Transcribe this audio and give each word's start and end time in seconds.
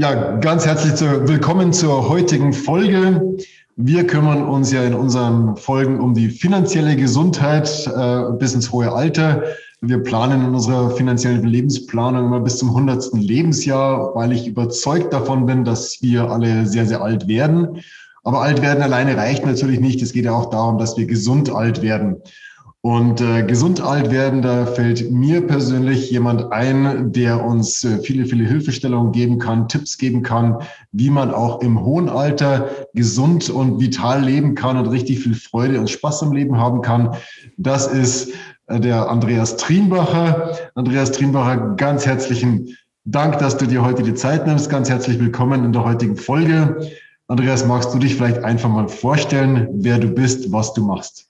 Ja, 0.00 0.36
ganz 0.36 0.64
herzlich 0.64 0.94
zu, 0.94 1.28
willkommen 1.28 1.74
zur 1.74 2.08
heutigen 2.08 2.54
Folge. 2.54 3.36
Wir 3.76 4.06
kümmern 4.06 4.48
uns 4.48 4.72
ja 4.72 4.82
in 4.82 4.94
unseren 4.94 5.58
Folgen 5.58 6.00
um 6.00 6.14
die 6.14 6.30
finanzielle 6.30 6.96
Gesundheit 6.96 7.86
äh, 7.86 8.32
bis 8.38 8.54
ins 8.54 8.72
hohe 8.72 8.90
Alter. 8.90 9.42
Wir 9.82 10.02
planen 10.02 10.42
in 10.42 10.54
unserer 10.54 10.88
finanziellen 10.92 11.44
Lebensplanung 11.44 12.28
immer 12.28 12.40
bis 12.40 12.56
zum 12.56 12.70
100. 12.70 13.10
Lebensjahr, 13.12 14.14
weil 14.14 14.32
ich 14.32 14.46
überzeugt 14.46 15.12
davon 15.12 15.44
bin, 15.44 15.66
dass 15.66 16.00
wir 16.00 16.30
alle 16.30 16.64
sehr, 16.64 16.86
sehr 16.86 17.02
alt 17.02 17.28
werden. 17.28 17.82
Aber 18.24 18.40
alt 18.40 18.62
werden 18.62 18.82
alleine 18.82 19.18
reicht 19.18 19.44
natürlich 19.44 19.80
nicht. 19.80 20.00
Es 20.00 20.14
geht 20.14 20.24
ja 20.24 20.32
auch 20.32 20.48
darum, 20.48 20.78
dass 20.78 20.96
wir 20.96 21.04
gesund 21.04 21.50
alt 21.50 21.82
werden. 21.82 22.16
Und 22.82 23.20
äh, 23.20 23.42
gesund 23.42 23.82
alt 23.82 24.10
werden, 24.10 24.40
da 24.40 24.64
fällt 24.64 25.10
mir 25.10 25.46
persönlich 25.46 26.10
jemand 26.10 26.50
ein, 26.50 27.12
der 27.12 27.44
uns 27.44 27.84
äh, 27.84 27.98
viele, 27.98 28.24
viele 28.24 28.48
Hilfestellungen 28.48 29.12
geben 29.12 29.38
kann, 29.38 29.68
Tipps 29.68 29.98
geben 29.98 30.22
kann, 30.22 30.62
wie 30.90 31.10
man 31.10 31.30
auch 31.30 31.60
im 31.60 31.84
hohen 31.84 32.08
Alter 32.08 32.70
gesund 32.94 33.50
und 33.50 33.80
vital 33.80 34.24
leben 34.24 34.54
kann 34.54 34.78
und 34.78 34.86
richtig 34.86 35.20
viel 35.20 35.34
Freude 35.34 35.78
und 35.78 35.90
Spaß 35.90 36.22
im 36.22 36.32
Leben 36.32 36.56
haben 36.56 36.80
kann. 36.80 37.14
Das 37.58 37.86
ist 37.86 38.32
äh, 38.66 38.80
der 38.80 39.10
Andreas 39.10 39.58
Trienbacher. 39.58 40.56
Andreas 40.74 41.12
Trienbacher, 41.12 41.74
ganz 41.76 42.06
herzlichen 42.06 42.78
Dank, 43.04 43.36
dass 43.40 43.58
du 43.58 43.66
dir 43.66 43.84
heute 43.84 44.02
die 44.02 44.14
Zeit 44.14 44.46
nimmst. 44.46 44.70
Ganz 44.70 44.88
herzlich 44.88 45.20
willkommen 45.20 45.66
in 45.66 45.74
der 45.74 45.84
heutigen 45.84 46.16
Folge. 46.16 46.90
Andreas, 47.26 47.66
magst 47.66 47.92
du 47.92 47.98
dich 47.98 48.14
vielleicht 48.14 48.42
einfach 48.42 48.70
mal 48.70 48.88
vorstellen, 48.88 49.68
wer 49.74 49.98
du 49.98 50.08
bist, 50.08 50.50
was 50.50 50.72
du 50.72 50.82
machst? 50.82 51.29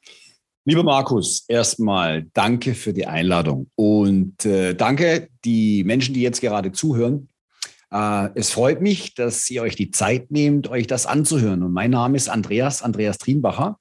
Lieber 0.70 0.84
Markus, 0.84 1.47
erstmal 1.48 2.27
danke 2.33 2.77
für 2.77 2.92
die 2.92 3.05
Einladung 3.05 3.69
und 3.74 4.47
äh, 4.47 4.72
danke 4.72 5.28
die 5.45 5.83
Menschen, 5.83 6.14
die 6.14 6.22
jetzt 6.22 6.41
gerade 6.41 6.70
zuhören. 6.70 7.28
Äh, 7.91 8.28
es 8.36 8.53
freut 8.53 8.80
mich, 8.80 9.17
dass 9.17 9.50
ihr 9.50 9.62
euch 9.62 9.75
die 9.75 9.91
Zeit 9.91 10.30
nehmt, 10.30 10.69
euch 10.69 10.86
das 10.86 11.06
anzuhören. 11.06 11.64
Und 11.64 11.72
mein 11.72 11.91
Name 11.91 12.17
ist 12.17 12.28
Andreas, 12.28 12.83
Andreas 12.83 13.19
Trienbacher. 13.19 13.80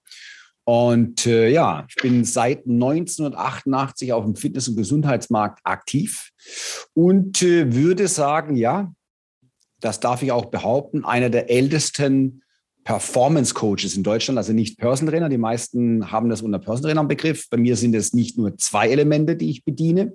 Und 0.63 1.27
äh, 1.27 1.49
ja, 1.49 1.85
ich 1.87 1.95
bin 1.97 2.25
seit 2.25 2.65
1988 2.65 4.11
auf 4.11 4.25
dem 4.25 4.35
Fitness- 4.35 4.67
und 4.67 4.75
Gesundheitsmarkt 4.75 5.59
aktiv 5.65 6.31
und 6.95 7.43
äh, 7.43 7.71
würde 7.71 8.07
sagen, 8.07 8.55
ja, 8.55 8.91
das 9.79 9.99
darf 9.99 10.23
ich 10.23 10.31
auch 10.31 10.45
behaupten, 10.45 11.05
einer 11.05 11.29
der 11.29 11.51
ältesten 11.51 12.41
Performance 12.83 13.53
Coaches 13.53 13.95
in 13.95 14.03
Deutschland, 14.03 14.37
also 14.37 14.53
nicht 14.53 14.77
Personal 14.77 15.13
Trainer. 15.13 15.29
Die 15.29 15.37
meisten 15.37 16.11
haben 16.11 16.29
das 16.29 16.41
unter 16.41 16.59
Personal 16.59 16.91
Trainer 16.91 17.01
im 17.01 17.07
Begriff. 17.07 17.49
Bei 17.49 17.57
mir 17.57 17.75
sind 17.75 17.93
es 17.95 18.13
nicht 18.13 18.37
nur 18.37 18.57
zwei 18.57 18.89
Elemente, 18.89 19.35
die 19.35 19.49
ich 19.49 19.63
bediene, 19.63 20.13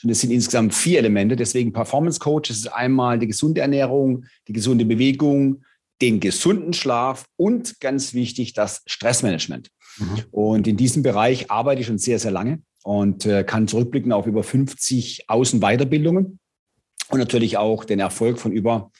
sondern 0.00 0.12
es 0.12 0.20
sind 0.20 0.30
insgesamt 0.30 0.74
vier 0.74 0.98
Elemente. 0.98 1.36
Deswegen 1.36 1.72
Performance 1.72 2.18
Coach 2.18 2.50
ist 2.50 2.66
einmal 2.72 3.18
die 3.18 3.28
gesunde 3.28 3.60
Ernährung, 3.60 4.24
die 4.48 4.52
gesunde 4.52 4.84
Bewegung, 4.84 5.62
den 6.02 6.20
gesunden 6.20 6.72
Schlaf 6.72 7.26
und 7.36 7.80
ganz 7.80 8.12
wichtig 8.12 8.52
das 8.52 8.82
Stressmanagement. 8.86 9.68
Mhm. 9.98 10.24
Und 10.30 10.66
in 10.66 10.76
diesem 10.76 11.02
Bereich 11.02 11.50
arbeite 11.50 11.80
ich 11.80 11.86
schon 11.86 11.98
sehr, 11.98 12.18
sehr 12.18 12.30
lange 12.30 12.60
und 12.82 13.24
äh, 13.26 13.44
kann 13.44 13.68
zurückblicken 13.68 14.12
auf 14.12 14.26
über 14.26 14.42
50 14.42 15.28
Außenweiterbildungen 15.28 16.38
und 17.08 17.18
natürlich 17.18 17.56
auch 17.56 17.84
den 17.84 18.00
Erfolg 18.00 18.38
von 18.38 18.52
über 18.52 18.90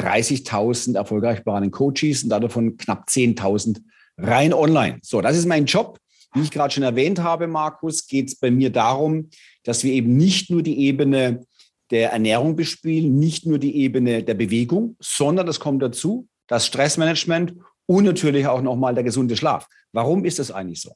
30.000 0.00 0.96
erfolgreich 0.96 1.44
beratenden 1.44 1.70
Coaches 1.70 2.22
und 2.22 2.30
davon 2.30 2.76
knapp 2.76 3.08
10.000 3.08 3.80
rein 4.18 4.52
online. 4.52 4.98
So, 5.02 5.20
das 5.20 5.36
ist 5.36 5.46
mein 5.46 5.66
Job. 5.66 5.98
Wie 6.32 6.42
ich 6.42 6.50
gerade 6.50 6.72
schon 6.72 6.84
erwähnt 6.84 7.20
habe, 7.20 7.48
Markus, 7.48 8.06
geht 8.06 8.28
es 8.28 8.36
bei 8.36 8.50
mir 8.50 8.70
darum, 8.70 9.30
dass 9.64 9.82
wir 9.82 9.92
eben 9.92 10.16
nicht 10.16 10.50
nur 10.50 10.62
die 10.62 10.78
Ebene 10.78 11.44
der 11.90 12.12
Ernährung 12.12 12.54
bespielen, 12.54 13.18
nicht 13.18 13.46
nur 13.46 13.58
die 13.58 13.76
Ebene 13.76 14.22
der 14.22 14.34
Bewegung, 14.34 14.96
sondern 15.00 15.46
das 15.46 15.58
kommt 15.58 15.82
dazu, 15.82 16.28
das 16.46 16.66
Stressmanagement 16.66 17.54
und 17.86 18.04
natürlich 18.04 18.46
auch 18.46 18.62
nochmal 18.62 18.94
der 18.94 19.02
gesunde 19.02 19.36
Schlaf. 19.36 19.66
Warum 19.92 20.24
ist 20.24 20.38
das 20.38 20.52
eigentlich 20.52 20.80
so? 20.80 20.92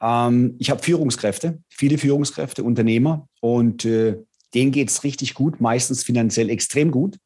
Ähm, 0.00 0.56
ich 0.58 0.70
habe 0.70 0.82
Führungskräfte, 0.82 1.58
viele 1.68 1.98
Führungskräfte, 1.98 2.64
Unternehmer 2.64 3.28
und 3.40 3.84
äh, 3.84 4.16
denen 4.54 4.72
geht 4.72 4.88
es 4.88 5.04
richtig 5.04 5.34
gut, 5.34 5.60
meistens 5.60 6.02
finanziell 6.02 6.48
extrem 6.48 6.90
gut. 6.90 7.18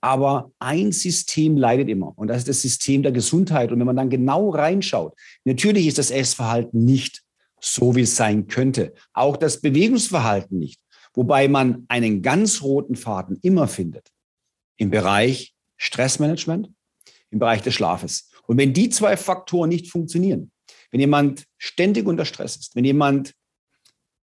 Aber 0.00 0.50
ein 0.58 0.92
System 0.92 1.56
leidet 1.56 1.88
immer 1.88 2.16
und 2.16 2.28
das 2.28 2.38
ist 2.38 2.48
das 2.48 2.62
System 2.62 3.02
der 3.02 3.12
Gesundheit. 3.12 3.70
Und 3.70 3.78
wenn 3.78 3.86
man 3.86 3.96
dann 3.96 4.10
genau 4.10 4.50
reinschaut, 4.50 5.14
natürlich 5.44 5.86
ist 5.86 5.98
das 5.98 6.10
Essverhalten 6.10 6.84
nicht 6.84 7.22
so, 7.60 7.94
wie 7.94 8.02
es 8.02 8.16
sein 8.16 8.46
könnte. 8.46 8.94
Auch 9.12 9.36
das 9.36 9.60
Bewegungsverhalten 9.60 10.58
nicht. 10.58 10.80
Wobei 11.12 11.48
man 11.48 11.84
einen 11.88 12.22
ganz 12.22 12.62
roten 12.62 12.96
Faden 12.96 13.38
immer 13.42 13.68
findet 13.68 14.10
im 14.76 14.90
Bereich 14.90 15.54
Stressmanagement, 15.76 16.70
im 17.30 17.38
Bereich 17.38 17.62
des 17.62 17.74
Schlafes. 17.74 18.30
Und 18.46 18.56
wenn 18.58 18.72
die 18.72 18.88
zwei 18.88 19.16
Faktoren 19.16 19.68
nicht 19.68 19.90
funktionieren, 19.90 20.50
wenn 20.90 21.00
jemand 21.00 21.44
ständig 21.58 22.06
unter 22.06 22.24
Stress 22.24 22.56
ist, 22.56 22.76
wenn 22.76 22.84
jemand 22.84 23.34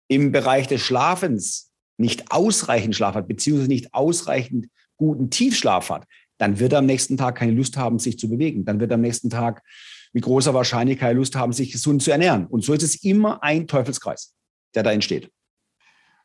im 0.07 0.31
Bereich 0.31 0.67
des 0.67 0.81
Schlafens 0.81 1.71
nicht 1.97 2.31
ausreichend 2.31 2.95
Schlaf 2.95 3.15
hat, 3.15 3.27
beziehungsweise 3.27 3.69
nicht 3.69 3.93
ausreichend 3.93 4.67
guten 4.97 5.29
Tiefschlaf 5.29 5.89
hat, 5.89 6.05
dann 6.37 6.59
wird 6.59 6.73
er 6.73 6.79
am 6.79 6.85
nächsten 6.85 7.17
Tag 7.17 7.35
keine 7.35 7.53
Lust 7.53 7.77
haben, 7.77 7.99
sich 7.99 8.19
zu 8.19 8.29
bewegen. 8.29 8.65
Dann 8.65 8.79
wird 8.79 8.91
er 8.91 8.95
am 8.95 9.01
nächsten 9.01 9.29
Tag 9.29 9.63
mit 10.13 10.23
großer 10.23 10.53
Wahrscheinlichkeit 10.53 11.15
Lust 11.15 11.35
haben, 11.35 11.53
sich 11.53 11.71
gesund 11.71 12.01
zu 12.01 12.11
ernähren. 12.11 12.45
Und 12.47 12.63
so 12.63 12.73
ist 12.73 12.83
es 12.83 13.03
immer 13.03 13.43
ein 13.43 13.67
Teufelskreis, 13.67 14.33
der 14.75 14.83
da 14.83 14.91
entsteht. 14.91 15.31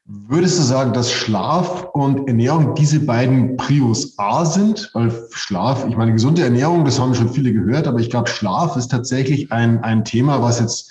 Würdest 0.05 0.59
du 0.59 0.63
sagen, 0.65 0.93
dass 0.93 1.13
Schlaf 1.13 1.85
und 1.93 2.27
Ernährung 2.27 2.75
diese 2.75 2.99
beiden 2.99 3.57
Prios 3.57 4.19
A 4.19 4.45
sind? 4.45 4.91
Weil 4.95 5.13
Schlaf, 5.31 5.87
ich 5.89 5.97
meine, 5.97 6.13
gesunde 6.13 6.43
Ernährung, 6.43 6.85
das 6.85 6.99
haben 6.99 7.15
schon 7.15 7.33
viele 7.33 7.53
gehört, 7.53 7.87
aber 7.87 8.01
ich 8.01 8.11
glaube, 8.11 8.29
Schlaf 8.29 8.77
ist 8.77 8.89
tatsächlich 8.89 9.53
ein, 9.53 9.83
ein 9.85 10.05
Thema, 10.05 10.43
was 10.43 10.59
jetzt 10.59 10.91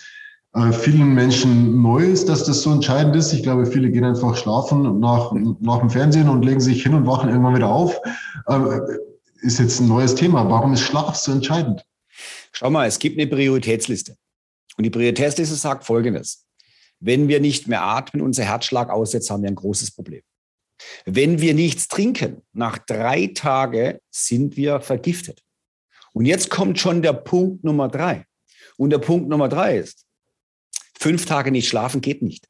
äh, 0.54 0.72
vielen 0.74 1.14
Menschen 1.14 1.82
neu 1.82 2.04
ist, 2.04 2.28
dass 2.28 2.44
das 2.44 2.62
so 2.62 2.72
entscheidend 2.72 3.16
ist. 3.16 3.32
Ich 3.32 3.44
glaube, 3.44 3.66
viele 3.66 3.90
gehen 3.90 4.04
einfach 4.04 4.36
schlafen 4.36 5.00
nach, 5.00 5.32
nach 5.60 5.80
dem 5.80 5.90
Fernsehen 5.90 6.28
und 6.28 6.44
legen 6.44 6.60
sich 6.60 6.84
hin 6.84 6.94
und 6.94 7.08
wachen 7.08 7.30
irgendwann 7.30 7.56
wieder 7.56 7.70
auf. 7.70 8.00
Äh, 8.48 8.80
ist 9.42 9.60
jetzt 9.60 9.80
ein 9.80 9.88
neues 9.88 10.14
Thema. 10.16 10.50
Warum 10.50 10.74
ist 10.74 10.82
Schlaf 10.82 11.16
so 11.16 11.32
entscheidend? 11.32 11.84
Schau 12.52 12.70
mal, 12.70 12.88
es 12.88 13.00
gibt 13.00 13.18
eine 13.18 13.28
Prioritätsliste. 13.28 14.18
Und 14.78 14.84
die 14.84 14.90
Prioritätsliste 14.90 15.56
sagt 15.56 15.86
Folgendes. 15.86 16.46
Wenn 17.00 17.28
wir 17.28 17.40
nicht 17.40 17.68
mehr 17.68 17.82
atmen, 17.82 18.22
unser 18.22 18.44
Herzschlag 18.44 18.90
aussetzt, 18.90 19.32
haben 19.32 19.42
wir 19.42 19.50
ein 19.50 19.56
großes 19.56 19.92
Problem. 19.92 20.22
Wenn 21.06 21.40
wir 21.40 21.54
nichts 21.54 21.88
trinken, 21.88 22.42
nach 22.54 22.78
drei 22.78 23.32
Tagen 23.34 24.00
sind 24.10 24.58
wir 24.58 24.82
vergiftet. 24.82 25.42
Und 26.14 26.26
jetzt 26.26 26.50
kommt 26.50 26.80
schon 26.80 27.02
der 27.02 27.14
Punkt 27.14 27.64
Nummer 27.64 27.88
drei. 27.88 28.26
Und 28.78 28.90
der 28.90 29.00
Punkt 29.00 29.30
Nummer 29.30 29.48
drei 29.48 29.78
ist, 29.78 30.06
Fünf 31.02 31.26
Tage 31.26 31.52
nicht 31.52 31.68
schlafen 31.68 32.00
geht 32.02 32.22
nicht. 32.22 32.48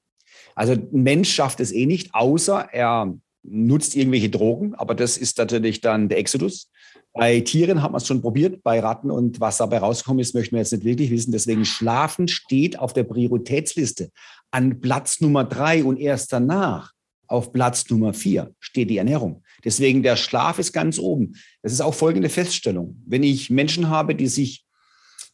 Also 0.56 0.73
ein 0.73 0.89
Mensch 0.91 1.34
schafft 1.34 1.62
es 1.62 1.72
eh 1.72 1.85
nicht, 1.85 2.13
außer 2.13 2.67
er 2.73 3.17
nutzt 3.44 3.95
irgendwelche 3.95 4.29
Drogen, 4.29 4.75
aber 4.75 4.94
das 4.94 5.17
ist 5.17 5.38
natürlich 5.38 5.79
dann 5.79 6.09
der 6.09 6.17
Exodus. 6.17 6.69
Bei 7.13 7.39
Tieren 7.39 7.81
hat 7.81 7.94
man 7.94 8.01
es 8.01 8.07
schon 8.07 8.22
probiert, 8.22 8.62
bei 8.62 8.81
Ratten 8.81 9.09
und 9.09 9.39
was 9.39 9.57
dabei 9.57 9.78
rausgekommen 9.78 10.19
ist, 10.19 10.34
möchten 10.34 10.56
wir 10.56 10.59
jetzt 10.59 10.73
nicht 10.73 10.84
wirklich 10.84 11.12
wissen. 11.12 11.31
Deswegen 11.31 11.63
Schlafen 11.63 12.28
steht 12.28 12.78
auf 12.78 12.91
der 12.91 13.06
Prioritätsliste 13.06 14.12
an 14.51 14.81
Platz 14.81 15.22
Nummer 15.22 15.45
drei 15.45 15.85
und 15.85 15.97
erst 15.97 16.33
danach 16.33 16.91
auf 17.28 17.53
Platz 17.53 17.89
Nummer 17.89 18.13
vier 18.13 18.53
steht 18.59 18.89
die 18.89 18.97
Ernährung. 18.97 19.44
Deswegen 19.63 20.03
der 20.03 20.18
Schlaf 20.18 20.59
ist 20.59 20.73
ganz 20.73 21.00
oben. 21.00 21.35
Das 21.63 21.72
ist 21.72 21.79
auch 21.79 21.94
folgende 21.94 22.28
Feststellung. 22.28 23.01
Wenn 23.06 23.23
ich 23.23 23.50
Menschen 23.50 23.88
habe, 23.88 24.13
die 24.13 24.28
sich 24.28 24.66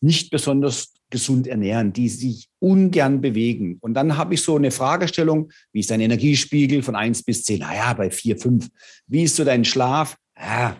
nicht 0.01 0.29
besonders 0.29 0.94
gesund 1.09 1.47
ernähren, 1.47 1.94
die 1.94 2.09
sich 2.09 2.50
ungern 2.59 3.22
bewegen. 3.22 3.78
Und 3.79 3.94
dann 3.94 4.17
habe 4.17 4.34
ich 4.34 4.41
so 4.41 4.55
eine 4.55 4.72
Fragestellung, 4.72 5.52
wie 5.72 5.79
ist 5.79 5.90
dein 5.90 6.02
Energiespiegel 6.02 6.84
von 6.84 6.96
1 6.96 7.23
bis 7.23 7.43
10? 7.43 7.59
Naja, 7.59 7.93
bei 7.93 8.11
4, 8.11 8.37
5. 8.37 8.67
Wie 9.08 9.23
ist 9.23 9.35
so 9.35 9.43
dein 9.46 9.64
Schlaf? 9.64 10.17
Ja, 10.37 10.78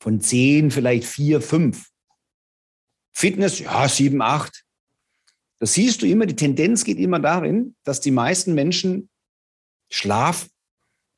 von 0.00 0.20
10 0.20 0.70
vielleicht 0.70 1.04
4, 1.04 1.40
5. 1.40 1.88
Fitness, 3.12 3.58
ja, 3.60 3.88
7, 3.88 4.20
8. 4.20 4.64
Das 5.60 5.74
siehst 5.74 6.02
du 6.02 6.06
immer, 6.06 6.26
die 6.26 6.36
Tendenz 6.36 6.84
geht 6.84 6.98
immer 6.98 7.18
darin, 7.18 7.74
dass 7.84 8.00
die 8.00 8.12
meisten 8.12 8.54
Menschen 8.54 9.08
Schlaf, 9.90 10.48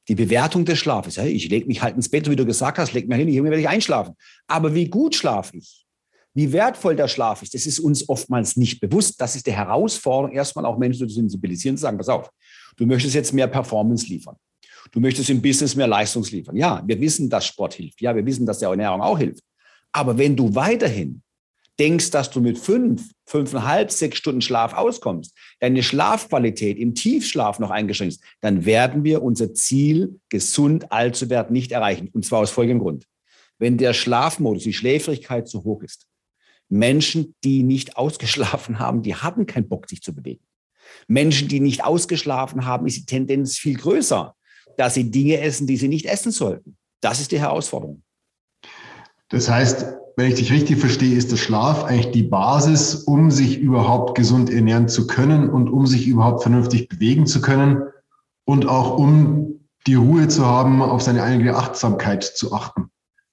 die 0.08 0.14
Bewertung 0.14 0.64
des 0.64 0.78
Schlafes, 0.78 1.16
ja, 1.16 1.24
ich 1.24 1.48
lege 1.48 1.66
mich 1.66 1.82
halt 1.82 1.96
ins 1.96 2.08
Bett, 2.08 2.28
wie 2.30 2.36
du 2.36 2.46
gesagt 2.46 2.78
hast, 2.78 2.92
leg 2.92 3.08
mich 3.08 3.18
hin, 3.18 3.28
ich 3.28 3.42
werde 3.42 3.60
ich 3.60 3.68
einschlafen. 3.68 4.14
Aber 4.46 4.74
wie 4.74 4.88
gut 4.88 5.14
schlafe 5.14 5.56
ich? 5.56 5.86
Wie 6.34 6.52
wertvoll 6.52 6.94
der 6.94 7.08
Schlaf 7.08 7.42
ist, 7.42 7.54
das 7.54 7.66
ist 7.66 7.80
uns 7.80 8.08
oftmals 8.08 8.56
nicht 8.56 8.80
bewusst. 8.80 9.20
Das 9.20 9.34
ist 9.34 9.46
die 9.46 9.52
Herausforderung, 9.52 10.34
erstmal 10.34 10.64
auch 10.64 10.78
Menschen 10.78 11.08
zu 11.08 11.14
sensibilisieren, 11.14 11.76
zu 11.76 11.82
sagen, 11.82 11.98
pass 11.98 12.08
auf, 12.08 12.30
du 12.76 12.86
möchtest 12.86 13.14
jetzt 13.14 13.32
mehr 13.32 13.48
Performance 13.48 14.06
liefern. 14.06 14.36
Du 14.92 15.00
möchtest 15.00 15.28
im 15.28 15.42
Business 15.42 15.76
mehr 15.76 15.86
Leistungs 15.88 16.30
liefern. 16.30 16.56
Ja, 16.56 16.82
wir 16.86 17.00
wissen, 17.00 17.28
dass 17.28 17.46
Sport 17.46 17.74
hilft. 17.74 18.00
Ja, 18.00 18.14
wir 18.14 18.24
wissen, 18.24 18.46
dass 18.46 18.60
der 18.60 18.70
Ernährung 18.70 19.02
auch 19.02 19.18
hilft. 19.18 19.42
Aber 19.92 20.16
wenn 20.16 20.36
du 20.36 20.54
weiterhin 20.54 21.22
denkst, 21.78 22.10
dass 22.10 22.30
du 22.30 22.40
mit 22.40 22.58
fünf, 22.58 23.10
fünfeinhalb, 23.26 23.90
sechs 23.90 24.18
Stunden 24.18 24.40
Schlaf 24.40 24.74
auskommst, 24.74 25.34
deine 25.60 25.82
Schlafqualität 25.82 26.78
im 26.78 26.94
Tiefschlaf 26.94 27.58
noch 27.58 27.70
eingeschränkt 27.70 28.14
ist, 28.14 28.24
dann 28.40 28.64
werden 28.64 29.02
wir 29.02 29.22
unser 29.22 29.52
Ziel, 29.54 30.20
gesund 30.28 30.92
alt 30.92 31.16
zu 31.16 31.28
werden, 31.28 31.52
nicht 31.52 31.72
erreichen. 31.72 32.08
Und 32.12 32.24
zwar 32.24 32.40
aus 32.40 32.50
folgendem 32.50 32.80
Grund. 32.80 33.06
wenn 33.60 33.76
der 33.76 33.92
Schlafmodus, 33.92 34.64
die 34.64 34.72
Schläfrigkeit 34.72 35.46
zu 35.46 35.62
hoch 35.62 35.82
ist. 35.82 36.06
Menschen, 36.70 37.34
die 37.44 37.62
nicht 37.62 37.96
ausgeschlafen 37.96 38.78
haben, 38.78 39.02
die 39.02 39.14
haben 39.14 39.46
keinen 39.46 39.68
Bock, 39.68 39.88
sich 39.88 40.02
zu 40.02 40.14
bewegen. 40.14 40.44
Menschen, 41.06 41.48
die 41.48 41.60
nicht 41.60 41.84
ausgeschlafen 41.84 42.64
haben, 42.64 42.86
ist 42.86 42.96
die 42.96 43.06
Tendenz 43.06 43.58
viel 43.58 43.76
größer, 43.76 44.34
dass 44.76 44.94
sie 44.94 45.10
Dinge 45.10 45.40
essen, 45.40 45.66
die 45.66 45.76
sie 45.76 45.88
nicht 45.88 46.06
essen 46.06 46.32
sollten. 46.32 46.76
Das 47.00 47.20
ist 47.20 47.32
die 47.32 47.40
Herausforderung. 47.40 48.02
Das 49.28 49.48
heißt, 49.48 49.86
wenn 50.16 50.28
ich 50.28 50.34
dich 50.34 50.52
richtig 50.52 50.78
verstehe, 50.78 51.16
ist 51.16 51.30
der 51.30 51.36
Schlaf 51.36 51.84
eigentlich 51.84 52.10
die 52.10 52.24
Basis, 52.24 52.94
um 52.94 53.30
sich 53.30 53.58
überhaupt 53.58 54.16
gesund 54.16 54.50
ernähren 54.50 54.88
zu 54.88 55.06
können 55.06 55.48
und 55.48 55.68
um 55.68 55.86
sich 55.86 56.06
überhaupt 56.08 56.42
vernünftig 56.42 56.88
bewegen 56.88 57.26
zu 57.26 57.40
können 57.40 57.84
und 58.44 58.68
auch 58.68 58.98
um 58.98 59.60
die 59.86 59.94
Ruhe 59.94 60.28
zu 60.28 60.44
haben, 60.44 60.82
auf 60.82 61.00
seine 61.02 61.22
eigene 61.22 61.54
Achtsamkeit 61.54 62.24
zu 62.24 62.52
achten. 62.52 62.90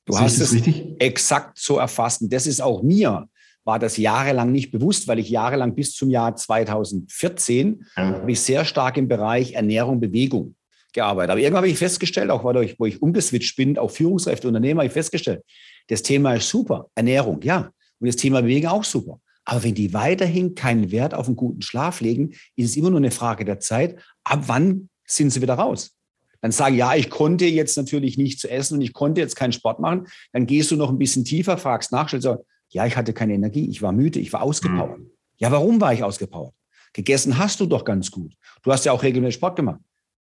Du 0.07 0.13
Sehe 0.13 0.21
hast 0.23 0.39
es 0.39 0.53
richtig? 0.53 0.95
exakt 0.99 1.59
so 1.59 1.77
erfasst. 1.77 2.21
Und 2.21 2.33
das 2.33 2.47
ist 2.47 2.61
auch 2.61 2.81
mir, 2.81 3.27
war 3.65 3.77
das 3.77 3.97
jahrelang 3.97 4.51
nicht 4.53 4.71
bewusst, 4.71 5.07
weil 5.07 5.19
ich 5.19 5.29
jahrelang 5.29 5.75
bis 5.75 5.93
zum 5.93 6.09
Jahr 6.09 6.35
2014 6.35 7.85
ja. 7.95 8.03
habe 8.03 8.31
ich 8.31 8.39
sehr 8.39 8.63
stark 8.63 8.97
im 8.97 9.09
Bereich 9.09 9.53
Ernährung, 9.53 9.99
Bewegung 9.99 10.55
gearbeitet. 10.93 11.31
Aber 11.31 11.39
irgendwann 11.41 11.63
habe 11.63 11.69
ich 11.69 11.77
festgestellt, 11.77 12.29
auch 12.29 12.45
weil 12.45 12.63
ich, 12.63 12.79
wo 12.79 12.85
ich 12.85 13.01
umgeswitcht 13.01 13.57
bin, 13.57 13.77
auch 13.77 13.91
Führungskräfte, 13.91 14.47
Unternehmer, 14.47 14.79
habe 14.79 14.87
ich 14.87 14.93
festgestellt, 14.93 15.43
das 15.89 16.01
Thema 16.01 16.35
ist 16.35 16.49
super, 16.49 16.89
Ernährung, 16.95 17.41
ja. 17.41 17.69
Und 17.99 18.07
das 18.07 18.15
Thema 18.15 18.41
Bewegung 18.41 18.71
auch 18.71 18.83
super. 18.85 19.19
Aber 19.43 19.63
wenn 19.63 19.75
die 19.75 19.93
weiterhin 19.93 20.55
keinen 20.55 20.91
Wert 20.91 21.13
auf 21.13 21.27
einen 21.27 21.35
guten 21.35 21.61
Schlaf 21.61 21.99
legen, 21.99 22.31
ist 22.55 22.69
es 22.69 22.77
immer 22.77 22.89
nur 22.89 22.99
eine 22.99 23.11
Frage 23.11 23.43
der 23.43 23.59
Zeit, 23.59 23.97
ab 24.23 24.43
wann 24.47 24.89
sind 25.05 25.31
sie 25.31 25.41
wieder 25.41 25.55
raus? 25.55 25.96
Dann 26.41 26.51
sagen, 26.51 26.75
ja, 26.75 26.95
ich 26.95 27.09
konnte 27.09 27.45
jetzt 27.45 27.77
natürlich 27.77 28.17
nicht 28.17 28.39
zu 28.39 28.49
essen 28.49 28.75
und 28.75 28.81
ich 28.81 28.93
konnte 28.93 29.21
jetzt 29.21 29.35
keinen 29.35 29.53
Sport 29.53 29.79
machen. 29.79 30.07
Dann 30.33 30.45
gehst 30.45 30.71
du 30.71 30.75
noch 30.75 30.89
ein 30.89 30.97
bisschen 30.97 31.25
tiefer, 31.25 31.57
fragst 31.57 31.91
nach, 31.91 32.07
stellst 32.07 32.23
so, 32.25 32.45
ja, 32.69 32.85
ich 32.85 32.97
hatte 32.97 33.13
keine 33.13 33.33
Energie, 33.33 33.69
ich 33.69 33.81
war 33.81 33.91
müde, 33.91 34.19
ich 34.19 34.33
war 34.33 34.41
ausgepowert. 34.41 34.99
Mhm. 34.99 35.11
Ja, 35.37 35.51
warum 35.51 35.79
war 35.79 35.93
ich 35.93 36.03
ausgepowert? 36.03 36.53
Gegessen 36.93 37.37
hast 37.37 37.59
du 37.59 37.65
doch 37.65 37.85
ganz 37.85 38.11
gut. 38.11 38.33
Du 38.63 38.71
hast 38.71 38.85
ja 38.85 38.91
auch 38.91 39.03
regelmäßig 39.03 39.35
Sport 39.35 39.55
gemacht. 39.55 39.79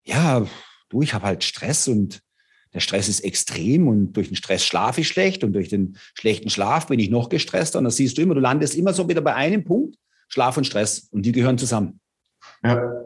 Ja, 0.06 0.46
du, 0.90 1.02
ich 1.02 1.14
habe 1.14 1.26
halt 1.26 1.44
Stress 1.44 1.88
und 1.88 2.22
der 2.74 2.80
Stress 2.80 3.08
ist 3.08 3.20
extrem 3.20 3.88
und 3.88 4.14
durch 4.14 4.30
den 4.30 4.36
Stress 4.36 4.66
schlafe 4.66 5.02
ich 5.02 5.08
schlecht 5.08 5.44
und 5.44 5.54
durch 5.54 5.70
den 5.70 5.98
schlechten 6.16 6.50
Schlaf 6.50 6.88
bin 6.88 7.00
ich 7.00 7.10
noch 7.10 7.30
gestresster. 7.30 7.78
Und 7.78 7.86
das 7.86 7.98
siehst 7.98 8.18
du 8.18 8.22
immer, 8.22 8.34
du 8.34 8.42
landest 8.42 8.76
immer 8.76 8.94
so 8.94 9.08
wieder 9.08 9.22
bei 9.22 9.36
einem 9.36 9.64
Punkt, 9.64 9.98
Schlaf 10.28 10.58
und 10.58 10.66
Stress 10.66 11.08
und 11.12 11.24
die 11.24 11.32
gehören 11.32 11.58
zusammen. 11.58 12.00
Ja, 12.64 13.06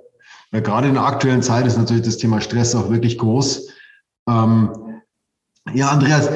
ja 0.52 0.60
gerade 0.60 0.88
in 0.88 0.94
der 0.94 1.06
aktuellen 1.06 1.42
Zeit 1.42 1.66
ist 1.68 1.78
natürlich 1.78 2.04
das 2.04 2.18
Thema 2.18 2.42
Stress 2.42 2.76
auch 2.76 2.90
wirklich 2.90 3.18
groß. 3.18 3.70
Ähm, 4.30 4.70
ja, 5.74 5.90
Andreas, 5.90 6.30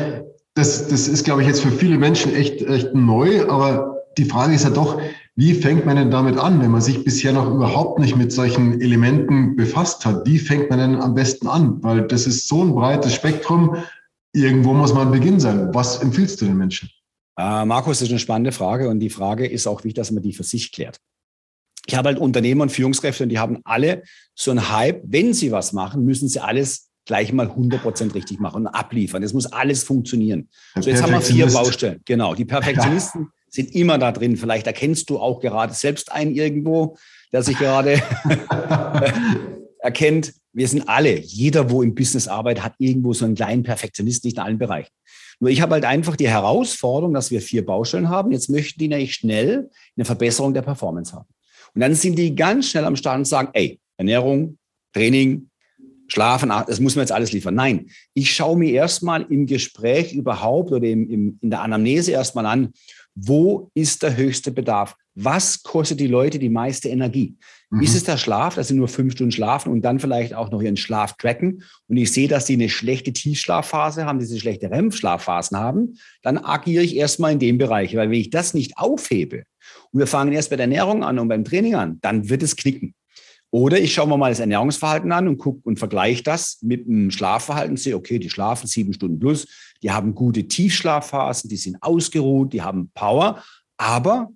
das, 0.53 0.87
das 0.87 1.07
ist, 1.07 1.23
glaube 1.23 1.41
ich, 1.41 1.47
jetzt 1.47 1.61
für 1.61 1.71
viele 1.71 1.97
Menschen 1.97 2.33
echt, 2.35 2.61
echt 2.61 2.93
neu, 2.93 3.47
aber 3.47 4.03
die 4.17 4.25
Frage 4.25 4.53
ist 4.53 4.63
ja 4.63 4.69
doch, 4.69 4.99
wie 5.35 5.53
fängt 5.53 5.85
man 5.85 5.95
denn 5.95 6.11
damit 6.11 6.37
an, 6.37 6.61
wenn 6.61 6.71
man 6.71 6.81
sich 6.81 7.03
bisher 7.05 7.31
noch 7.31 7.49
überhaupt 7.49 7.99
nicht 7.99 8.17
mit 8.17 8.33
solchen 8.33 8.81
Elementen 8.81 9.55
befasst 9.55 10.05
hat? 10.05 10.25
Wie 10.25 10.37
fängt 10.37 10.69
man 10.69 10.79
denn 10.79 10.95
am 11.01 11.15
besten 11.15 11.47
an? 11.47 11.81
Weil 11.81 12.05
das 12.07 12.27
ist 12.27 12.47
so 12.47 12.63
ein 12.63 12.75
breites 12.75 13.13
Spektrum. 13.13 13.77
Irgendwo 14.33 14.73
muss 14.73 14.93
man 14.93 15.11
Beginn 15.11 15.39
sein. 15.39 15.73
Was 15.73 16.01
empfiehlst 16.01 16.41
du 16.41 16.45
den 16.45 16.57
Menschen? 16.57 16.89
Äh, 17.37 17.65
Markus, 17.65 17.99
das 17.99 18.09
ist 18.09 18.11
eine 18.11 18.19
spannende 18.19 18.51
Frage 18.51 18.89
und 18.89 18.99
die 18.99 19.09
Frage 19.09 19.47
ist 19.47 19.67
auch 19.67 19.79
wichtig, 19.83 19.95
dass 19.95 20.11
man 20.11 20.21
die 20.21 20.33
für 20.33 20.43
sich 20.43 20.71
klärt. 20.71 20.99
Ich 21.91 21.97
habe 21.97 22.07
halt 22.07 22.19
Unternehmer 22.19 22.63
und 22.63 22.71
Führungskräfte 22.71 23.23
und 23.23 23.29
die 23.29 23.39
haben 23.39 23.59
alle 23.65 24.03
so 24.33 24.49
einen 24.49 24.71
Hype. 24.71 25.01
Wenn 25.03 25.33
sie 25.33 25.51
was 25.51 25.73
machen, 25.73 26.05
müssen 26.05 26.29
sie 26.29 26.39
alles 26.39 26.89
gleich 27.05 27.33
mal 27.33 27.49
100 27.49 27.81
Prozent 27.81 28.15
richtig 28.15 28.39
machen 28.39 28.65
und 28.65 28.67
abliefern. 28.67 29.21
Es 29.23 29.33
muss 29.33 29.45
alles 29.47 29.83
funktionieren. 29.83 30.47
So, 30.79 30.89
jetzt 30.89 31.03
haben 31.03 31.11
wir 31.11 31.19
vier 31.19 31.47
Baustellen. 31.47 31.99
Genau. 32.05 32.33
Die 32.33 32.45
Perfektionisten 32.45 33.27
sind 33.49 33.75
immer 33.75 33.97
da 33.97 34.13
drin. 34.13 34.37
Vielleicht 34.37 34.67
erkennst 34.67 35.09
du 35.09 35.19
auch 35.19 35.41
gerade 35.41 35.73
selbst 35.73 36.13
einen 36.13 36.33
irgendwo, 36.33 36.95
der 37.33 37.43
sich 37.43 37.57
gerade 37.57 38.01
erkennt. 39.79 40.33
Wir 40.53 40.69
sind 40.69 40.87
alle, 40.87 41.19
jeder, 41.19 41.71
wo 41.71 41.83
im 41.83 41.93
Business 41.93 42.29
arbeitet, 42.29 42.63
hat 42.63 42.75
irgendwo 42.77 43.11
so 43.11 43.25
einen 43.25 43.35
kleinen 43.35 43.63
Perfektionist, 43.63 44.23
nicht 44.23 44.37
in 44.37 44.43
allen 44.43 44.57
Bereichen. 44.57 44.91
Nur 45.41 45.49
ich 45.49 45.59
habe 45.59 45.73
halt 45.73 45.83
einfach 45.83 46.15
die 46.15 46.29
Herausforderung, 46.29 47.13
dass 47.13 47.31
wir 47.31 47.41
vier 47.41 47.65
Baustellen 47.65 48.07
haben. 48.07 48.31
Jetzt 48.31 48.49
möchten 48.49 48.79
die 48.79 48.87
nämlich 48.87 49.13
schnell 49.13 49.69
eine 49.97 50.05
Verbesserung 50.05 50.53
der 50.53 50.61
Performance 50.61 51.11
haben. 51.13 51.27
Und 51.73 51.81
dann 51.81 51.95
sind 51.95 52.17
die 52.17 52.35
ganz 52.35 52.69
schnell 52.69 52.85
am 52.85 52.95
Start 52.95 53.17
und 53.17 53.25
sagen, 53.25 53.49
ey, 53.53 53.79
Ernährung, 53.97 54.57
Training, 54.93 55.49
Schlafen, 56.07 56.49
das 56.49 56.81
muss 56.81 56.95
man 56.95 57.03
jetzt 57.03 57.13
alles 57.13 57.31
liefern. 57.31 57.55
Nein, 57.55 57.89
ich 58.13 58.35
schaue 58.35 58.57
mir 58.57 58.71
erstmal 58.71 59.21
im 59.29 59.45
Gespräch 59.45 60.13
überhaupt 60.13 60.71
oder 60.71 60.85
im, 60.85 61.09
im, 61.09 61.39
in 61.41 61.49
der 61.49 61.61
Anamnese 61.61 62.11
erstmal 62.11 62.45
an, 62.45 62.73
wo 63.15 63.69
ist 63.73 64.03
der 64.03 64.17
höchste 64.17 64.51
Bedarf? 64.51 64.95
Was 65.15 65.63
kostet 65.63 65.99
die 65.99 66.07
Leute 66.07 66.39
die 66.39 66.49
meiste 66.49 66.89
Energie? 66.89 67.37
Mhm. 67.69 67.81
Ist 67.81 67.95
es 67.95 68.03
der 68.03 68.17
Schlaf, 68.17 68.55
dass 68.55 68.69
sie 68.69 68.73
nur 68.73 68.87
fünf 68.87 69.13
Stunden 69.13 69.31
schlafen 69.31 69.71
und 69.71 69.83
dann 69.83 69.99
vielleicht 69.99 70.33
auch 70.33 70.51
noch 70.51 70.61
ihren 70.61 70.77
Schlaf 70.77 71.15
tracken? 71.17 71.63
Und 71.87 71.97
ich 71.97 72.11
sehe, 72.11 72.27
dass 72.27 72.47
sie 72.47 72.53
eine 72.53 72.69
schlechte 72.69 73.13
Tiefschlafphase 73.13 74.05
haben, 74.05 74.19
diese 74.19 74.39
schlechte 74.39 74.69
REM-Schlafphasen 74.69 75.57
haben, 75.57 75.97
dann 76.23 76.37
agiere 76.37 76.83
ich 76.83 76.95
erstmal 76.95 77.33
in 77.33 77.39
dem 77.39 77.57
Bereich. 77.57 77.95
Weil 77.95 78.09
wenn 78.09 78.19
ich 78.19 78.29
das 78.29 78.53
nicht 78.53 78.77
aufhebe 78.77 79.43
und 79.91 79.99
wir 79.99 80.07
fangen 80.07 80.33
erst 80.33 80.49
bei 80.49 80.55
der 80.55 80.65
Ernährung 80.65 81.03
an 81.03 81.19
und 81.19 81.27
beim 81.27 81.43
Training 81.43 81.75
an, 81.75 81.99
dann 82.01 82.29
wird 82.29 82.43
es 82.43 82.55
knicken. 82.55 82.93
Oder 83.53 83.79
ich 83.79 83.93
schaue 83.93 84.07
mir 84.07 84.17
mal 84.17 84.29
das 84.31 84.39
Ernährungsverhalten 84.39 85.11
an 85.11 85.27
und 85.27 85.37
gucke 85.37 85.59
und 85.63 85.77
vergleiche 85.77 86.23
das 86.23 86.59
mit 86.61 86.87
dem 86.87 87.11
Schlafverhalten, 87.11 87.75
sehe, 87.75 87.97
okay, 87.97 88.17
die 88.17 88.29
schlafen 88.29 88.67
sieben 88.67 88.93
Stunden 88.93 89.19
plus, 89.19 89.45
die 89.83 89.91
haben 89.91 90.15
gute 90.15 90.47
Tiefschlafphasen, 90.47 91.49
die 91.49 91.57
sind 91.57 91.77
ausgeruht, 91.81 92.53
die 92.53 92.61
haben 92.61 92.91
Power, 92.93 93.43
aber 93.75 94.31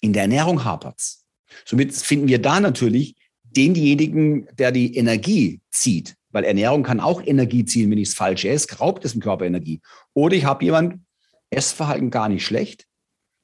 in 0.00 0.12
der 0.12 0.22
Ernährung 0.22 0.64
hapert's. 0.64 1.24
Somit 1.64 1.92
finden 1.94 2.28
wir 2.28 2.40
da 2.40 2.60
natürlich 2.60 3.16
denjenigen, 3.42 4.46
der 4.56 4.70
die 4.70 4.96
Energie 4.96 5.60
zieht, 5.72 6.14
weil 6.30 6.44
Ernährung 6.44 6.84
kann 6.84 7.00
auch 7.00 7.22
Energie 7.24 7.64
ziehen, 7.64 7.90
wenn 7.90 7.98
ich 7.98 8.08
es 8.08 8.14
falsch 8.14 8.44
esse, 8.44 8.78
raubt 8.78 9.04
es 9.04 9.12
dem 9.12 9.20
Körper 9.20 9.46
Energie. 9.46 9.80
Oder 10.12 10.36
ich 10.36 10.44
habe 10.44 10.64
jemand, 10.64 11.00
Essverhalten 11.50 12.10
gar 12.10 12.28
nicht 12.28 12.44
schlecht, 12.44 12.86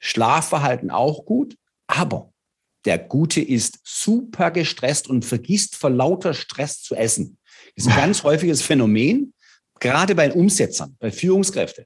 Schlafverhalten 0.00 0.90
auch 0.90 1.24
gut, 1.24 1.56
aber 1.86 2.32
der 2.84 2.98
Gute 2.98 3.40
ist 3.40 3.78
super 3.84 4.50
gestresst 4.50 5.08
und 5.08 5.24
vergisst 5.24 5.76
vor 5.76 5.90
lauter 5.90 6.34
Stress 6.34 6.82
zu 6.82 6.94
essen. 6.94 7.38
Das 7.76 7.84
ist 7.84 7.92
ein 7.92 7.96
ganz 7.96 8.22
häufiges 8.24 8.62
Phänomen, 8.62 9.34
gerade 9.78 10.14
bei 10.14 10.32
Umsetzern, 10.32 10.96
bei 10.98 11.12
Führungskräften. 11.12 11.84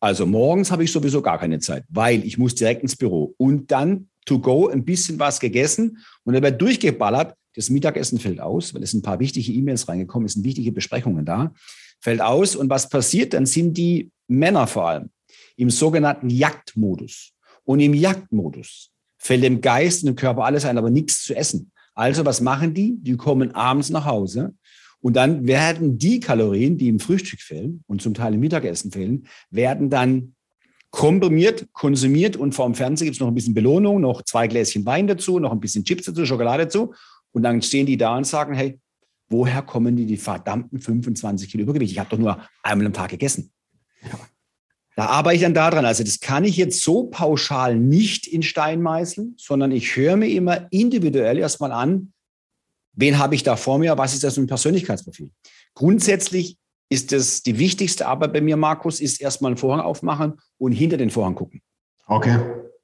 Also 0.00 0.26
morgens 0.26 0.70
habe 0.70 0.84
ich 0.84 0.92
sowieso 0.92 1.22
gar 1.22 1.38
keine 1.38 1.58
Zeit, 1.58 1.84
weil 1.88 2.24
ich 2.24 2.38
muss 2.38 2.54
direkt 2.54 2.82
ins 2.82 2.94
Büro 2.94 3.34
und 3.36 3.70
dann 3.72 4.10
to 4.26 4.38
go 4.38 4.68
ein 4.68 4.84
bisschen 4.84 5.18
was 5.18 5.40
gegessen 5.40 5.98
und 6.24 6.34
dann 6.34 6.42
wird 6.42 6.60
durchgeballert. 6.60 7.34
Das 7.56 7.70
Mittagessen 7.70 8.20
fällt 8.20 8.40
aus, 8.40 8.74
weil 8.74 8.82
es 8.82 8.92
ein 8.92 9.02
paar 9.02 9.18
wichtige 9.18 9.50
E-Mails 9.50 9.88
reingekommen, 9.88 10.26
es 10.26 10.34
sind 10.34 10.44
wichtige 10.44 10.70
Besprechungen 10.70 11.24
da, 11.24 11.52
fällt 12.00 12.20
aus. 12.20 12.54
Und 12.54 12.70
was 12.70 12.88
passiert? 12.88 13.32
Dann 13.32 13.46
sind 13.46 13.76
die 13.76 14.12
Männer 14.28 14.66
vor 14.66 14.88
allem 14.88 15.10
im 15.56 15.70
sogenannten 15.70 16.30
Jagdmodus. 16.30 17.32
Und 17.68 17.80
im 17.80 17.92
Jagdmodus 17.92 18.92
fällt 19.18 19.44
dem 19.44 19.60
Geist 19.60 20.02
und 20.02 20.06
dem 20.06 20.16
Körper 20.16 20.44
alles 20.44 20.64
ein, 20.64 20.78
aber 20.78 20.88
nichts 20.88 21.22
zu 21.22 21.36
essen. 21.36 21.70
Also 21.94 22.24
was 22.24 22.40
machen 22.40 22.72
die? 22.72 22.96
Die 22.96 23.18
kommen 23.18 23.54
abends 23.54 23.90
nach 23.90 24.06
Hause 24.06 24.54
und 25.00 25.16
dann 25.16 25.46
werden 25.46 25.98
die 25.98 26.18
Kalorien, 26.18 26.78
die 26.78 26.88
im 26.88 26.98
Frühstück 26.98 27.42
fehlen 27.42 27.84
und 27.86 28.00
zum 28.00 28.14
Teil 28.14 28.32
im 28.32 28.40
Mittagessen 28.40 28.90
fehlen, 28.90 29.26
werden 29.50 29.90
dann 29.90 30.34
komprimiert, 30.88 31.70
konsumiert 31.74 32.38
und 32.38 32.54
vor 32.54 32.64
dem 32.64 32.74
Fernseher 32.74 33.04
gibt 33.04 33.16
es 33.16 33.20
noch 33.20 33.28
ein 33.28 33.34
bisschen 33.34 33.52
Belohnung, 33.52 34.00
noch 34.00 34.22
zwei 34.22 34.48
Gläschen 34.48 34.86
Wein 34.86 35.06
dazu, 35.06 35.38
noch 35.38 35.52
ein 35.52 35.60
bisschen 35.60 35.84
Chips 35.84 36.06
dazu, 36.06 36.24
Schokolade 36.24 36.64
dazu. 36.64 36.94
Und 37.32 37.42
dann 37.42 37.60
stehen 37.60 37.84
die 37.84 37.98
da 37.98 38.16
und 38.16 38.26
sagen, 38.26 38.54
hey, 38.54 38.80
woher 39.28 39.60
kommen 39.60 39.94
die, 39.94 40.06
die 40.06 40.16
verdammten 40.16 40.80
25 40.80 41.50
Kilo 41.50 41.64
Übergewicht? 41.64 41.92
Ich 41.92 41.98
habe 41.98 42.08
doch 42.08 42.18
nur 42.18 42.40
einmal 42.62 42.86
am 42.86 42.94
Tag 42.94 43.10
gegessen. 43.10 43.52
Ja. 44.02 44.18
Da 44.98 45.06
arbeite 45.06 45.36
ich 45.36 45.42
dann 45.42 45.54
daran. 45.54 45.84
Also 45.84 46.02
das 46.02 46.18
kann 46.18 46.42
ich 46.42 46.56
jetzt 46.56 46.82
so 46.82 47.04
pauschal 47.04 47.76
nicht 47.76 48.26
in 48.26 48.42
Stein 48.42 48.82
meißeln, 48.82 49.36
sondern 49.38 49.70
ich 49.70 49.94
höre 49.94 50.16
mir 50.16 50.26
immer 50.26 50.66
individuell 50.72 51.38
erstmal 51.38 51.70
an, 51.70 52.12
wen 52.94 53.16
habe 53.20 53.36
ich 53.36 53.44
da 53.44 53.54
vor 53.54 53.78
mir, 53.78 53.96
was 53.96 54.14
ist 54.14 54.24
das 54.24 54.34
für 54.34 54.40
ein 54.40 54.48
Persönlichkeitsprofil. 54.48 55.30
Grundsätzlich 55.74 56.58
ist 56.88 57.12
das 57.12 57.44
die 57.44 57.60
wichtigste 57.60 58.08
Arbeit 58.08 58.32
bei 58.32 58.40
mir, 58.40 58.56
Markus, 58.56 58.98
ist 58.98 59.20
erstmal 59.20 59.52
einen 59.52 59.56
Vorhang 59.56 59.82
aufmachen 59.82 60.32
und 60.58 60.72
hinter 60.72 60.96
den 60.96 61.10
Vorhang 61.10 61.36
gucken. 61.36 61.62
Okay. 62.08 62.36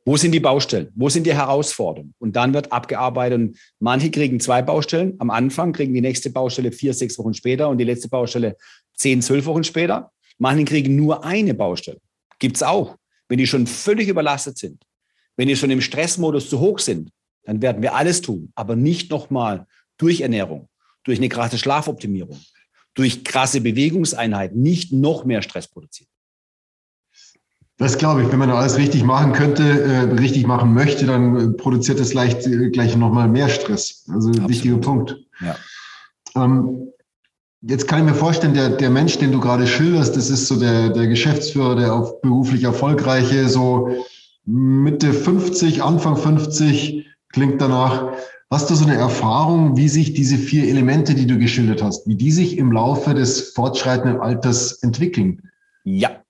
Wo 0.04 0.16
sind 0.16 0.30
die 0.30 0.38
Baustellen? 0.38 0.92
Wo 0.94 1.08
sind 1.08 1.26
die 1.26 1.34
Herausforderungen? 1.34 2.14
Und 2.20 2.36
dann 2.36 2.54
wird 2.54 2.70
abgearbeitet. 2.70 3.40
Und 3.40 3.58
manche 3.80 4.12
kriegen 4.12 4.38
zwei 4.38 4.62
Baustellen. 4.62 5.14
Am 5.18 5.30
Anfang 5.30 5.72
kriegen 5.72 5.92
die 5.92 6.00
nächste 6.00 6.30
Baustelle 6.30 6.70
vier, 6.70 6.94
sechs 6.94 7.18
Wochen 7.18 7.34
später 7.34 7.68
und 7.68 7.78
die 7.78 7.84
letzte 7.84 8.08
Baustelle 8.08 8.56
zehn, 8.94 9.20
zwölf 9.20 9.46
Wochen 9.46 9.64
später. 9.64 10.12
Manche 10.38 10.64
kriegen 10.64 10.94
nur 10.94 11.24
eine 11.24 11.54
Baustelle. 11.54 12.00
Gibt 12.44 12.56
es 12.56 12.62
auch. 12.62 12.98
Wenn 13.30 13.38
die 13.38 13.46
schon 13.46 13.66
völlig 13.66 14.06
überlastet 14.06 14.58
sind, 14.58 14.84
wenn 15.38 15.48
die 15.48 15.56
schon 15.56 15.70
im 15.70 15.80
Stressmodus 15.80 16.50
zu 16.50 16.60
hoch 16.60 16.78
sind, 16.78 17.10
dann 17.44 17.62
werden 17.62 17.80
wir 17.80 17.94
alles 17.94 18.20
tun, 18.20 18.52
aber 18.54 18.76
nicht 18.76 19.10
nochmal 19.10 19.66
durch 19.96 20.20
Ernährung, 20.20 20.68
durch 21.04 21.16
eine 21.16 21.30
krasse 21.30 21.56
Schlafoptimierung, 21.56 22.38
durch 22.92 23.24
krasse 23.24 23.62
Bewegungseinheiten 23.62 24.60
nicht 24.60 24.92
noch 24.92 25.24
mehr 25.24 25.40
Stress 25.40 25.66
produzieren. 25.66 26.10
Das 27.78 27.96
glaube 27.96 28.22
ich, 28.22 28.30
wenn 28.30 28.38
man 28.38 28.50
alles 28.50 28.76
richtig 28.76 29.04
machen 29.04 29.32
könnte, 29.32 29.62
äh, 29.62 30.00
richtig 30.12 30.46
machen 30.46 30.74
möchte, 30.74 31.06
dann 31.06 31.56
produziert 31.56 31.98
das 31.98 32.12
leicht, 32.12 32.46
äh, 32.46 32.68
gleich 32.68 32.94
nochmal 32.94 33.26
mehr 33.26 33.48
Stress. 33.48 34.04
Also 34.12 34.28
Absolut. 34.28 34.50
wichtiger 34.50 34.76
Punkt. 34.76 35.16
Ja. 35.40 35.56
Ähm, 36.36 36.92
jetzt 37.66 37.88
kann 37.88 38.00
ich 38.00 38.12
mir 38.12 38.18
vorstellen, 38.18 38.54
der, 38.54 38.70
der 38.70 38.90
Mensch, 38.90 39.18
den 39.18 39.32
du 39.32 39.40
gerade 39.40 39.66
schilderst, 39.66 40.16
das 40.16 40.30
ist 40.30 40.46
so 40.46 40.58
der, 40.58 40.90
der 40.90 41.06
Geschäftsführer, 41.06 41.76
der 41.76 41.94
auf 41.94 42.20
beruflich 42.20 42.64
erfolgreiche, 42.64 43.48
so 43.48 43.96
Mitte 44.44 45.12
50, 45.12 45.82
Anfang 45.82 46.16
50, 46.16 47.06
klingt 47.30 47.60
danach. 47.60 48.12
Hast 48.50 48.70
du 48.70 48.74
so 48.74 48.84
eine 48.84 48.96
Erfahrung, 48.96 49.76
wie 49.76 49.88
sich 49.88 50.12
diese 50.12 50.36
vier 50.36 50.68
Elemente, 50.68 51.14
die 51.14 51.26
du 51.26 51.38
geschildert 51.38 51.82
hast, 51.82 52.06
wie 52.06 52.14
die 52.14 52.30
sich 52.30 52.58
im 52.58 52.70
Laufe 52.70 53.14
des 53.14 53.52
fortschreitenden 53.52 54.20
Alters 54.20 54.82
entwickeln? 54.82 55.50
Ja, 55.84 56.23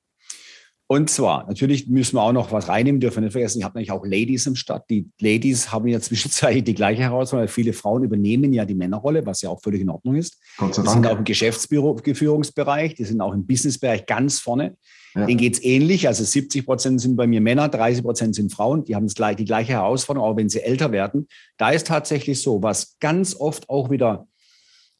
und 0.87 1.09
zwar, 1.09 1.47
natürlich 1.47 1.88
müssen 1.88 2.17
wir 2.17 2.23
auch 2.23 2.33
noch 2.33 2.53
was 2.53 2.69
reinnehmen, 2.69 3.00
dürfen 3.00 3.17
wir 3.17 3.23
nicht 3.23 3.33
vergessen, 3.33 3.59
ich 3.59 3.64
habe 3.64 3.79
natürlich 3.79 3.93
auch 3.93 4.05
Ladies 4.05 4.47
im 4.47 4.55
Stadt. 4.55 4.85
Die 4.91 5.09
Ladies 5.19 5.73
haben 5.73 5.88
ja 5.88 5.99
zwischenzeitlich 6.00 6.64
die 6.64 6.75
gleiche 6.75 7.03
Herausforderung, 7.03 7.49
weil 7.49 7.53
viele 7.53 7.73
Frauen 7.73 8.05
übernehmen 8.05 8.53
ja 8.53 8.67
die 8.67 8.75
Männerrolle, 8.75 9.25
was 9.25 9.41
ja 9.41 9.49
auch 9.49 9.62
völlig 9.62 9.81
in 9.81 9.88
Ordnung 9.88 10.17
ist. 10.17 10.38
Gott 10.59 10.75
sei 10.75 10.83
Dank. 10.83 10.95
Die 10.95 11.03
sind 11.03 11.07
auch 11.07 11.19
im 11.19 11.25
Geschäftsführungsbereich, 11.25 12.95
die 12.95 13.05
sind 13.05 13.21
auch 13.23 13.33
im 13.33 13.47
Businessbereich 13.47 14.05
ganz 14.05 14.41
vorne. 14.41 14.76
Ja. 15.14 15.26
Denen 15.26 15.38
geht 15.38 15.55
es 15.55 15.64
ähnlich. 15.64 16.07
Also 16.07 16.25
70 16.25 16.67
Prozent 16.67 17.00
sind 17.00 17.17
bei 17.17 17.26
mir 17.26 17.41
Männer, 17.41 17.69
30 17.69 18.03
Prozent 18.03 18.35
sind 18.35 18.53
Frauen. 18.53 18.85
Die 18.85 18.95
haben 18.95 19.07
das, 19.07 19.37
die 19.37 19.45
gleiche 19.45 19.73
Herausforderung, 19.73 20.29
auch 20.29 20.37
wenn 20.37 20.49
sie 20.49 20.61
älter 20.61 20.93
werden. 20.93 21.29
Da 21.57 21.71
ist 21.71 21.87
tatsächlich 21.87 22.43
so, 22.43 22.62
was 22.62 22.99
ganz 22.99 23.35
oft 23.35 23.71
auch 23.71 23.91
wieder 23.91 24.26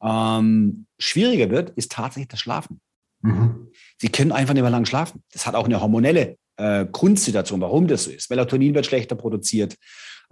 ähm, 0.03 0.87
schwieriger 0.99 1.50
wird, 1.50 1.71
ist 1.71 1.93
tatsächlich 1.93 2.29
das 2.29 2.41
Schlafen. 2.41 2.81
Mhm. 3.25 3.69
Sie 3.99 4.09
können 4.09 4.33
einfach 4.33 4.54
nicht 4.54 4.62
mehr 4.62 4.71
lang 4.71 4.85
schlafen. 4.85 5.23
Das 5.33 5.47
hat 5.47 5.54
auch 5.54 5.64
eine 5.64 5.81
hormonelle 5.81 6.37
äh, 6.57 6.87
Grundsituation, 6.87 7.61
warum 7.61 7.87
das 7.87 8.04
so 8.04 8.11
ist. 8.11 8.31
Melatonin 8.31 8.75
wird 8.75 8.87
schlechter 8.87 9.16
produziert, 9.16 9.76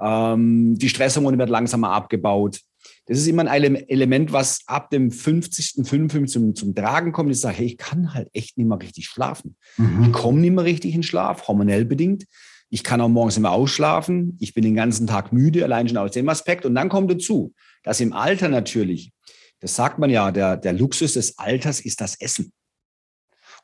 ähm, 0.01 0.77
die 0.79 0.89
Stresshormone 0.89 1.39
werden 1.39 1.51
langsamer 1.51 1.91
abgebaut. 1.91 2.61
Das 3.07 3.19
ist 3.19 3.27
immer 3.27 3.47
ein 3.47 3.77
Element, 3.89 4.33
was 4.33 4.61
ab 4.67 4.91
dem 4.91 5.11
50., 5.11 5.87
55. 5.87 6.33
Zum, 6.33 6.55
zum 6.55 6.75
Tragen 6.75 7.13
kommt. 7.13 7.31
Ich 7.31 7.41
sage, 7.41 7.59
hey, 7.59 7.67
ich 7.67 7.77
kann 7.77 8.15
halt 8.15 8.29
echt 8.33 8.57
nicht 8.59 8.67
mehr 8.67 8.81
richtig 8.81 9.07
schlafen. 9.07 9.57
Mhm. 9.77 10.05
Ich 10.05 10.13
komme 10.13 10.41
nicht 10.41 10.53
mehr 10.53 10.65
richtig 10.65 10.95
in 10.95 11.03
Schlaf, 11.03 11.49
hormonell 11.49 11.85
bedingt. 11.85 12.25
Ich 12.71 12.85
kann 12.85 13.01
auch 13.01 13.09
morgens 13.09 13.37
immer 13.37 13.53
ausschlafen. 13.53 14.37
Ich 14.41 14.55
bin 14.55 14.65
den 14.65 14.75
ganzen 14.75 15.07
Tag 15.07 15.33
müde, 15.33 15.65
allein 15.65 15.89
schon 15.89 15.99
aus 15.99 16.13
dem 16.13 16.29
Aspekt. 16.29 16.65
Und 16.65 16.75
dann 16.75 16.89
kommt 16.89 17.11
dazu, 17.11 17.53
dass 17.83 18.01
im 18.01 18.13
Alter 18.13 18.49
natürlich, 18.49 19.13
das 19.61 19.77
sagt 19.77 19.99
man 19.99 20.09
ja, 20.09 20.31
der, 20.31 20.57
der 20.57 20.73
Luxus 20.73 21.15
des 21.15 21.39
Alters 21.39 21.81
ist 21.81 22.01
das 22.01 22.19
Essen. 22.21 22.53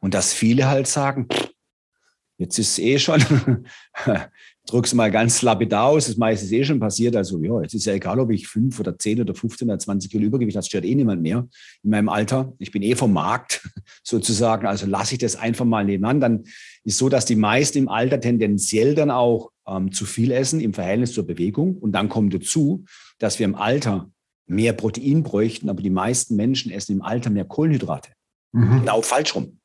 Und 0.01 0.15
dass 0.15 0.33
viele 0.33 0.69
halt 0.69 0.87
sagen, 0.87 1.27
jetzt 2.39 2.59
ist 2.59 2.73
es 2.73 2.79
eh 2.79 2.99
schon, 2.99 3.23
drück's 4.67 4.95
mal 4.95 5.11
ganz 5.11 5.43
lapidar 5.43 5.87
aus, 5.87 6.07
das 6.07 6.17
meiste 6.17 6.47
ist 6.47 6.53
eh 6.53 6.65
schon 6.65 6.79
passiert. 6.79 7.17
Also 7.17 7.43
ja, 7.43 7.61
jetzt 7.63 7.75
ist 7.75 7.87
ja 7.87 7.95
egal, 7.95 8.21
ob 8.21 8.31
ich 8.31 8.47
fünf 8.47 8.79
oder 8.79 8.99
zehn 8.99 9.21
oder 9.21 9.35
15 9.35 9.69
oder 9.69 9.79
20 9.79 10.11
Kilo 10.11 10.25
Übergewicht 10.25 10.55
habe, 10.55 10.61
das 10.61 10.69
stört 10.69 10.85
eh 10.85 10.95
niemand 10.95 11.23
mehr 11.23 11.49
in 11.83 11.91
meinem 11.91 12.09
Alter. 12.09 12.53
Ich 12.59 12.71
bin 12.71 12.83
eh 12.83 12.95
vom 12.95 13.13
Markt 13.13 13.69
sozusagen, 14.05 14.67
also 14.67 14.87
lasse 14.87 15.15
ich 15.15 15.19
das 15.19 15.37
einfach 15.37 15.65
mal 15.65 15.85
nebenan. 15.85 16.21
Dann 16.21 16.45
ist 16.85 16.99
so, 16.99 17.09
dass 17.09 17.25
die 17.25 17.37
meisten 17.37 17.79
im 17.79 17.89
Alter 17.89 18.21
tendenziell 18.21 18.95
dann 18.95 19.11
auch 19.11 19.51
ähm, 19.67 19.91
zu 19.93 20.05
viel 20.07 20.31
essen 20.31 20.61
im 20.61 20.75
Verhältnis 20.75 21.13
zur 21.13 21.27
Bewegung. 21.27 21.77
Und 21.77 21.93
dann 21.93 22.09
kommt 22.09 22.33
dazu, 22.35 22.85
dass 23.19 23.39
wir 23.39 23.47
im 23.47 23.55
Alter 23.55 24.11
mehr 24.47 24.73
Protein 24.73 25.23
bräuchten, 25.23 25.69
aber 25.69 25.83
die 25.83 25.91
meisten 25.91 26.37
Menschen 26.37 26.71
essen 26.71 26.93
im 26.93 27.03
Alter 27.03 27.31
mehr 27.31 27.45
Kohlenhydrate. 27.45 28.11
Mhm. 28.53 28.81
Genau 28.81 29.03
falsch 29.03 29.35
rum. 29.35 29.58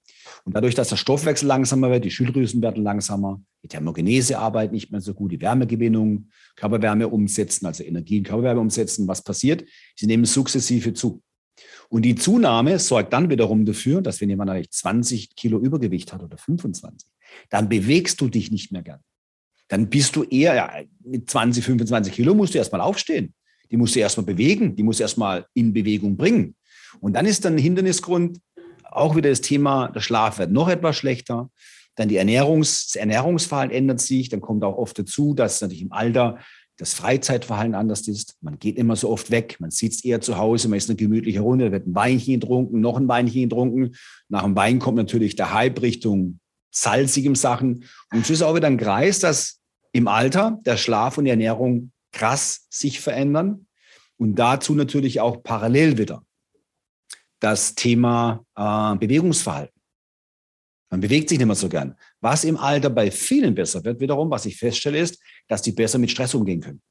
Und 0.46 0.56
dadurch, 0.56 0.76
dass 0.76 0.90
der 0.90 0.98
Stoffwechsel 0.98 1.48
langsamer 1.48 1.90
wird, 1.90 2.04
die 2.04 2.12
Schilddrüsen 2.12 2.62
werden 2.62 2.84
langsamer, 2.84 3.42
die 3.64 3.70
Thermogenese 3.70 4.38
arbeitet 4.38 4.74
nicht 4.74 4.92
mehr 4.92 5.00
so 5.00 5.14
gut, 5.14 5.32
die 5.32 5.40
Wärmegewinnung, 5.40 6.30
Körperwärme 6.58 7.08
umsetzen, 7.08 7.66
also 7.66 7.84
Energie 7.84 8.18
in 8.18 8.24
Körperwärme 8.24 8.60
umsetzen. 8.60 9.08
Was 9.08 9.24
passiert? 9.24 9.64
Sie 9.96 10.06
nehmen 10.06 10.26
sukzessive 10.26 10.94
zu. 10.94 11.22
Und 11.90 12.04
die 12.04 12.16
Zunahme 12.16 12.78
sorgt 12.80 13.14
dann 13.14 13.30
wiederum 13.30 13.66
dafür, 13.66 14.02
dass 14.02 14.20
wenn 14.20 14.30
jemand 14.30 14.50
eigentlich 14.50 14.72
20 14.72 15.36
Kilo 15.36 15.60
Übergewicht 15.60 16.12
hat 16.12 16.24
oder 16.24 16.38
25, 16.38 17.08
dann 17.50 17.70
bewegst 17.70 18.20
du 18.20 18.28
dich 18.28 18.52
nicht 18.52 18.72
mehr 18.72 18.82
gern. 18.82 19.00
Dann 19.70 19.90
bist 19.90 20.16
du 20.16 20.24
eher, 20.24 20.56
ja, 20.56 20.72
mit 21.04 21.30
20, 21.30 21.64
25 21.64 22.14
Kilo 22.14 22.34
musst 22.34 22.54
du 22.54 22.58
erstmal 22.58 22.82
aufstehen. 22.82 23.34
Die 23.72 23.78
musst 23.78 23.96
du 23.96 24.00
erstmal 24.00 24.26
bewegen, 24.26 24.76
die 24.76 24.84
musst 24.84 25.00
du 25.00 25.04
erstmal 25.04 25.46
in 25.54 25.74
Bewegung 25.74 26.18
bringen. 26.18 26.56
Und 27.00 27.14
dann 27.14 27.26
ist 27.26 27.46
dann 27.46 27.54
ein 27.54 27.60
Hindernisgrund, 27.60 28.40
auch 28.96 29.16
wieder 29.16 29.30
das 29.30 29.42
Thema, 29.42 29.90
der 29.90 30.02
Schlaf 30.02 30.40
wird 30.40 30.52
noch 30.52 30.70
etwas 30.70 30.96
schlechter. 30.96 31.50
Dann 31.96 32.10
die 32.10 32.18
Ernährungs, 32.18 32.88
das 32.88 32.96
Ernährungsverhalten 32.96 33.76
ändert 33.76 34.02
sich. 34.02 34.30
Dann 34.30 34.42
kommt 34.42 34.64
auch 34.64 34.78
oft 34.78 34.98
dazu, 34.98 35.34
dass 35.34 35.62
natürlich 35.62 35.84
im 35.84 35.92
Alter 35.92 36.40
das 36.78 36.94
Freizeitverhalten 36.94 37.76
anders 37.76 38.08
ist. 38.08 38.36
Man 38.42 38.58
geht 38.58 38.78
immer 38.78 38.96
so 38.96 39.10
oft 39.10 39.30
weg, 39.30 39.58
man 39.60 39.70
sitzt 39.70 40.06
eher 40.06 40.22
zu 40.22 40.38
Hause, 40.38 40.70
man 40.70 40.78
ist 40.78 40.90
eine 40.90 40.96
gemütliche 40.96 41.42
Runde, 41.42 41.66
da 41.66 41.72
wird 41.72 41.88
ein 41.88 41.94
Weinchen 41.94 42.40
getrunken, 42.40 42.82
noch 42.82 42.98
ein 42.98 43.08
Weinchen 43.08 43.44
getrunken. 43.44 43.96
Nach 44.28 44.44
dem 44.44 44.56
Wein 44.56 44.80
kommt 44.80 44.98
natürlich 44.98 45.36
der 45.36 45.54
Hype 45.54 45.82
Richtung 45.82 46.40
salzigem 46.72 47.36
Sachen. 47.36 47.86
Und 48.12 48.22
es 48.22 48.32
ist 48.32 48.42
auch 48.42 48.56
wieder 48.56 48.68
ein 48.68 48.78
Kreis, 48.78 49.20
dass 49.20 49.60
im 49.92 50.08
Alter 50.08 50.60
der 50.66 50.78
Schlaf 50.78 51.20
und 51.20 51.26
die 51.26 51.32
Ernährung 51.32 51.92
krass 52.12 52.66
sich 52.72 53.00
verändern. 53.00 53.68
Und 54.18 54.36
dazu 54.36 54.74
natürlich 54.74 55.22
auch 55.22 55.44
parallel 55.44 56.00
wieder 56.00 56.24
das 57.44 57.76
Thema 57.76 58.46
äh, 58.56 58.96
Bewegungsverhalten. 58.98 59.80
Man 60.90 61.02
bewegt 61.02 61.28
sich 61.28 61.38
nicht 61.38 61.48
mehr 61.48 61.56
so 61.56 61.68
gern. 61.68 61.96
Was 62.22 62.44
im 62.46 62.56
Alter 62.56 62.90
bei 62.90 63.12
vielen 63.12 63.54
besser 63.54 63.84
wird, 63.84 64.00
wiederum, 64.00 64.30
was 64.30 64.46
ich 64.46 64.56
feststelle, 64.56 65.00
ist, 65.00 65.20
dass 65.48 65.62
die 65.62 65.72
besser 65.72 65.98
mit 65.98 66.12
Stress 66.12 66.34
umgehen 66.36 66.62
können. 66.62 66.82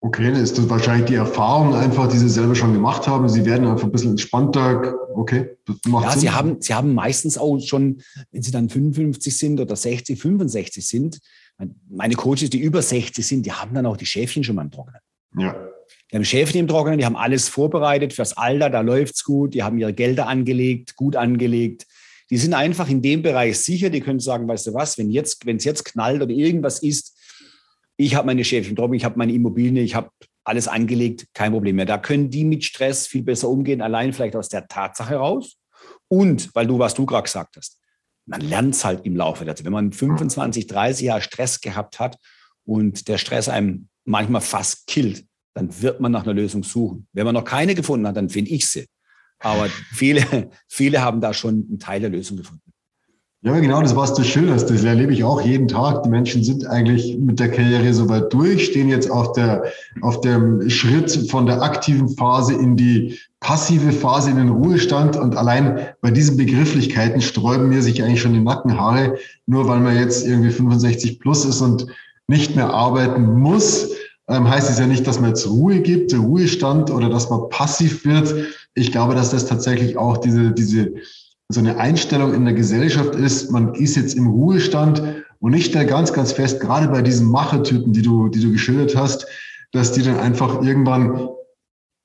Okay, 0.00 0.30
dann 0.30 0.42
ist 0.42 0.58
das 0.58 0.68
wahrscheinlich 0.68 1.06
die 1.06 1.14
Erfahrung 1.14 1.74
einfach, 1.74 2.06
die 2.08 2.18
Sie 2.18 2.28
selber 2.28 2.54
schon 2.54 2.74
gemacht 2.74 3.08
haben. 3.08 3.26
Sie 3.28 3.46
werden 3.46 3.66
einfach 3.66 3.84
ein 3.84 3.92
bisschen 3.92 4.10
entspannter. 4.10 4.94
Okay, 5.14 5.56
das 5.64 5.76
macht 5.86 6.04
ja, 6.04 6.10
Sinn. 6.10 6.20
Sie 6.20 6.30
haben, 6.30 6.60
Sie 6.60 6.74
haben 6.74 6.94
meistens 6.94 7.38
auch 7.38 7.58
schon, 7.60 8.02
wenn 8.30 8.42
Sie 8.42 8.50
dann 8.50 8.68
55 8.68 9.36
sind 9.36 9.60
oder 9.60 9.74
60, 9.74 10.20
65 10.20 10.86
sind, 10.86 11.20
meine 11.88 12.14
Coaches, 12.14 12.50
die 12.50 12.60
über 12.60 12.82
60 12.82 13.26
sind, 13.26 13.46
die 13.46 13.52
haben 13.52 13.74
dann 13.74 13.86
auch 13.86 13.96
die 13.96 14.06
Schäfchen 14.06 14.44
schon 14.44 14.56
mal 14.56 14.62
im 14.62 14.70
Trockenen. 14.70 15.00
Ja. 15.38 15.56
Die 16.10 16.16
haben 16.16 16.24
Schäfchen 16.24 16.60
im 16.60 16.68
Trockenen, 16.68 16.98
die 16.98 17.04
haben 17.04 17.16
alles 17.16 17.48
vorbereitet 17.48 18.12
fürs 18.12 18.36
Alter, 18.36 18.70
da 18.70 18.80
läuft's 18.82 19.24
gut, 19.24 19.54
die 19.54 19.62
haben 19.62 19.78
ihre 19.78 19.92
Gelder 19.92 20.28
angelegt, 20.28 20.96
gut 20.96 21.16
angelegt. 21.16 21.86
Die 22.30 22.36
sind 22.36 22.54
einfach 22.54 22.88
in 22.88 23.02
dem 23.02 23.22
Bereich 23.22 23.58
sicher, 23.58 23.90
die 23.90 24.00
können 24.00 24.20
sagen, 24.20 24.48
weißt 24.48 24.68
du 24.68 24.74
was, 24.74 24.96
wenn 24.98 25.10
jetzt, 25.10 25.46
es 25.46 25.64
jetzt 25.64 25.84
knallt 25.84 26.22
oder 26.22 26.32
irgendwas 26.32 26.82
ist, 26.82 27.18
ich 27.96 28.14
habe 28.14 28.26
meine 28.26 28.44
Schäfchen 28.44 28.76
trocken, 28.76 28.94
ich 28.94 29.04
habe 29.04 29.18
meine 29.18 29.32
Immobilien, 29.32 29.84
ich 29.84 29.94
habe 29.94 30.10
alles 30.44 30.68
angelegt, 30.68 31.26
kein 31.32 31.52
Problem 31.52 31.76
mehr. 31.76 31.86
Da 31.86 31.98
können 31.98 32.30
die 32.30 32.44
mit 32.44 32.64
Stress 32.64 33.06
viel 33.06 33.22
besser 33.22 33.48
umgehen, 33.48 33.80
allein 33.80 34.12
vielleicht 34.12 34.36
aus 34.36 34.48
der 34.48 34.66
Tatsache 34.68 35.10
heraus. 35.10 35.56
Und 36.08 36.54
weil 36.54 36.66
du, 36.66 36.78
was 36.78 36.94
du 36.94 37.06
gerade 37.06 37.24
gesagt 37.24 37.56
hast, 37.56 37.78
man 38.26 38.40
lernt 38.40 38.74
es 38.74 38.84
halt 38.84 39.04
im 39.04 39.16
Laufe 39.16 39.44
der 39.44 39.56
Zeit. 39.56 39.64
Wenn 39.64 39.72
man 39.72 39.92
25, 39.92 40.66
30 40.66 41.06
Jahre 41.06 41.22
Stress 41.22 41.60
gehabt 41.60 41.98
hat 41.98 42.18
und 42.64 43.08
der 43.08 43.18
Stress 43.18 43.48
einem 43.48 43.88
manchmal 44.04 44.40
fast 44.40 44.86
killt, 44.86 45.26
dann 45.54 45.70
wird 45.80 46.00
man 46.00 46.12
nach 46.12 46.24
einer 46.24 46.34
Lösung 46.34 46.62
suchen. 46.64 47.06
Wenn 47.12 47.24
man 47.24 47.34
noch 47.34 47.44
keine 47.44 47.74
gefunden 47.74 48.06
hat, 48.06 48.16
dann 48.16 48.28
finde 48.28 48.50
ich 48.50 48.68
sie. 48.68 48.86
Aber 49.38 49.68
viele, 49.92 50.50
viele 50.68 51.00
haben 51.02 51.20
da 51.20 51.32
schon 51.32 51.66
einen 51.68 51.78
Teil 51.78 52.00
der 52.00 52.10
Lösung 52.10 52.36
gefunden. 52.36 52.60
Ja, 53.42 53.60
genau, 53.60 53.82
das, 53.82 53.94
was 53.94 54.14
du 54.14 54.24
schilderst, 54.24 54.70
das 54.70 54.84
erlebe 54.84 55.12
ich 55.12 55.22
auch 55.22 55.42
jeden 55.42 55.68
Tag. 55.68 56.02
Die 56.02 56.08
Menschen 56.08 56.42
sind 56.42 56.66
eigentlich 56.66 57.18
mit 57.18 57.38
der 57.38 57.50
Karriere 57.50 57.92
so 57.92 58.08
weit 58.08 58.32
durch, 58.32 58.64
stehen 58.64 58.88
jetzt 58.88 59.10
auf 59.10 59.32
der, 59.32 59.64
auf 60.00 60.22
dem 60.22 60.70
Schritt 60.70 61.30
von 61.30 61.44
der 61.44 61.60
aktiven 61.60 62.08
Phase 62.08 62.54
in 62.54 62.74
die 62.78 63.18
passive 63.40 63.92
Phase 63.92 64.30
in 64.30 64.38
den 64.38 64.48
Ruhestand. 64.48 65.16
Und 65.16 65.36
allein 65.36 65.78
bei 66.00 66.10
diesen 66.10 66.38
Begrifflichkeiten 66.38 67.20
sträuben 67.20 67.68
mir 67.68 67.82
sich 67.82 68.02
eigentlich 68.02 68.22
schon 68.22 68.32
die 68.32 68.40
Nackenhaare, 68.40 69.18
nur 69.44 69.68
weil 69.68 69.80
man 69.80 69.94
jetzt 69.94 70.26
irgendwie 70.26 70.50
65 70.50 71.20
plus 71.20 71.44
ist 71.44 71.60
und 71.60 71.86
nicht 72.26 72.56
mehr 72.56 72.70
arbeiten 72.70 73.40
muss 73.40 73.90
ähm, 74.28 74.48
heißt 74.48 74.70
es 74.70 74.78
ja 74.78 74.86
nicht, 74.86 75.06
dass 75.06 75.20
man 75.20 75.30
jetzt 75.30 75.46
Ruhe 75.46 75.80
gibt, 75.80 76.14
Ruhestand 76.14 76.90
oder 76.90 77.10
dass 77.10 77.30
man 77.30 77.48
passiv 77.50 78.04
wird. 78.04 78.34
Ich 78.74 78.92
glaube, 78.92 79.14
dass 79.14 79.30
das 79.30 79.46
tatsächlich 79.46 79.96
auch 79.96 80.18
diese, 80.18 80.52
diese, 80.52 80.94
so 81.48 81.60
eine 81.60 81.78
Einstellung 81.78 82.32
in 82.34 82.44
der 82.44 82.54
Gesellschaft 82.54 83.14
ist. 83.14 83.50
Man 83.50 83.74
ist 83.74 83.96
jetzt 83.96 84.14
im 84.14 84.28
Ruhestand 84.28 85.02
und 85.40 85.52
ich 85.52 85.66
stelle 85.66 85.86
ganz, 85.86 86.12
ganz 86.12 86.32
fest, 86.32 86.60
gerade 86.60 86.88
bei 86.88 87.02
diesen 87.02 87.30
Machertypen, 87.30 87.92
die 87.92 88.02
du, 88.02 88.28
die 88.28 88.40
du 88.40 88.50
geschildert 88.50 88.96
hast, 88.96 89.26
dass 89.72 89.92
die 89.92 90.02
dann 90.02 90.18
einfach 90.18 90.62
irgendwann 90.62 91.28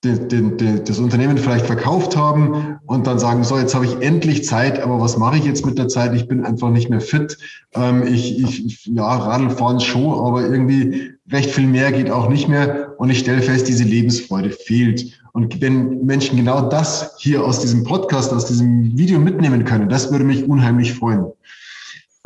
den, 0.04 0.30
den, 0.30 0.58
den, 0.58 0.86
das 0.86 1.00
Unternehmen 1.00 1.38
vielleicht 1.38 1.66
verkauft 1.66 2.16
haben 2.16 2.80
und 2.86 3.06
dann 3.06 3.20
sagen, 3.20 3.44
so, 3.44 3.58
jetzt 3.58 3.76
habe 3.76 3.86
ich 3.86 4.02
endlich 4.02 4.46
Zeit, 4.46 4.82
aber 4.82 5.02
was 5.02 5.18
mache 5.18 5.38
ich 5.38 5.44
jetzt 5.44 5.66
mit 5.66 5.78
der 5.78 5.90
Zeit? 5.90 6.14
Ich 6.16 6.28
bin 6.28 6.46
einfach 6.46 6.70
nicht 6.70 6.90
mehr 6.90 7.02
fit. 7.02 7.38
Ähm, 7.74 8.04
ich, 8.08 8.40
ich, 8.40 8.86
ja, 8.86 9.06
Radl 9.06 9.50
fahren 9.50 9.82
schon, 9.82 10.26
aber 10.26 10.44
irgendwie 10.44 11.14
recht 11.32 11.52
viel 11.52 11.68
mehr 11.68 11.92
geht 11.92 12.10
auch 12.10 12.30
nicht 12.30 12.48
mehr. 12.48 12.94
Und 12.98 13.10
ich 13.10 13.20
stelle 13.20 13.42
fest, 13.42 13.68
diese 13.68 13.84
Lebensfreude 13.84 14.52
fehlt. 14.52 15.20
Und 15.34 15.62
wenn 15.62 16.06
Menschen 16.06 16.38
genau 16.38 16.70
das 16.70 17.16
hier 17.20 17.44
aus 17.44 17.60
diesem 17.60 17.84
Podcast, 17.84 18.34
aus 18.34 18.46
diesem 18.46 18.98
Video 18.98 19.20
mitnehmen 19.20 19.64
können, 19.64 19.90
das 19.90 20.12
würde 20.12 20.26
mich 20.26 20.48
unheimlich 20.48 20.94
freuen. 20.94 21.26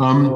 Ähm, 0.01 0.35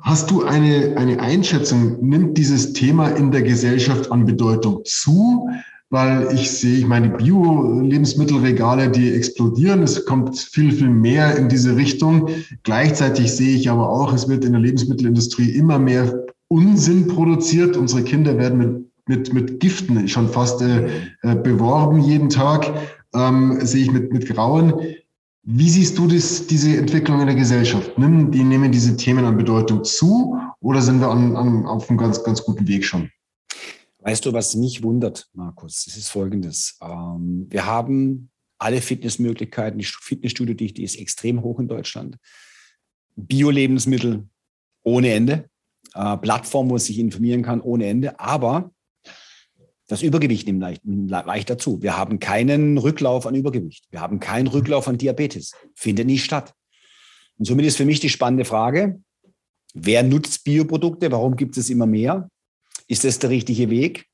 hast 0.00 0.30
du 0.30 0.44
eine, 0.44 0.96
eine 0.96 1.20
Einschätzung, 1.20 2.06
nimmt 2.06 2.36
dieses 2.36 2.72
Thema 2.72 3.08
in 3.08 3.30
der 3.30 3.42
Gesellschaft 3.42 4.10
an 4.10 4.26
Bedeutung 4.26 4.80
zu? 4.84 5.48
Weil 5.90 6.28
ich 6.34 6.50
sehe, 6.50 6.78
ich 6.78 6.86
meine, 6.86 7.10
Bio-Lebensmittelregale, 7.10 8.90
die 8.90 9.12
explodieren. 9.12 9.82
Es 9.82 10.04
kommt 10.04 10.36
viel, 10.36 10.72
viel 10.72 10.88
mehr 10.88 11.36
in 11.36 11.48
diese 11.48 11.76
Richtung. 11.76 12.28
Gleichzeitig 12.64 13.30
sehe 13.32 13.54
ich 13.54 13.70
aber 13.70 13.88
auch, 13.88 14.12
es 14.12 14.28
wird 14.28 14.44
in 14.44 14.52
der 14.52 14.60
Lebensmittelindustrie 14.60 15.50
immer 15.50 15.78
mehr 15.78 16.24
Unsinn 16.54 17.08
produziert. 17.08 17.76
Unsere 17.76 18.04
Kinder 18.04 18.38
werden 18.38 18.58
mit, 18.58 19.08
mit, 19.08 19.32
mit 19.32 19.60
Giften 19.60 20.06
schon 20.06 20.28
fast 20.28 20.62
äh, 20.62 20.86
äh, 21.22 21.34
beworben 21.34 22.00
jeden 22.00 22.28
Tag. 22.28 22.72
Ähm, 23.12 23.58
sehe 23.60 23.82
ich 23.82 23.90
mit, 23.90 24.12
mit 24.12 24.26
Grauen. 24.26 24.72
Wie 25.42 25.68
siehst 25.68 25.98
du 25.98 26.06
das, 26.06 26.46
diese 26.46 26.76
Entwicklung 26.76 27.20
in 27.20 27.26
der 27.26 27.34
Gesellschaft? 27.34 27.98
Nimm, 27.98 28.30
die 28.30 28.44
nehmen 28.44 28.70
diese 28.70 28.96
Themen 28.96 29.24
an 29.24 29.36
Bedeutung 29.36 29.82
zu 29.82 30.38
oder 30.60 30.80
sind 30.80 31.00
wir 31.00 31.08
an, 31.08 31.34
an, 31.34 31.66
auf 31.66 31.90
einem 31.90 31.98
ganz, 31.98 32.22
ganz 32.22 32.44
guten 32.44 32.68
Weg 32.68 32.84
schon? 32.84 33.10
Weißt 33.98 34.24
du, 34.24 34.32
was 34.32 34.54
mich 34.54 34.84
wundert, 34.84 35.28
Markus? 35.32 35.86
Es 35.88 35.96
ist 35.96 36.08
folgendes. 36.08 36.78
Ähm, 36.80 37.48
wir 37.50 37.66
haben 37.66 38.30
alle 38.58 38.80
Fitnessmöglichkeiten. 38.80 39.80
Die 39.80 39.86
Fitnessstudio-Dichte 39.86 40.82
ist 40.82 41.00
extrem 41.00 41.42
hoch 41.42 41.58
in 41.58 41.66
Deutschland. 41.66 42.16
Bio-Lebensmittel 43.16 44.28
ohne 44.84 45.12
Ende. 45.12 45.50
Äh, 45.94 46.16
Plattform, 46.18 46.68
wo 46.68 46.74
man 46.74 46.80
sich 46.80 46.98
informieren 46.98 47.42
kann, 47.42 47.60
ohne 47.60 47.86
Ende. 47.86 48.18
Aber 48.18 48.72
das 49.86 50.02
Übergewicht 50.02 50.46
nimmt 50.46 50.60
leicht, 50.60 50.82
leicht 50.84 51.50
dazu. 51.50 51.82
Wir 51.82 51.96
haben 51.96 52.18
keinen 52.18 52.78
Rücklauf 52.78 53.26
an 53.26 53.34
Übergewicht. 53.34 53.86
Wir 53.90 54.00
haben 54.00 54.18
keinen 54.18 54.48
Rücklauf 54.48 54.88
an 54.88 54.98
Diabetes. 54.98 55.52
Findet 55.74 56.06
nicht 56.06 56.24
statt. 56.24 56.52
Und 57.38 57.44
somit 57.44 57.66
ist 57.66 57.76
für 57.76 57.84
mich 57.84 58.00
die 58.00 58.08
spannende 58.08 58.44
Frage, 58.44 59.00
wer 59.74 60.02
nutzt 60.02 60.44
Bioprodukte? 60.44 61.12
Warum 61.12 61.36
gibt 61.36 61.56
es 61.56 61.70
immer 61.70 61.86
mehr? 61.86 62.28
Ist 62.88 63.04
das 63.04 63.18
der 63.18 63.30
richtige 63.30 63.70
Weg? 63.70 64.06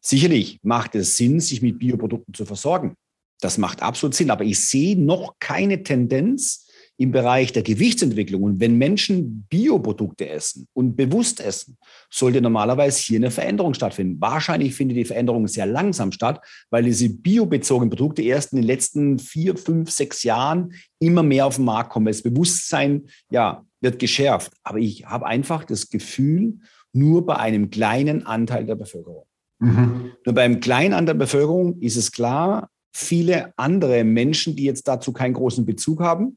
Sicherlich 0.00 0.60
macht 0.62 0.94
es 0.94 1.16
Sinn, 1.16 1.40
sich 1.40 1.60
mit 1.60 1.78
Bioprodukten 1.78 2.34
zu 2.34 2.44
versorgen. 2.44 2.94
Das 3.40 3.58
macht 3.58 3.82
absolut 3.82 4.14
Sinn. 4.14 4.30
Aber 4.30 4.44
ich 4.44 4.60
sehe 4.60 4.98
noch 4.98 5.34
keine 5.38 5.82
Tendenz, 5.82 6.69
im 7.00 7.12
Bereich 7.12 7.50
der 7.54 7.62
Gewichtsentwicklung. 7.62 8.42
Und 8.42 8.60
wenn 8.60 8.76
Menschen 8.76 9.46
Bioprodukte 9.48 10.28
essen 10.28 10.68
und 10.74 10.96
bewusst 10.96 11.40
essen, 11.40 11.78
sollte 12.10 12.42
normalerweise 12.42 13.00
hier 13.00 13.18
eine 13.18 13.30
Veränderung 13.30 13.72
stattfinden. 13.72 14.20
Wahrscheinlich 14.20 14.74
findet 14.74 14.98
die 14.98 15.06
Veränderung 15.06 15.48
sehr 15.48 15.64
langsam 15.64 16.12
statt, 16.12 16.44
weil 16.68 16.84
diese 16.84 17.08
biobezogenen 17.08 17.88
Produkte 17.88 18.20
erst 18.20 18.52
in 18.52 18.58
den 18.58 18.66
letzten 18.66 19.18
vier, 19.18 19.56
fünf, 19.56 19.90
sechs 19.90 20.24
Jahren 20.24 20.74
immer 20.98 21.22
mehr 21.22 21.46
auf 21.46 21.56
den 21.56 21.64
Markt 21.64 21.88
kommen. 21.90 22.04
Das 22.04 22.20
Bewusstsein, 22.20 23.06
ja, 23.30 23.64
wird 23.80 23.98
geschärft. 23.98 24.52
Aber 24.62 24.76
ich 24.76 25.06
habe 25.06 25.24
einfach 25.24 25.64
das 25.64 25.88
Gefühl, 25.88 26.58
nur 26.92 27.24
bei 27.24 27.36
einem 27.36 27.70
kleinen 27.70 28.26
Anteil 28.26 28.66
der 28.66 28.74
Bevölkerung. 28.74 29.24
Mhm. 29.58 30.12
Nur 30.26 30.34
beim 30.34 30.60
kleinen 30.60 30.92
Anteil 30.92 31.14
der 31.14 31.24
Bevölkerung 31.24 31.80
ist 31.80 31.96
es 31.96 32.12
klar, 32.12 32.68
viele 32.92 33.54
andere 33.56 34.04
Menschen, 34.04 34.54
die 34.54 34.64
jetzt 34.64 34.86
dazu 34.86 35.14
keinen 35.14 35.32
großen 35.32 35.64
Bezug 35.64 36.00
haben, 36.00 36.36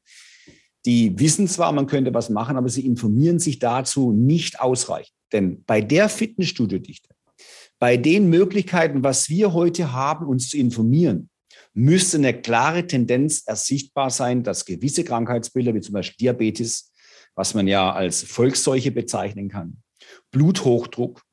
die 0.86 1.18
wissen 1.18 1.48
zwar, 1.48 1.72
man 1.72 1.88
könnte 1.88 2.14
was 2.14 2.30
machen, 2.30 2.58
aber 2.58 2.70
sie 2.70 2.86
informieren 2.86 3.40
sich 3.40 3.60
dazu 3.60 4.12
nicht 4.12 4.60
ausreichend. 4.60 5.16
Denn 5.32 5.64
bei 5.64 5.82
der 5.82 6.10
Fitnessstudio-Dichte, 6.10 7.10
bei 7.80 7.98
den 7.98 8.30
Möglichkeiten, 8.30 9.04
was 9.04 9.30
wir 9.30 9.54
heute 9.54 9.94
haben, 9.94 10.28
uns 10.28 10.50
zu 10.50 10.58
informieren, 10.58 11.30
müsste 11.74 12.18
eine 12.18 12.40
klare 12.40 12.86
Tendenz 12.86 13.44
ersichtbar 13.46 14.10
sein, 14.10 14.44
dass 14.44 14.66
gewisse 14.66 15.04
Krankheitsbilder, 15.04 15.74
wie 15.74 15.82
zum 15.82 15.94
Beispiel 15.94 16.18
Diabetes, 16.20 16.92
was 17.36 17.54
man 17.54 17.68
ja 17.68 17.92
als 17.92 18.24
Volksseuche 18.24 18.92
bezeichnen 18.92 19.50
kann, 19.50 19.78
Bluthochdruck, 20.32 21.24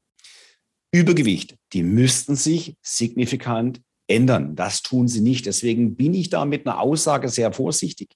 Übergewicht, 0.93 1.57
die 1.73 1.83
müssten 1.83 2.37
sich 2.37 2.77
signifikant 2.83 3.81
ändern. 4.09 4.57
Das 4.57 4.83
tun 4.83 5.07
sie 5.07 5.21
nicht. 5.21 5.47
Deswegen 5.47 5.95
bin 5.95 6.15
ich 6.15 6.31
da 6.31 6.45
mit 6.45 6.67
einer 6.67 6.81
Aussage 6.81 7.29
sehr 7.29 7.53
vorsichtig 7.53 8.09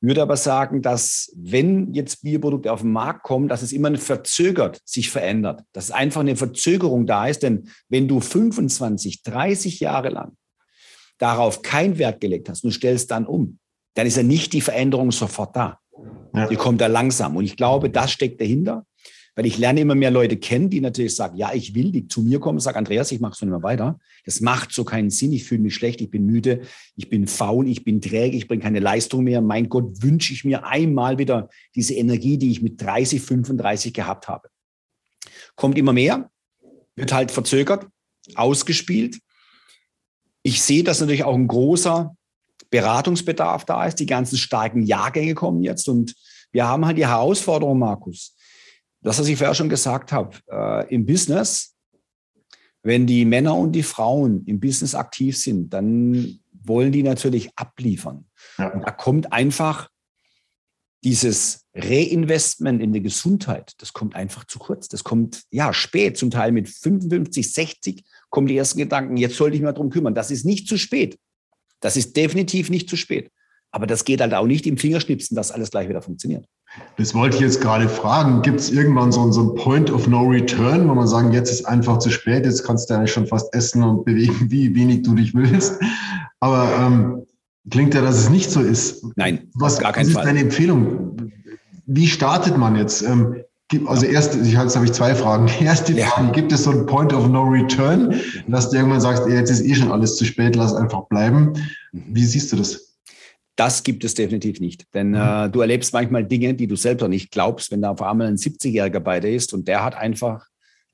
würde 0.00 0.22
aber 0.22 0.36
sagen, 0.36 0.80
dass 0.82 1.30
wenn 1.36 1.92
jetzt 1.92 2.22
Bioprodukte 2.22 2.72
auf 2.72 2.80
den 2.80 2.92
Markt 2.92 3.22
kommen, 3.22 3.48
dass 3.48 3.62
es 3.62 3.72
immer 3.72 3.94
verzögert 3.98 4.80
sich 4.84 5.10
verändert, 5.10 5.62
dass 5.72 5.90
einfach 5.90 6.22
eine 6.22 6.36
Verzögerung 6.36 7.06
da 7.06 7.26
ist. 7.26 7.42
Denn 7.42 7.68
wenn 7.88 8.08
du 8.08 8.20
25, 8.20 9.22
30 9.22 9.80
Jahre 9.80 10.08
lang 10.08 10.32
darauf 11.18 11.62
keinen 11.62 11.98
Wert 11.98 12.20
gelegt 12.20 12.48
hast 12.48 12.64
und 12.64 12.72
stellst 12.72 13.10
dann 13.10 13.26
um, 13.26 13.58
dann 13.94 14.06
ist 14.06 14.16
ja 14.16 14.22
nicht 14.22 14.52
die 14.54 14.62
Veränderung 14.62 15.12
sofort 15.12 15.54
da. 15.54 15.78
Ja. 16.34 16.46
Die 16.46 16.56
kommt 16.56 16.80
da 16.80 16.86
langsam. 16.86 17.36
Und 17.36 17.44
ich 17.44 17.56
glaube, 17.56 17.90
das 17.90 18.10
steckt 18.10 18.40
dahinter. 18.40 18.86
Weil 19.40 19.46
ich 19.46 19.56
lerne 19.56 19.80
immer 19.80 19.94
mehr 19.94 20.10
Leute 20.10 20.36
kennen, 20.36 20.68
die 20.68 20.82
natürlich 20.82 21.16
sagen, 21.16 21.34
ja, 21.34 21.54
ich 21.54 21.74
will, 21.74 21.92
die 21.92 22.06
zu 22.06 22.20
mir 22.20 22.40
kommen 22.40 22.60
sagen, 22.60 22.76
Andreas, 22.76 23.10
ich 23.10 23.20
mache 23.20 23.32
es 23.32 23.40
nicht 23.40 23.48
mehr 23.48 23.62
weiter. 23.62 23.98
Das 24.26 24.42
macht 24.42 24.70
so 24.70 24.84
keinen 24.84 25.08
Sinn. 25.08 25.32
Ich 25.32 25.44
fühle 25.44 25.62
mich 25.62 25.74
schlecht, 25.74 26.02
ich 26.02 26.10
bin 26.10 26.26
müde, 26.26 26.60
ich 26.94 27.08
bin 27.08 27.26
faul, 27.26 27.66
ich 27.66 27.82
bin 27.82 28.02
träge, 28.02 28.36
ich 28.36 28.48
bringe 28.48 28.62
keine 28.62 28.80
Leistung 28.80 29.24
mehr. 29.24 29.40
Mein 29.40 29.70
Gott, 29.70 30.02
wünsche 30.02 30.34
ich 30.34 30.44
mir 30.44 30.66
einmal 30.66 31.16
wieder 31.16 31.48
diese 31.74 31.94
Energie, 31.94 32.36
die 32.36 32.50
ich 32.50 32.60
mit 32.60 32.82
30, 32.82 33.22
35 33.22 33.94
gehabt 33.94 34.28
habe. 34.28 34.50
Kommt 35.56 35.78
immer 35.78 35.94
mehr, 35.94 36.30
wird 36.94 37.14
halt 37.14 37.30
verzögert, 37.30 37.86
ausgespielt. 38.34 39.20
Ich 40.42 40.60
sehe, 40.60 40.84
dass 40.84 41.00
natürlich 41.00 41.24
auch 41.24 41.34
ein 41.34 41.48
großer 41.48 42.14
Beratungsbedarf 42.68 43.64
da 43.64 43.86
ist. 43.86 44.00
Die 44.00 44.06
ganzen 44.06 44.36
starken 44.36 44.82
Jahrgänge 44.82 45.32
kommen 45.32 45.62
jetzt 45.62 45.88
und 45.88 46.14
wir 46.52 46.68
haben 46.68 46.84
halt 46.84 46.98
die 46.98 47.06
Herausforderung, 47.06 47.78
Markus, 47.78 48.36
das, 49.02 49.18
was 49.18 49.28
ich 49.28 49.38
vorher 49.38 49.54
schon 49.54 49.68
gesagt 49.68 50.12
habe, 50.12 50.36
äh, 50.50 50.94
im 50.94 51.06
Business, 51.06 51.74
wenn 52.82 53.06
die 53.06 53.24
Männer 53.24 53.56
und 53.56 53.72
die 53.72 53.82
Frauen 53.82 54.44
im 54.46 54.60
Business 54.60 54.94
aktiv 54.94 55.36
sind, 55.36 55.70
dann 55.70 56.40
wollen 56.52 56.92
die 56.92 57.02
natürlich 57.02 57.50
abliefern. 57.56 58.26
Ja. 58.58 58.72
Und 58.72 58.82
da 58.82 58.90
kommt 58.90 59.32
einfach 59.32 59.88
dieses 61.02 61.66
Reinvestment 61.74 62.82
in 62.82 62.92
die 62.92 63.00
Gesundheit, 63.00 63.72
das 63.78 63.92
kommt 63.92 64.14
einfach 64.14 64.44
zu 64.44 64.58
kurz. 64.58 64.88
Das 64.88 65.02
kommt 65.02 65.44
ja 65.50 65.72
spät, 65.72 66.18
zum 66.18 66.30
Teil 66.30 66.52
mit 66.52 66.68
55, 66.68 67.52
60 67.52 68.04
kommen 68.28 68.46
die 68.46 68.56
ersten 68.56 68.78
Gedanken, 68.78 69.16
jetzt 69.16 69.36
sollte 69.36 69.54
ich 69.54 69.62
mich 69.62 69.66
mal 69.66 69.72
drum 69.72 69.90
kümmern. 69.90 70.14
Das 70.14 70.30
ist 70.30 70.44
nicht 70.44 70.68
zu 70.68 70.76
spät. 70.76 71.18
Das 71.80 71.96
ist 71.96 72.16
definitiv 72.16 72.68
nicht 72.68 72.88
zu 72.90 72.96
spät. 72.96 73.30
Aber 73.70 73.86
das 73.86 74.04
geht 74.04 74.20
halt 74.20 74.34
auch 74.34 74.46
nicht 74.46 74.66
im 74.66 74.76
Fingerschnipsen, 74.76 75.34
dass 75.34 75.52
alles 75.52 75.70
gleich 75.70 75.88
wieder 75.88 76.02
funktioniert. 76.02 76.44
Das 76.96 77.14
wollte 77.14 77.36
ich 77.36 77.42
jetzt 77.42 77.60
gerade 77.60 77.88
fragen. 77.88 78.42
Gibt 78.42 78.60
es 78.60 78.70
irgendwann 78.70 79.10
so, 79.10 79.30
so 79.32 79.42
ein 79.42 79.54
Point 79.54 79.90
of 79.90 80.06
No 80.06 80.22
Return, 80.22 80.88
wo 80.88 80.94
man 80.94 81.08
sagen, 81.08 81.32
jetzt 81.32 81.50
ist 81.50 81.64
einfach 81.64 81.98
zu 81.98 82.10
spät, 82.10 82.44
jetzt 82.44 82.64
kannst 82.64 82.88
du 82.88 82.94
eigentlich 82.94 83.12
schon 83.12 83.26
fast 83.26 83.52
essen 83.54 83.82
und 83.82 84.04
bewegen, 84.04 84.50
wie 84.50 84.74
wenig 84.74 85.02
du 85.02 85.14
dich 85.14 85.34
willst. 85.34 85.80
Aber 86.40 86.70
ähm, 86.78 87.22
klingt 87.70 87.94
ja, 87.94 88.02
dass 88.02 88.18
es 88.18 88.30
nicht 88.30 88.50
so 88.50 88.60
ist. 88.60 89.04
Nein, 89.16 89.48
was, 89.54 89.78
gar 89.78 89.92
keinen 89.92 90.02
was 90.02 90.08
ist 90.08 90.14
Fall. 90.14 90.24
deine 90.26 90.40
Empfehlung? 90.40 91.32
Wie 91.86 92.06
startet 92.06 92.56
man 92.56 92.76
jetzt? 92.76 93.02
Ähm, 93.02 93.36
also 93.86 94.06
erst, 94.06 94.34
ich, 94.36 94.52
jetzt 94.52 94.74
habe 94.74 94.84
ich 94.84 94.92
zwei 94.92 95.14
Fragen. 95.14 95.48
Erste 95.60 95.92
ja. 95.92 96.06
Frage, 96.06 96.32
gibt 96.32 96.52
es 96.52 96.64
so 96.64 96.70
ein 96.70 96.86
Point 96.86 97.12
of 97.12 97.28
No 97.28 97.42
Return, 97.42 98.14
dass 98.48 98.70
du 98.70 98.76
irgendwann 98.76 99.00
sagst, 99.00 99.26
jetzt 99.28 99.50
ist 99.50 99.64
eh 99.64 99.74
schon 99.74 99.92
alles 99.92 100.16
zu 100.16 100.24
spät, 100.24 100.56
lass 100.56 100.74
einfach 100.74 101.02
bleiben. 101.08 101.52
Mhm. 101.92 102.02
Wie 102.10 102.24
siehst 102.24 102.52
du 102.52 102.56
das? 102.56 102.89
Das 103.56 103.82
gibt 103.82 104.04
es 104.04 104.14
definitiv 104.14 104.60
nicht. 104.60 104.86
Denn 104.94 105.10
mhm. 105.10 105.16
äh, 105.16 105.48
du 105.50 105.60
erlebst 105.60 105.92
manchmal 105.92 106.24
Dinge, 106.24 106.54
die 106.54 106.66
du 106.66 106.76
selber 106.76 107.08
nicht 107.08 107.30
glaubst, 107.30 107.70
wenn 107.70 107.82
da 107.82 107.90
auf 107.90 108.02
einmal 108.02 108.28
ein 108.28 108.36
70-Jähriger 108.36 109.00
bei 109.00 109.20
dir 109.20 109.34
ist 109.34 109.52
und 109.52 109.68
der 109.68 109.84
hat 109.84 109.94
einfach 109.94 110.46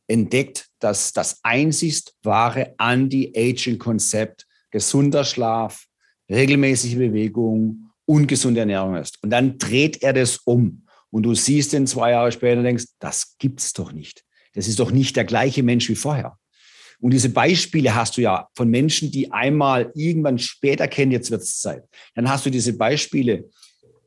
entdeckt, 0.08 0.66
dass 0.78 1.12
das 1.12 1.40
einzigst 1.42 2.14
wahre 2.22 2.74
Anti-Aging-Konzept 2.78 4.46
gesunder 4.70 5.24
Schlaf, 5.24 5.86
regelmäßige 6.30 6.96
Bewegung, 6.96 7.90
ungesunde 8.04 8.60
Ernährung 8.60 8.96
ist. 8.96 9.22
Und 9.22 9.30
dann 9.30 9.58
dreht 9.58 10.02
er 10.02 10.12
das 10.12 10.38
um. 10.38 10.86
Und 11.10 11.22
du 11.22 11.34
siehst 11.34 11.72
ihn 11.72 11.86
zwei 11.86 12.10
Jahre 12.12 12.32
später 12.32 12.58
und 12.58 12.64
denkst, 12.64 12.86
das 12.98 13.36
gibt's 13.38 13.72
doch 13.72 13.92
nicht. 13.92 14.24
Das 14.54 14.68
ist 14.68 14.78
doch 14.78 14.90
nicht 14.90 15.16
der 15.16 15.24
gleiche 15.24 15.62
Mensch 15.62 15.88
wie 15.88 15.94
vorher. 15.94 16.36
Und 17.00 17.12
diese 17.12 17.28
Beispiele 17.28 17.94
hast 17.94 18.16
du 18.16 18.22
ja 18.22 18.48
von 18.54 18.68
Menschen, 18.68 19.10
die 19.10 19.32
einmal 19.32 19.92
irgendwann 19.94 20.38
später 20.38 20.88
kennen, 20.88 21.12
jetzt 21.12 21.30
wird 21.30 21.42
es 21.42 21.60
Zeit. 21.60 21.84
Dann 22.14 22.28
hast 22.28 22.46
du 22.46 22.50
diese 22.50 22.72
Beispiele, 22.72 23.48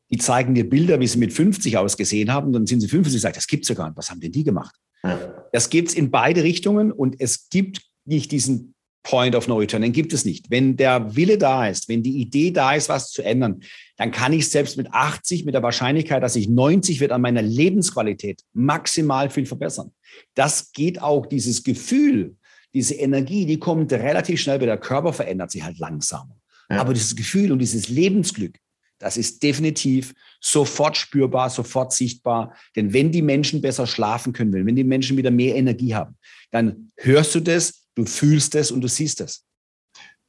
die 0.10 0.18
zeigen 0.18 0.56
dir 0.56 0.68
Bilder, 0.68 1.00
wie 1.00 1.08
sie 1.08 1.20
mit 1.20 1.34
50 1.34 1.78
ausgesehen 1.78 2.34
haben. 2.34 2.52
Dann 2.52 2.66
sind 2.66 2.82
sie 2.82 2.88
50 2.88 3.14
und 3.16 3.20
sagen, 3.20 3.36
das 3.36 3.48
gibt's 3.48 3.70
ja 3.70 3.76
gar 3.76 3.88
nicht. 3.88 3.98
Was 3.98 4.10
haben 4.10 4.20
denn 4.20 4.32
die 4.32 4.44
gemacht? 4.44 4.76
Ja. 5.04 5.48
Das 5.54 5.70
gibt's 5.70 5.94
in 5.94 6.12
beide 6.12 6.44
Richtungen 6.44 6.92
und 6.92 7.20
es 7.20 7.50
gibt 7.50 7.82
nicht 8.06 8.32
diesen 8.32 8.74
Point 9.04 9.36
of 9.36 9.48
No 9.48 9.58
Return, 9.58 9.82
den 9.82 9.94
gibt 9.94 10.14
es 10.14 10.26
nicht. 10.26 10.52
Wenn 10.52 10.76
der 10.76 11.16
Wille 11.16 11.38
da 11.38 11.68
ist, 11.68 11.88
wenn 11.88 12.04
die 12.04 12.18
Idee 12.20 12.52
da 12.52 12.74
ist, 12.74 12.90
was 12.90 13.12
zu 13.12 13.24
ändern, 13.24 13.62
dann 13.98 14.12
kann 14.12 14.34
ich 14.34 14.50
selbst 14.50 14.78
mit 14.78 14.88
80, 14.92 15.46
mit 15.46 15.56
der 15.56 15.64
Wahrscheinlichkeit, 15.64 16.22
dass 16.22 16.36
ich 16.36 16.50
90 16.50 17.00
wird, 17.00 17.12
an 17.12 17.22
meiner 17.22 17.42
Lebensqualität 17.42 18.42
maximal 18.54 19.30
viel 19.30 19.46
verbessern. 19.46 19.92
Das 20.36 20.72
geht 20.74 21.02
auch, 21.02 21.26
dieses 21.26 21.64
Gefühl, 21.64 22.36
diese 22.74 22.96
Energie, 22.96 23.46
die 23.46 23.60
kommt 23.60 23.92
relativ 23.92 24.42
schnell, 24.42 24.60
weil 24.60 24.68
der 24.68 24.78
Körper 24.78 25.14
verändert 25.14 25.52
sich 25.52 25.64
halt 25.64 25.80
langsamer. 25.80 26.36
Ja. 26.70 26.82
Aber 26.82 26.94
dieses 26.94 27.16
Gefühl 27.16 27.52
und 27.52 27.60
dieses 27.60 27.90
Lebensglück, 27.90 28.60
Das 29.02 29.16
ist 29.16 29.42
definitiv 29.42 30.14
sofort 30.42 30.98
spürbar, 30.98 31.50
sofort 31.50 31.94
sichtbar. 31.94 32.54
Denn 32.76 32.92
wenn 32.92 33.14
die 33.14 33.22
Menschen 33.22 33.62
besser 33.62 33.88
schlafen 33.88 34.34
können, 34.34 34.66
wenn 34.66 34.76
die 34.76 34.84
Menschen 34.84 35.16
wieder 35.16 35.32
mehr 35.32 35.56
Energie 35.56 35.96
haben, 35.96 36.18
dann 36.52 36.92
hörst 36.98 37.34
du 37.34 37.40
das, 37.40 37.86
du 37.96 38.06
fühlst 38.06 38.56
es 38.56 38.72
und 38.72 38.82
du 38.82 38.90
siehst 38.90 39.22
es. 39.22 39.46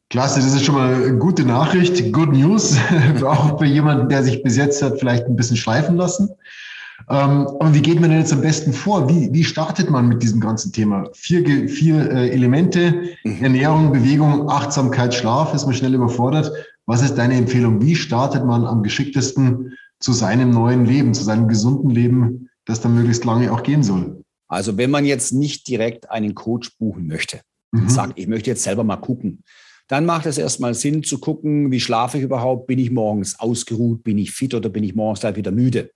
Klasse, 0.09 0.41
das 0.41 0.55
ist 0.55 0.65
schon 0.65 0.77
mal 0.77 0.95
eine 0.95 1.19
gute 1.19 1.45
Nachricht, 1.45 2.13
good 2.13 2.33
news, 2.33 2.77
auch 3.25 3.59
für 3.59 3.65
jemanden, 3.65 4.09
der 4.09 4.23
sich 4.23 4.43
bis 4.43 4.57
jetzt 4.57 4.83
hat 4.83 4.99
vielleicht 4.99 5.27
ein 5.27 5.37
bisschen 5.37 5.57
schleifen 5.57 5.97
lassen. 5.97 6.31
Ähm, 7.11 7.49
aber 7.59 7.75
wie 7.75 7.83
geht 7.83 8.01
man 8.01 8.11
denn 8.11 8.21
jetzt 8.21 8.33
am 8.33 8.41
besten 8.41 8.73
vor? 8.73 9.09
Wie, 9.09 9.33
wie 9.33 9.43
startet 9.43 9.91
man 9.91 10.09
mit 10.09 10.23
diesem 10.23 10.39
ganzen 10.39 10.73
Thema? 10.73 11.09
Vier, 11.13 11.69
vier 11.69 12.09
äh, 12.09 12.31
Elemente, 12.31 13.17
mhm. 13.25 13.43
Ernährung, 13.43 13.93
Bewegung, 13.93 14.49
Achtsamkeit, 14.49 15.13
Schlaf, 15.13 15.53
ist 15.53 15.67
man 15.67 15.75
schnell 15.75 15.95
überfordert. 15.95 16.53
Was 16.87 17.03
ist 17.03 17.17
deine 17.17 17.35
Empfehlung? 17.35 17.83
Wie 17.83 17.97
startet 17.97 18.45
man 18.45 18.65
am 18.65 18.85
geschicktesten 18.85 19.77
zu 19.99 20.13
seinem 20.13 20.51
neuen 20.51 20.87
Leben, 20.87 21.13
zu 21.13 21.25
seinem 21.25 21.49
gesunden 21.49 21.91
Leben, 21.91 22.49
das 22.65 22.81
dann 22.81 22.95
möglichst 22.95 23.25
lange 23.25 23.53
auch 23.53 23.65
gehen 23.65 23.83
soll? 23.83 24.23
Also 24.47 24.77
wenn 24.77 24.91
man 24.91 25.05
jetzt 25.05 25.33
nicht 25.33 25.67
direkt 25.67 26.13
einen 26.13 26.37
Coach 26.37 26.79
buchen 26.79 27.09
möchte, 27.09 27.41
mhm. 27.73 27.89
sagt, 27.89 28.21
ich 28.21 28.29
möchte 28.29 28.51
jetzt 28.51 28.63
selber 28.63 28.85
mal 28.85 28.97
gucken, 28.97 29.43
dann 29.89 30.07
macht 30.07 30.27
es 30.27 30.39
erstmal 30.39 30.75
Sinn 30.75 31.03
zu 31.03 31.19
gucken, 31.19 31.73
wie 31.73 31.81
schlafe 31.81 32.19
ich 32.19 32.23
überhaupt? 32.23 32.69
Bin 32.69 32.79
ich 32.79 32.93
morgens 32.93 33.41
ausgeruht? 33.41 34.05
Bin 34.05 34.19
ich 34.19 34.31
fit 34.31 34.55
oder 34.55 34.69
bin 34.69 34.85
ich 34.85 34.95
morgens 34.95 35.21
gleich 35.21 35.35
wieder 35.35 35.51
müde? 35.51 35.91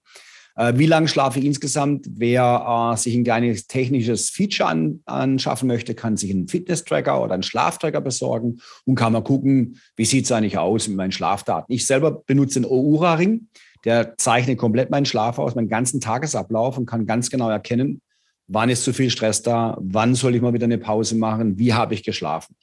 Äh, 0.56 0.74
wie 0.76 0.86
lange 0.86 1.08
schlafe 1.08 1.38
ich 1.38 1.44
insgesamt? 1.44 2.06
Wer 2.10 2.92
äh, 2.92 2.96
sich 2.96 3.14
ein 3.14 3.24
kleines 3.24 3.66
technisches 3.66 4.30
Feature 4.30 4.68
an, 4.68 5.00
anschaffen 5.06 5.68
möchte, 5.68 5.94
kann 5.94 6.16
sich 6.16 6.30
einen 6.30 6.48
Fitness-Tracker 6.48 7.22
oder 7.22 7.34
einen 7.34 7.42
Schlaftracker 7.42 8.00
besorgen 8.00 8.60
und 8.84 8.94
kann 8.94 9.12
mal 9.12 9.22
gucken, 9.22 9.80
wie 9.96 10.04
sieht 10.04 10.26
es 10.26 10.32
eigentlich 10.32 10.58
aus 10.58 10.88
mit 10.88 10.96
meinen 10.96 11.12
Schlafdaten. 11.12 11.72
Ich 11.72 11.86
selber 11.86 12.10
benutze 12.10 12.60
den 12.60 12.68
Oura-Ring. 12.70 13.48
Der 13.84 14.16
zeichnet 14.16 14.58
komplett 14.58 14.90
meinen 14.90 15.04
Schlaf 15.04 15.38
aus, 15.38 15.54
meinen 15.54 15.68
ganzen 15.68 16.00
Tagesablauf 16.00 16.78
und 16.78 16.86
kann 16.86 17.06
ganz 17.06 17.28
genau 17.28 17.50
erkennen, 17.50 18.00
wann 18.46 18.70
ist 18.70 18.82
zu 18.82 18.94
viel 18.94 19.10
Stress 19.10 19.42
da, 19.42 19.76
wann 19.78 20.14
soll 20.14 20.34
ich 20.34 20.40
mal 20.40 20.54
wieder 20.54 20.64
eine 20.64 20.78
Pause 20.78 21.16
machen, 21.16 21.58
wie 21.58 21.74
habe 21.74 21.92
ich 21.92 22.02
geschlafen 22.02 22.56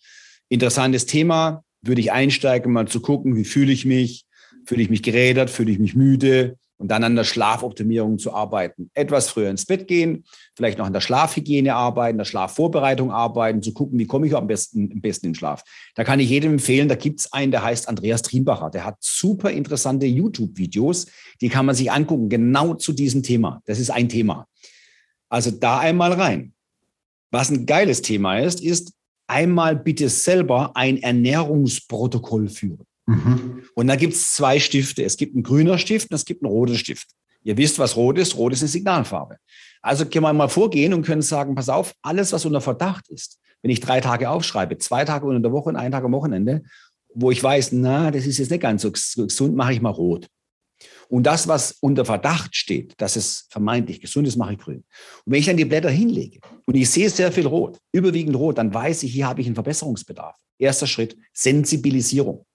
interessantes 0.52 1.06
Thema, 1.06 1.64
würde 1.82 2.02
ich 2.02 2.12
einsteigen, 2.12 2.74
mal 2.74 2.88
zu 2.88 3.00
gucken, 3.00 3.38
wie 3.38 3.46
fühle 3.46 3.72
ich 3.72 3.86
mich, 3.86 4.26
fühle 4.66 4.84
ich 4.84 4.90
mich 4.90 5.02
gerädert, 5.02 5.50
fühle 5.50 5.72
ich 5.72 5.80
mich 5.80 5.96
müde 5.96 6.58
und 6.82 6.90
dann 6.90 7.04
an 7.04 7.16
der 7.16 7.24
Schlafoptimierung 7.24 8.18
zu 8.18 8.34
arbeiten. 8.34 8.90
Etwas 8.94 9.30
früher 9.30 9.50
ins 9.50 9.66
Bett 9.66 9.88
gehen, 9.88 10.26
vielleicht 10.56 10.80
noch 10.80 10.88
an 10.88 10.94
der 10.94 11.02
Schlafhygiene 11.02 11.76
arbeiten, 11.76 12.18
der 12.18 12.26
Schlafvorbereitung 12.26 13.12
arbeiten, 13.12 13.62
zu 13.62 13.72
gucken, 13.74 14.00
wie 14.00 14.08
komme 14.08 14.26
ich 14.26 14.36
am 14.36 14.48
besten, 14.48 14.90
am 14.92 15.02
besten 15.02 15.28
in 15.28 15.36
Schlaf. 15.36 15.64
Da 15.96 16.04
kann 16.04 16.20
ich 16.20 16.30
jedem 16.30 16.54
empfehlen, 16.54 16.90
da 16.90 16.96
gibt 16.96 17.20
es 17.20 17.32
einen, 17.32 17.52
der 17.52 17.64
heißt 17.64 17.88
Andreas 17.88 18.24
Triembacher. 18.24 18.72
Der 18.72 18.84
hat 18.84 18.98
super 19.00 19.52
interessante 19.52 20.08
YouTube-Videos, 20.08 21.06
die 21.40 21.50
kann 21.50 21.68
man 21.68 21.76
sich 21.76 21.92
angucken, 21.92 22.30
genau 22.30 22.74
zu 22.74 22.94
diesem 22.94 23.22
Thema. 23.22 23.62
Das 23.66 23.80
ist 23.80 23.92
ein 23.92 24.10
Thema. 24.10 24.48
Also 25.30 25.52
da 25.52 25.80
einmal 25.80 26.14
rein. 26.14 26.54
Was 27.30 27.52
ein 27.52 27.66
geiles 27.66 28.02
Thema 28.02 28.40
ist, 28.40 28.60
ist, 28.60 28.94
einmal 29.28 29.76
bitte 29.78 30.10
selber 30.10 30.76
ein 30.76 30.98
Ernährungsprotokoll 30.98 32.50
führen. 32.50 32.86
Mhm. 33.08 33.64
Und 33.76 33.88
da 33.88 33.96
gibt 33.96 34.14
es 34.14 34.34
zwei 34.34 34.60
Stifte. 34.60 35.04
Es 35.04 35.18
gibt 35.18 35.36
einen 35.36 35.44
grüner 35.44 35.78
Stift 35.78 36.12
und 36.12 36.16
es 36.16 36.26
gibt 36.26 36.44
einen 36.44 36.52
roten 36.52 36.78
Stift. 36.78 37.08
Ihr 37.44 37.58
wisst, 37.58 37.80
was 37.80 37.96
rot 37.96 38.18
ist. 38.18 38.38
Rot 38.38 38.54
ist 38.54 38.62
eine 38.62 38.70
Signalfarbe. 38.70 39.38
Also 39.82 40.06
können 40.06 40.24
wir 40.24 40.34
mal 40.34 40.48
vorgehen 40.48 40.94
und 40.94 41.06
können 41.06 41.22
sagen, 41.22 41.56
pass 41.56 41.70
auf, 41.70 41.94
alles, 42.02 42.32
was 42.34 42.46
unter 42.46 42.62
Verdacht 42.62 43.10
ist, 43.10 43.40
wenn 43.62 43.72
ich 43.72 43.80
drei 43.80 44.00
Tage 44.00 44.30
aufschreibe, 44.30 44.78
zwei 44.78 45.06
Tage 45.06 45.26
unter 45.26 45.40
der 45.40 45.52
Woche 45.52 45.70
und 45.70 45.76
einen 45.76 45.92
Tag 45.92 46.04
am 46.04 46.12
Wochenende, 46.12 46.64
wo 47.14 47.32
ich 47.32 47.44
weiß, 47.44 47.72
na, 47.74 48.12
das 48.12 48.26
ist 48.26 48.38
jetzt 48.38 48.52
nicht 48.52 48.62
ganz 48.62 48.84
so 48.84 48.92
gesund, 48.92 49.56
mache 49.56 49.74
ich 49.74 49.82
mal 49.82 49.90
rot. 49.90 50.28
Und 51.10 51.24
das, 51.24 51.48
was 51.48 51.74
unter 51.82 52.06
Verdacht 52.06 52.56
steht, 52.56 52.94
dass 52.98 53.16
es 53.16 53.48
vermeintlich 53.50 54.02
gesund 54.02 54.28
ist, 54.28 54.38
mache 54.38 54.54
ich 54.54 54.60
grün. 54.60 54.84
Und 55.26 55.34
wenn 55.34 55.40
ich 55.40 55.46
dann 55.46 55.58
die 55.58 55.66
Blätter 55.66 55.90
hinlege 55.90 56.40
und 56.66 56.76
ich 56.76 56.90
sehe 56.90 57.10
sehr 57.10 57.32
viel 57.32 57.48
rot, 57.48 57.78
überwiegend 57.92 58.36
rot, 58.36 58.58
dann 58.58 58.74
weiß 58.74 59.04
ich, 59.04 59.12
hier 59.12 59.28
habe 59.28 59.42
ich 59.42 59.48
einen 59.48 59.56
Verbesserungsbedarf. 59.56 60.36
Erster 60.58 60.88
Schritt, 60.88 61.18
Sensibilisierung. 61.34 62.46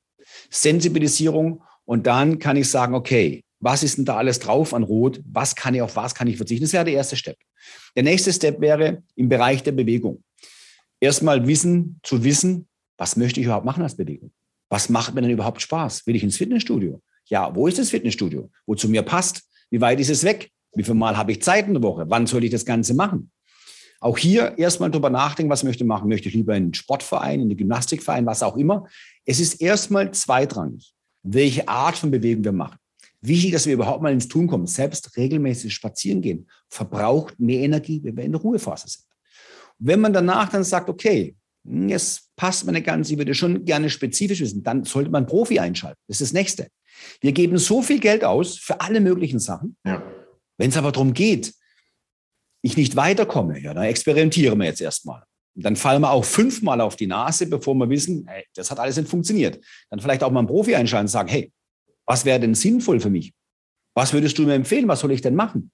Sensibilisierung 0.50 1.62
und 1.85 2.06
dann 2.06 2.38
kann 2.38 2.56
ich 2.56 2.70
sagen, 2.70 2.94
okay, 2.94 3.44
was 3.61 3.82
ist 3.82 3.98
denn 3.98 4.04
da 4.04 4.16
alles 4.16 4.38
drauf 4.38 4.74
an 4.74 4.82
Rot? 4.82 5.20
Was 5.24 5.56
kann 5.56 5.74
ich, 5.74 5.82
auf 5.82 5.96
was 5.96 6.14
kann 6.14 6.28
ich 6.28 6.37
verzichten? 6.37 6.64
Das 6.64 6.72
wäre 6.72 6.85
der 6.85 6.94
erste 6.94 7.16
Step. 7.16 7.37
Der 7.94 8.02
nächste 8.02 8.32
Step 8.32 8.61
wäre 8.61 9.02
im 9.14 9.28
Bereich 9.28 9.62
der 9.62 9.72
Bewegung. 9.72 10.22
Erstmal 11.00 11.46
wissen, 11.46 11.98
zu 12.02 12.22
wissen, 12.24 12.68
was 12.96 13.16
möchte 13.16 13.40
ich 13.40 13.46
überhaupt 13.46 13.66
machen 13.66 13.82
als 13.82 13.96
Bewegung? 13.96 14.32
Was 14.68 14.88
macht 14.88 15.14
mir 15.14 15.22
denn 15.22 15.30
überhaupt 15.30 15.62
Spaß? 15.62 16.06
Will 16.06 16.16
ich 16.16 16.22
ins 16.22 16.37
Fitnessstudio? 16.37 17.00
Ja, 17.26 17.54
wo 17.54 17.66
ist 17.66 17.78
das 17.78 17.90
Fitnessstudio? 17.90 18.50
Wo 18.66 18.74
zu 18.74 18.88
mir 18.88 19.02
passt? 19.02 19.42
Wie 19.70 19.80
weit 19.80 20.00
ist 20.00 20.11
es 20.11 20.24
weg? 20.24 20.50
Wie 20.74 20.82
viel 20.82 20.94
Mal 20.94 21.16
habe 21.16 21.32
ich 21.32 21.42
Zeit 21.42 21.66
in 21.66 21.74
der 21.74 21.82
Woche? 21.82 22.04
Wann 22.09 22.26
soll 22.26 22.44
ich 22.44 22.50
das 22.50 22.64
Ganze 22.64 22.94
machen? 22.94 23.30
Auch 24.00 24.18
hier 24.18 24.59
erstmal 24.59 24.90
drüber 24.90 25.11
nachdenken, 25.11 25.50
was 25.50 25.64
möchte 25.64 25.85
ich 25.85 25.88
machen. 25.88 26.09
Möchte 26.09 26.28
ich 26.28 26.35
lieber 26.35 26.56
in 26.56 26.64
einen 26.64 26.74
Sportverein, 26.74 27.40
in 27.40 27.46
einen 27.46 27.56
Gymnastikverein, 27.56 28.26
was 28.26 28.42
auch 28.42 28.56
immer. 28.56 28.87
Es 29.24 29.40
ist 29.40 29.61
erstmal 29.61 30.12
zweitrangig, 30.12 30.92
welche 31.22 31.68
Art 31.68 31.96
von 31.96 32.11
Bewegung 32.11 32.44
wir 32.44 32.52
machen. 32.52 32.78
Wichtig, 33.20 33.52
dass 33.52 33.66
wir 33.66 33.74
überhaupt 33.74 34.02
mal 34.02 34.12
ins 34.12 34.28
Tun 34.28 34.46
kommen. 34.46 34.66
Selbst 34.66 35.16
regelmäßig 35.16 35.72
spazieren 35.74 36.20
gehen 36.20 36.48
verbraucht 36.68 37.40
mehr 37.40 37.61
Energie, 37.61 38.00
wenn 38.04 38.16
wir 38.16 38.24
in 38.24 38.32
der 38.32 38.40
Ruhephase 38.40 38.88
sind. 38.88 39.04
Wenn 39.78 40.00
man 40.00 40.12
danach 40.12 40.48
dann 40.48 40.64
sagt, 40.64 40.88
okay, 40.88 41.35
es 41.88 42.28
passt 42.37 42.64
mir 42.64 42.72
nicht 42.72 42.87
ganz, 42.87 43.11
ich 43.11 43.18
würde 43.18 43.35
schon 43.35 43.64
gerne 43.64 43.90
spezifisch 43.90 44.40
wissen, 44.40 44.62
dann 44.62 44.85
sollte 44.85 45.11
man 45.11 45.26
Profi 45.26 45.59
einschalten. 45.59 45.98
Das 46.06 46.20
ist 46.20 46.30
das 46.30 46.32
Nächste. 46.32 46.68
Wir 47.20 47.32
geben 47.32 47.59
so 47.59 47.82
viel 47.82 47.98
Geld 47.98 48.24
aus 48.24 48.56
für 48.59 48.80
alle 48.80 49.00
möglichen 49.00 49.38
Sachen. 49.38 49.76
Ja. 49.85 50.02
Wenn 50.56 50.70
es 50.70 50.76
aber 50.76 50.92
darum 50.92 51.12
geht, 51.12 51.52
ich 52.66 52.76
nicht 52.76 52.96
weiterkomme, 52.96 53.59
ja, 53.61 53.72
dann 53.72 53.85
experimentieren 53.85 54.59
wir 54.59 54.66
jetzt 54.66 54.81
erstmal. 54.81 55.22
Dann 55.55 55.76
fallen 55.76 56.02
wir 56.02 56.11
auch 56.11 56.24
fünfmal 56.24 56.83
auf 56.83 56.96
die 56.96 57.07
Nase, 57.07 57.46
bevor 57.46 57.74
wir 57.74 57.88
wissen, 57.88 58.26
hey, 58.29 58.44
das 58.55 58.70
hat 58.70 58.79
alles 58.79 58.96
nicht 58.96 59.09
funktioniert. 59.09 59.59
Dann 59.88 60.00
vielleicht 60.00 60.22
auch 60.22 60.31
mal 60.31 60.40
einen 60.40 60.48
Profi 60.48 60.74
einschalten 60.74 61.07
und 61.07 61.11
sagen, 61.11 61.29
hey, 61.29 61.50
was 62.05 62.26
wäre 62.26 62.38
denn 62.38 62.55
sinnvoll 62.55 63.00
für 63.00 63.09
mich? 63.09 63.33
Was 63.94 64.12
würdest 64.12 64.37
du 64.38 64.42
mir 64.42 64.55
empfehlen? 64.55 64.87
Was 64.87 65.00
soll 65.00 65.12
ich 65.12 65.22
denn 65.22 65.35
machen? 65.35 65.70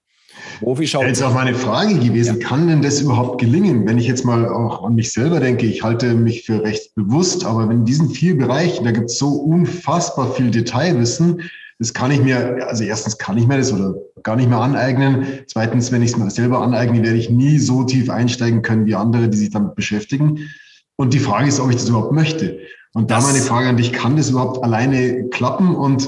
Profi 0.59 0.87
schaut. 0.87 1.05
Jetzt 1.05 1.21
auch 1.21 1.33
meine 1.33 1.53
Frage 1.53 1.95
gewesen, 1.99 2.39
ja. 2.39 2.47
kann 2.47 2.67
denn 2.67 2.81
das 2.81 3.01
überhaupt 3.01 3.41
gelingen? 3.41 3.85
Wenn 3.85 3.97
ich 3.97 4.07
jetzt 4.07 4.23
mal 4.23 4.47
auch 4.47 4.83
an 4.83 4.95
mich 4.95 5.11
selber 5.11 5.39
denke, 5.39 5.65
ich 5.65 5.83
halte 5.83 6.13
mich 6.13 6.45
für 6.45 6.63
recht 6.63 6.95
bewusst, 6.95 7.45
aber 7.45 7.69
in 7.69 7.85
diesen 7.85 8.09
vier 8.09 8.37
Bereichen, 8.37 8.85
da 8.85 8.91
gibt 8.91 9.09
es 9.09 9.17
so 9.17 9.29
unfassbar 9.29 10.33
viel 10.33 10.49
Detailwissen, 10.49 11.41
das 11.83 11.93
kann 11.93 12.11
ich 12.11 12.21
mir, 12.21 12.65
also 12.67 12.83
erstens 12.83 13.17
kann 13.17 13.37
ich 13.37 13.45
mir 13.45 13.57
das 13.57 13.73
oder 13.73 13.93
gar 14.23 14.37
nicht 14.37 14.47
mehr 14.47 14.59
aneignen. 14.59 15.25
Zweitens, 15.47 15.91
wenn 15.91 16.01
ich 16.01 16.11
es 16.11 16.17
mir 16.17 16.29
selber 16.29 16.61
aneigne, 16.61 17.03
werde 17.03 17.17
ich 17.17 17.29
nie 17.29 17.59
so 17.59 17.83
tief 17.83 18.09
einsteigen 18.09 18.61
können 18.61 18.85
wie 18.85 18.95
andere, 18.95 19.27
die 19.27 19.37
sich 19.37 19.49
damit 19.49 19.75
beschäftigen. 19.75 20.49
Und 20.95 21.13
die 21.13 21.19
Frage 21.19 21.49
ist, 21.49 21.59
ob 21.59 21.69
ich 21.69 21.75
das 21.75 21.89
überhaupt 21.89 22.13
möchte. 22.13 22.59
Und 22.93 23.11
da 23.11 23.19
meine 23.19 23.39
Frage 23.39 23.67
an 23.67 23.75
dich, 23.75 23.91
kann 23.91 24.15
das 24.15 24.29
überhaupt 24.29 24.63
alleine 24.63 25.27
klappen? 25.29 25.75
Und 25.75 26.07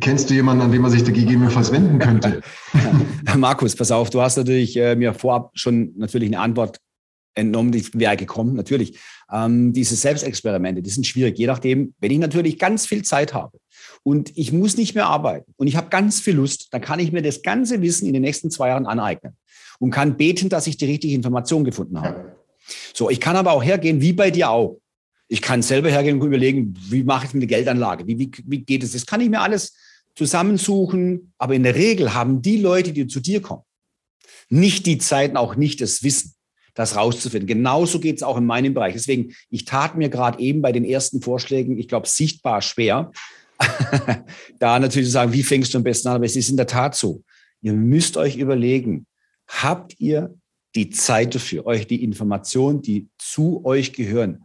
Kennst 0.00 0.28
du 0.28 0.34
jemanden, 0.34 0.62
an 0.62 0.70
dem 0.70 0.82
man 0.82 0.90
sich 0.90 1.02
da 1.02 1.12
gegebenenfalls 1.12 1.72
wenden 1.72 1.98
könnte? 1.98 2.42
Markus, 3.38 3.74
pass 3.74 3.90
auf, 3.90 4.10
du 4.10 4.20
hast 4.20 4.36
natürlich 4.36 4.76
äh, 4.76 4.94
mir 4.94 5.14
vorab 5.14 5.50
schon 5.54 5.94
natürlich 5.96 6.28
eine 6.28 6.40
Antwort 6.40 6.76
entnommen, 7.34 7.72
die 7.72 7.86
wäre 7.94 8.18
gekommen, 8.18 8.54
natürlich. 8.54 8.98
Ähm, 9.32 9.72
diese 9.72 9.96
Selbstexperimente, 9.96 10.82
die 10.82 10.90
sind 10.90 11.06
schwierig, 11.06 11.38
je 11.38 11.46
nachdem, 11.46 11.94
wenn 12.00 12.10
ich 12.10 12.18
natürlich 12.18 12.58
ganz 12.58 12.84
viel 12.84 13.02
Zeit 13.02 13.32
habe 13.32 13.58
und 14.02 14.36
ich 14.36 14.52
muss 14.52 14.76
nicht 14.76 14.94
mehr 14.94 15.06
arbeiten 15.06 15.52
und 15.56 15.66
ich 15.66 15.76
habe 15.76 15.88
ganz 15.88 16.20
viel 16.20 16.34
Lust, 16.34 16.68
dann 16.72 16.80
kann 16.80 16.98
ich 16.98 17.12
mir 17.12 17.22
das 17.22 17.42
ganze 17.42 17.82
Wissen 17.82 18.06
in 18.06 18.12
den 18.12 18.22
nächsten 18.22 18.50
zwei 18.50 18.68
Jahren 18.68 18.86
aneignen 18.86 19.36
und 19.78 19.90
kann 19.90 20.16
beten, 20.16 20.48
dass 20.48 20.66
ich 20.66 20.76
die 20.76 20.86
richtige 20.86 21.14
Information 21.14 21.64
gefunden 21.64 22.00
habe. 22.00 22.36
So, 22.94 23.10
ich 23.10 23.20
kann 23.20 23.36
aber 23.36 23.52
auch 23.52 23.62
hergehen, 23.62 24.00
wie 24.00 24.12
bei 24.12 24.30
dir 24.30 24.50
auch. 24.50 24.80
Ich 25.28 25.42
kann 25.42 25.62
selber 25.62 25.90
hergehen 25.90 26.20
und 26.20 26.26
überlegen, 26.26 26.74
wie 26.88 27.02
mache 27.02 27.26
ich 27.26 27.34
eine 27.34 27.46
Geldanlage? 27.46 28.06
Wie, 28.06 28.18
wie, 28.18 28.30
wie 28.46 28.58
geht 28.60 28.82
es? 28.82 28.92
Das 28.92 29.06
kann 29.06 29.20
ich 29.20 29.28
mir 29.28 29.40
alles 29.40 29.74
zusammensuchen. 30.14 31.32
Aber 31.38 31.54
in 31.54 31.62
der 31.62 31.74
Regel 31.74 32.14
haben 32.14 32.42
die 32.42 32.56
Leute, 32.56 32.92
die 32.92 33.06
zu 33.06 33.20
dir 33.20 33.42
kommen, 33.42 33.62
nicht 34.48 34.86
die 34.86 34.98
Zeit, 34.98 35.36
auch 35.36 35.54
nicht 35.54 35.80
das 35.80 36.02
Wissen, 36.02 36.34
das 36.74 36.96
rauszufinden. 36.96 37.46
Genauso 37.46 38.00
geht 38.00 38.16
es 38.16 38.22
auch 38.22 38.38
in 38.38 38.46
meinem 38.46 38.72
Bereich. 38.72 38.94
Deswegen, 38.94 39.34
ich 39.50 39.66
tat 39.66 39.96
mir 39.96 40.08
gerade 40.08 40.40
eben 40.40 40.62
bei 40.62 40.72
den 40.72 40.84
ersten 40.84 41.20
Vorschlägen, 41.20 41.78
ich 41.78 41.88
glaube, 41.88 42.08
sichtbar 42.08 42.62
schwer, 42.62 43.12
da 44.58 44.78
natürlich 44.78 45.08
zu 45.08 45.12
sagen, 45.12 45.32
wie 45.32 45.42
fängst 45.42 45.74
du 45.74 45.78
am 45.78 45.84
besten 45.84 46.08
an? 46.08 46.16
Aber 46.16 46.24
es 46.24 46.36
ist 46.36 46.50
in 46.50 46.56
der 46.56 46.66
Tat 46.66 46.94
so. 46.94 47.22
Ihr 47.60 47.72
müsst 47.72 48.16
euch 48.16 48.36
überlegen, 48.36 49.06
habt 49.48 49.98
ihr 49.98 50.34
die 50.74 50.90
Zeit 50.90 51.34
dafür, 51.34 51.66
euch 51.66 51.86
die 51.86 52.04
Informationen, 52.04 52.82
die 52.82 53.08
zu 53.18 53.64
euch 53.64 53.92
gehören, 53.92 54.44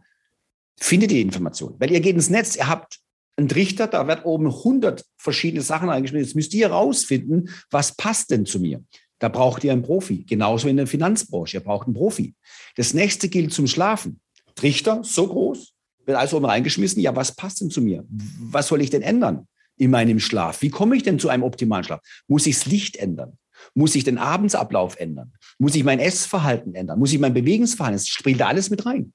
findet 0.80 1.10
die 1.10 1.20
Informationen. 1.20 1.76
Weil 1.78 1.92
ihr 1.92 2.00
geht 2.00 2.16
ins 2.16 2.30
Netz, 2.30 2.56
ihr 2.56 2.66
habt 2.66 2.98
einen 3.36 3.48
Trichter, 3.48 3.86
da 3.86 4.06
wird 4.06 4.24
oben 4.24 4.46
100 4.46 5.04
verschiedene 5.16 5.62
Sachen 5.62 5.90
eingeschmissen. 5.90 6.26
Jetzt 6.26 6.36
müsst 6.36 6.54
ihr 6.54 6.68
herausfinden, 6.68 7.50
was 7.70 7.96
passt 7.96 8.30
denn 8.30 8.46
zu 8.46 8.60
mir. 8.60 8.82
Da 9.18 9.28
braucht 9.28 9.64
ihr 9.64 9.72
einen 9.72 9.82
Profi. 9.82 10.24
Genauso 10.24 10.68
in 10.68 10.76
der 10.76 10.86
Finanzbranche. 10.86 11.58
Ihr 11.58 11.62
braucht 11.62 11.86
einen 11.86 11.94
Profi. 11.94 12.34
Das 12.76 12.94
nächste 12.94 13.28
gilt 13.28 13.52
zum 13.52 13.66
Schlafen. 13.66 14.20
Trichter, 14.54 15.02
so 15.02 15.26
groß, 15.26 15.73
wird 16.06 16.16
alles 16.16 16.34
oben 16.34 16.44
reingeschmissen. 16.44 17.00
Ja, 17.02 17.14
was 17.14 17.34
passt 17.34 17.60
denn 17.60 17.70
zu 17.70 17.80
mir? 17.80 18.04
Was 18.08 18.68
soll 18.68 18.80
ich 18.80 18.90
denn 18.90 19.02
ändern? 19.02 19.46
in 19.76 19.90
meinem 19.90 20.20
Schlaf? 20.20 20.62
Wie 20.62 20.70
komme 20.70 20.96
ich 20.96 21.02
denn 21.02 21.18
zu 21.18 21.28
einem 21.28 21.42
optimalen 21.42 21.84
Schlaf? 21.84 22.00
Muss 22.28 22.46
ich 22.46 22.56
das 22.56 22.66
Licht 22.66 22.96
ändern? 22.96 23.38
Muss 23.74 23.94
ich 23.94 24.04
den 24.04 24.18
Abendsablauf 24.18 24.98
ändern? 24.98 25.32
Muss 25.58 25.74
ich 25.74 25.84
mein 25.84 26.00
Essverhalten 26.00 26.74
ändern? 26.74 26.98
Muss 26.98 27.12
ich 27.12 27.18
mein 27.18 27.34
Bewegungsverhalten? 27.34 27.98
Das 27.98 28.08
spielt 28.08 28.40
da 28.40 28.48
alles 28.48 28.70
mit 28.70 28.84
rein. 28.84 29.12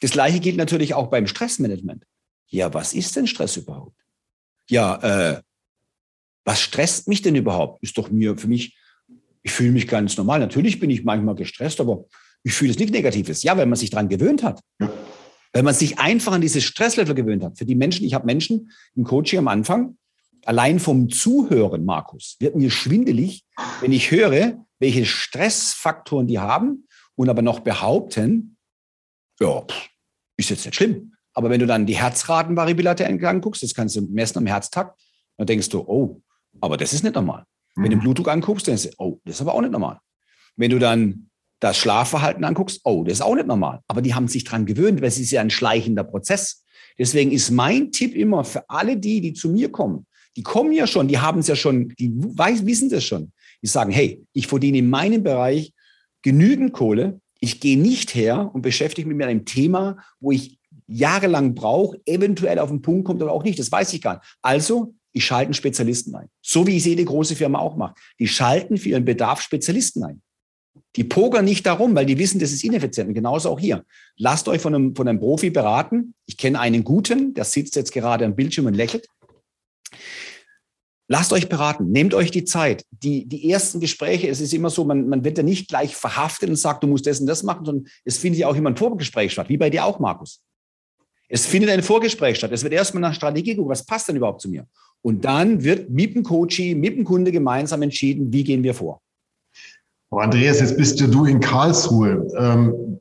Das 0.00 0.12
Gleiche 0.12 0.40
gilt 0.40 0.56
natürlich 0.56 0.94
auch 0.94 1.08
beim 1.08 1.26
Stressmanagement. 1.26 2.04
Ja, 2.46 2.72
was 2.72 2.94
ist 2.94 3.16
denn 3.16 3.26
Stress 3.26 3.56
überhaupt? 3.56 3.96
Ja, 4.68 5.32
äh, 5.36 5.42
was 6.44 6.60
stresst 6.60 7.08
mich 7.08 7.22
denn 7.22 7.34
überhaupt? 7.34 7.82
Ist 7.82 7.98
doch 7.98 8.10
mir 8.10 8.36
für 8.36 8.48
mich, 8.48 8.76
ich 9.42 9.52
fühle 9.52 9.72
mich 9.72 9.88
ganz 9.88 10.16
normal. 10.16 10.40
Natürlich 10.40 10.80
bin 10.80 10.90
ich 10.90 11.04
manchmal 11.04 11.34
gestresst, 11.34 11.80
aber 11.80 12.04
ich 12.42 12.52
fühle 12.52 12.70
es 12.70 12.78
nicht 12.78 12.92
Negatives. 12.92 13.42
Ja, 13.42 13.56
wenn 13.56 13.68
man 13.68 13.76
sich 13.76 13.90
daran 13.90 14.08
gewöhnt 14.08 14.42
hat. 14.42 14.60
Ja. 14.80 14.90
Wenn 15.52 15.64
man 15.64 15.74
sich 15.74 15.98
einfach 15.98 16.32
an 16.32 16.40
dieses 16.40 16.62
Stresslevel 16.62 17.14
gewöhnt 17.14 17.42
hat. 17.42 17.58
Für 17.58 17.64
die 17.64 17.74
Menschen, 17.74 18.04
ich 18.04 18.14
habe 18.14 18.26
Menschen 18.26 18.70
im 18.94 19.04
Coaching 19.04 19.40
am 19.40 19.48
Anfang, 19.48 19.96
allein 20.44 20.78
vom 20.78 21.10
Zuhören, 21.10 21.84
Markus, 21.84 22.36
wird 22.38 22.56
mir 22.56 22.70
schwindelig, 22.70 23.44
wenn 23.80 23.92
ich 23.92 24.10
höre, 24.10 24.64
welche 24.78 25.04
Stressfaktoren 25.04 26.26
die 26.26 26.38
haben 26.38 26.86
und 27.16 27.28
aber 27.28 27.42
noch 27.42 27.60
behaupten, 27.60 28.56
ja, 29.40 29.64
ist 30.36 30.50
jetzt 30.50 30.64
nicht 30.64 30.76
schlimm. 30.76 31.14
Aber 31.34 31.50
wenn 31.50 31.60
du 31.60 31.66
dann 31.66 31.86
die 31.86 31.96
Herzratenvariabilität 31.96 33.24
anguckst, 33.24 33.62
das 33.62 33.74
kannst 33.74 33.96
du 33.96 34.02
messen 34.02 34.38
am 34.38 34.46
Herztakt, 34.46 35.00
dann 35.36 35.46
denkst 35.46 35.68
du, 35.68 35.80
oh, 35.80 36.22
aber 36.60 36.76
das 36.76 36.92
ist 36.92 37.02
nicht 37.02 37.14
normal. 37.14 37.44
Wenn 37.74 37.84
du 37.84 37.90
den 37.90 37.98
mhm. 37.98 38.02
Blutdruck 38.02 38.28
anguckst, 38.28 38.66
dann 38.66 38.76
denkst 38.76 38.96
du, 38.96 39.02
oh, 39.02 39.20
das 39.24 39.36
ist 39.36 39.40
aber 39.40 39.54
auch 39.54 39.60
nicht 39.60 39.70
normal. 39.72 40.00
Wenn 40.56 40.70
du 40.70 40.78
dann 40.78 41.29
das 41.60 41.76
Schlafverhalten 41.76 42.44
anguckst, 42.44 42.80
oh, 42.84 43.04
das 43.04 43.14
ist 43.14 43.20
auch 43.20 43.34
nicht 43.34 43.46
normal. 43.46 43.80
Aber 43.86 44.02
die 44.02 44.14
haben 44.14 44.28
sich 44.28 44.44
dran 44.44 44.66
gewöhnt, 44.66 45.00
weil 45.00 45.08
es 45.08 45.18
ist 45.18 45.30
ja 45.30 45.40
ein 45.40 45.50
schleichender 45.50 46.04
Prozess. 46.04 46.64
Deswegen 46.98 47.30
ist 47.30 47.50
mein 47.50 47.92
Tipp 47.92 48.14
immer 48.14 48.44
für 48.44 48.68
alle 48.68 48.96
die, 48.96 49.20
die 49.20 49.32
zu 49.32 49.50
mir 49.50 49.70
kommen, 49.70 50.06
die 50.36 50.42
kommen 50.42 50.72
ja 50.72 50.86
schon, 50.86 51.08
die 51.08 51.18
haben 51.18 51.40
es 51.40 51.48
ja 51.48 51.56
schon, 51.56 51.90
die 51.98 52.12
weiß, 52.14 52.64
wissen 52.66 52.88
das 52.88 53.04
schon. 53.04 53.32
Die 53.62 53.66
sagen, 53.66 53.90
hey, 53.90 54.24
ich 54.32 54.46
verdiene 54.46 54.78
in 54.78 54.88
meinem 54.88 55.22
Bereich 55.22 55.72
genügend 56.22 56.72
Kohle. 56.72 57.20
Ich 57.40 57.60
gehe 57.60 57.78
nicht 57.78 58.14
her 58.14 58.50
und 58.52 58.62
beschäftige 58.62 59.08
mich 59.08 59.16
mit 59.16 59.26
einem 59.26 59.44
Thema, 59.44 59.98
wo 60.20 60.32
ich 60.32 60.58
jahrelang 60.86 61.54
brauche, 61.54 62.00
eventuell 62.04 62.58
auf 62.58 62.70
den 62.70 62.82
Punkt 62.82 63.04
kommt 63.04 63.22
oder 63.22 63.32
auch 63.32 63.44
nicht. 63.44 63.58
Das 63.58 63.70
weiß 63.70 63.92
ich 63.92 64.02
gar 64.02 64.14
nicht. 64.14 64.36
Also, 64.42 64.94
ich 65.12 65.24
schalte 65.24 65.46
einen 65.46 65.54
Spezialisten 65.54 66.14
ein. 66.14 66.28
So 66.40 66.66
wie 66.66 66.76
es 66.76 66.84
jede 66.84 67.04
große 67.04 67.34
Firma 67.34 67.58
auch 67.58 67.76
macht. 67.76 67.96
Die 68.18 68.28
schalten 68.28 68.76
für 68.76 68.90
ihren 68.90 69.04
Bedarf 69.04 69.40
Spezialisten 69.40 70.04
ein. 70.04 70.22
Die 70.96 71.04
pokern 71.04 71.44
nicht 71.44 71.66
darum, 71.66 71.94
weil 71.94 72.06
die 72.06 72.18
wissen, 72.18 72.40
das 72.40 72.52
ist 72.52 72.64
ineffizient. 72.64 73.08
Und 73.08 73.14
genauso 73.14 73.50
auch 73.50 73.60
hier. 73.60 73.84
Lasst 74.16 74.48
euch 74.48 74.60
von 74.60 74.74
einem, 74.74 74.96
von 74.96 75.06
einem 75.06 75.20
Profi 75.20 75.50
beraten. 75.50 76.14
Ich 76.26 76.36
kenne 76.36 76.58
einen 76.58 76.84
guten, 76.84 77.34
der 77.34 77.44
sitzt 77.44 77.76
jetzt 77.76 77.92
gerade 77.92 78.24
am 78.24 78.34
Bildschirm 78.34 78.66
und 78.66 78.74
lächelt. 78.74 79.06
Lasst 81.12 81.32
euch 81.32 81.48
beraten, 81.48 81.90
nehmt 81.90 82.14
euch 82.14 82.30
die 82.30 82.44
Zeit. 82.44 82.84
Die, 82.90 83.26
die 83.26 83.50
ersten 83.50 83.80
Gespräche, 83.80 84.28
es 84.28 84.40
ist 84.40 84.54
immer 84.54 84.70
so, 84.70 84.84
man, 84.84 85.08
man 85.08 85.24
wird 85.24 85.38
ja 85.38 85.42
nicht 85.42 85.68
gleich 85.68 85.96
verhaftet 85.96 86.48
und 86.48 86.54
sagt, 86.54 86.84
du 86.84 86.86
musst 86.86 87.04
das 87.04 87.18
und 87.18 87.26
das 87.26 87.42
machen, 87.42 87.64
sondern 87.64 87.88
es 88.04 88.18
findet 88.18 88.40
ja 88.40 88.46
auch 88.46 88.54
immer 88.54 88.70
ein 88.70 88.76
Vorgespräch 88.76 89.32
statt, 89.32 89.48
wie 89.48 89.56
bei 89.56 89.70
dir 89.70 89.84
auch, 89.84 89.98
Markus. 89.98 90.40
Es 91.28 91.46
findet 91.46 91.70
ein 91.70 91.82
Vorgespräch 91.82 92.36
statt. 92.36 92.52
Es 92.52 92.62
wird 92.62 92.72
erstmal 92.72 93.00
nach 93.00 93.14
Strategie 93.14 93.56
gucken, 93.56 93.70
was 93.70 93.84
passt 93.84 94.08
denn 94.08 94.16
überhaupt 94.16 94.40
zu 94.40 94.48
mir? 94.48 94.66
Und 95.02 95.24
dann 95.24 95.64
wird 95.64 95.90
mit 95.90 96.14
dem 96.14 96.22
Coachie, 96.22 96.76
mit 96.76 96.96
dem 96.96 97.04
Kunde 97.04 97.32
gemeinsam 97.32 97.82
entschieden, 97.82 98.32
wie 98.32 98.44
gehen 98.44 98.62
wir 98.62 98.74
vor. 98.74 99.00
Aber 100.10 100.22
Andreas, 100.22 100.60
jetzt 100.60 100.76
bist 100.76 101.00
du 101.00 101.24
in 101.24 101.40
Karlsruhe. 101.40 102.26
Ähm, 102.36 103.00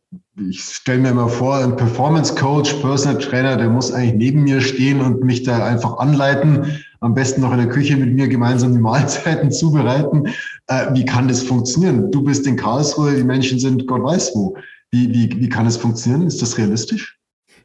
ich 0.49 0.63
stelle 0.63 0.99
mir 0.99 1.09
immer 1.09 1.27
vor, 1.27 1.57
ein 1.57 1.75
Performance 1.75 2.33
Coach, 2.35 2.73
Personal 2.75 3.17
Trainer, 3.17 3.57
der 3.57 3.69
muss 3.69 3.91
eigentlich 3.91 4.15
neben 4.15 4.43
mir 4.43 4.61
stehen 4.61 5.01
und 5.01 5.23
mich 5.23 5.43
da 5.43 5.65
einfach 5.65 5.97
anleiten. 5.97 6.79
Am 7.01 7.13
besten 7.13 7.41
noch 7.41 7.51
in 7.51 7.57
der 7.57 7.69
Küche 7.69 7.97
mit 7.97 8.13
mir 8.13 8.27
gemeinsam 8.27 8.73
die 8.73 8.79
Mahlzeiten 8.79 9.51
zubereiten. 9.51 10.27
Äh, 10.67 10.93
wie 10.93 11.05
kann 11.05 11.27
das 11.27 11.41
funktionieren? 11.41 12.11
Du 12.11 12.23
bist 12.23 12.45
in 12.45 12.55
Karlsruhe, 12.55 13.15
die 13.15 13.23
Menschen 13.23 13.59
sind 13.59 13.87
Gott 13.87 14.03
weiß 14.03 14.31
wo. 14.35 14.55
Wie, 14.91 15.09
wie, 15.09 15.41
wie 15.41 15.49
kann 15.49 15.65
das 15.65 15.77
funktionieren? 15.77 16.27
Ist 16.27 16.41
das 16.41 16.57
realistisch? 16.57 17.19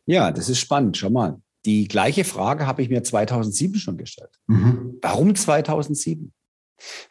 Ja, 0.07 0.31
das 0.31 0.49
ist 0.49 0.59
spannend. 0.59 0.97
Schau 0.97 1.11
mal. 1.11 1.41
Die 1.65 1.89
gleiche 1.89 2.25
Frage 2.25 2.67
habe 2.67 2.83
ich 2.83 2.91
mir 2.91 3.03
2007 3.03 3.77
schon 3.77 3.97
gestellt. 3.97 4.31
Mhm. 4.47 4.99
Warum 5.01 5.35
2007? 5.35 6.33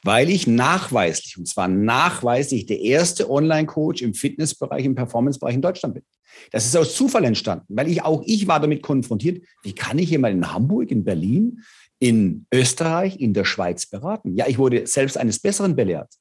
Weil 0.04 0.30
ich 0.30 0.47
nachweislich, 0.47 1.38
und 1.38 1.47
zwar 1.47 1.67
nachweislich, 1.67 2.65
der 2.65 2.80
erste 2.82 3.30
Online-Coach 3.30 4.02
im 4.02 4.13
Fitnessbereich, 4.13 4.86
im 4.86 4.95
Performance-Bereich 4.95 5.56
in 5.56 5.62
Deutschland 5.62 5.95
bin. 5.95 6.04
Das 6.52 6.65
ist 6.65 6.76
aus 6.76 6.95
Zufall 6.95 7.26
entstanden, 7.26 7.65
weil 7.69 7.89
ich 7.89 8.04
auch 8.04 8.23
ich 8.26 8.47
war 8.47 8.60
damit 8.60 8.82
konfrontiert, 8.82 9.43
wie 9.63 9.73
kann 9.73 9.99
ich 9.99 10.10
jemand 10.10 10.36
in 10.36 10.54
Hamburg, 10.54 10.91
in 10.91 11.04
Berlin, 11.04 11.62
in 11.99 12.45
Österreich, 12.54 13.19
in 13.19 13.34
der 13.34 13.45
Schweiz 13.45 13.86
beraten? 13.86 14.36
Ja, 14.36 14.47
ich 14.47 14.58
wurde 14.58 14.86
selbst 14.88 15.17
eines 15.17 15.39
Besseren 15.39 15.76
belehrt. 15.76 16.12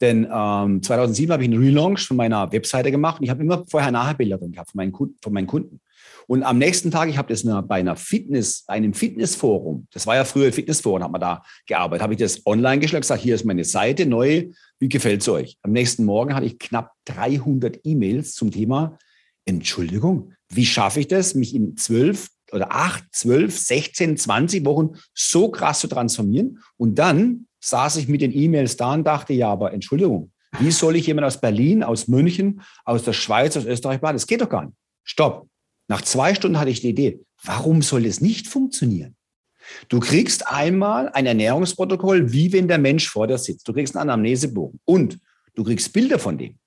Denn 0.00 0.28
ähm, 0.30 0.82
2007 0.82 1.32
habe 1.32 1.44
ich 1.44 1.50
einen 1.50 1.62
Relaunch 1.62 2.06
von 2.06 2.16
meiner 2.16 2.50
Webseite 2.52 2.90
gemacht 2.90 3.18
und 3.18 3.24
ich 3.24 3.30
habe 3.30 3.42
immer 3.42 3.64
vorher-nachher-Bilder 3.66 4.38
drin 4.38 4.52
gehabt 4.52 4.70
von 4.70 4.78
meinen, 4.78 4.92
von 4.92 5.32
meinen 5.32 5.46
Kunden. 5.46 5.80
Und 6.26 6.42
am 6.42 6.58
nächsten 6.58 6.90
Tag, 6.90 7.08
ich 7.08 7.18
habe 7.18 7.32
das 7.32 7.44
bei 7.44 7.76
einer 7.76 7.96
Fitness, 7.96 8.64
einem 8.66 8.94
Fitnessforum, 8.94 9.86
das 9.92 10.06
war 10.06 10.16
ja 10.16 10.24
früher 10.24 10.52
Fitnessforum, 10.52 11.02
hat 11.02 11.12
man 11.12 11.20
da 11.20 11.42
gearbeitet, 11.66 12.02
habe 12.02 12.14
ich 12.14 12.20
das 12.20 12.46
online 12.46 12.80
geschlagen, 12.80 13.02
gesagt, 13.02 13.22
hier 13.22 13.34
ist 13.34 13.44
meine 13.44 13.64
Seite, 13.64 14.06
neu, 14.06 14.48
wie 14.78 14.88
gefällt 14.88 15.20
es 15.20 15.28
euch? 15.28 15.58
Am 15.62 15.72
nächsten 15.72 16.04
Morgen 16.04 16.34
hatte 16.34 16.46
ich 16.46 16.58
knapp 16.58 16.92
300 17.06 17.80
E-Mails 17.84 18.34
zum 18.34 18.50
Thema, 18.50 18.98
Entschuldigung, 19.44 20.32
wie 20.48 20.66
schaffe 20.66 21.00
ich 21.00 21.08
das, 21.08 21.34
mich 21.34 21.54
in 21.54 21.76
zwölf 21.76 22.28
oder 22.52 22.72
acht, 22.72 23.04
zwölf, 23.12 23.58
16, 23.58 24.16
20 24.16 24.64
Wochen 24.64 24.90
so 25.12 25.50
krass 25.50 25.80
zu 25.80 25.88
transformieren? 25.88 26.60
Und 26.76 26.98
dann 26.98 27.46
saß 27.60 27.96
ich 27.96 28.08
mit 28.08 28.20
den 28.20 28.34
E-Mails 28.34 28.76
da 28.76 28.94
und 28.94 29.04
dachte, 29.04 29.32
ja, 29.32 29.50
aber 29.50 29.72
Entschuldigung, 29.72 30.32
wie 30.60 30.70
soll 30.70 30.96
ich 30.96 31.06
jemand 31.06 31.26
aus 31.26 31.40
Berlin, 31.40 31.82
aus 31.82 32.08
München, 32.08 32.62
aus 32.84 33.02
der 33.02 33.12
Schweiz, 33.12 33.56
aus 33.56 33.64
Österreich 33.64 34.00
bauen? 34.00 34.14
Das 34.14 34.26
geht 34.26 34.40
doch 34.40 34.48
gar 34.48 34.64
nicht. 34.64 34.76
Stopp. 35.02 35.48
Nach 35.88 36.02
zwei 36.02 36.34
Stunden 36.34 36.58
hatte 36.58 36.70
ich 36.70 36.80
die 36.80 36.90
Idee, 36.90 37.20
warum 37.42 37.82
soll 37.82 38.06
es 38.06 38.20
nicht 38.20 38.46
funktionieren? 38.46 39.16
Du 39.88 40.00
kriegst 40.00 40.46
einmal 40.46 41.08
ein 41.10 41.26
Ernährungsprotokoll, 41.26 42.32
wie 42.32 42.52
wenn 42.52 42.68
der 42.68 42.78
Mensch 42.78 43.08
vor 43.08 43.26
dir 43.26 43.38
sitzt. 43.38 43.66
Du 43.66 43.72
kriegst 43.72 43.96
einen 43.96 44.10
Anamnesebogen 44.10 44.80
und 44.84 45.18
du 45.54 45.64
kriegst 45.64 45.92
Bilder 45.92 46.18
von 46.18 46.38
dem. 46.38 46.58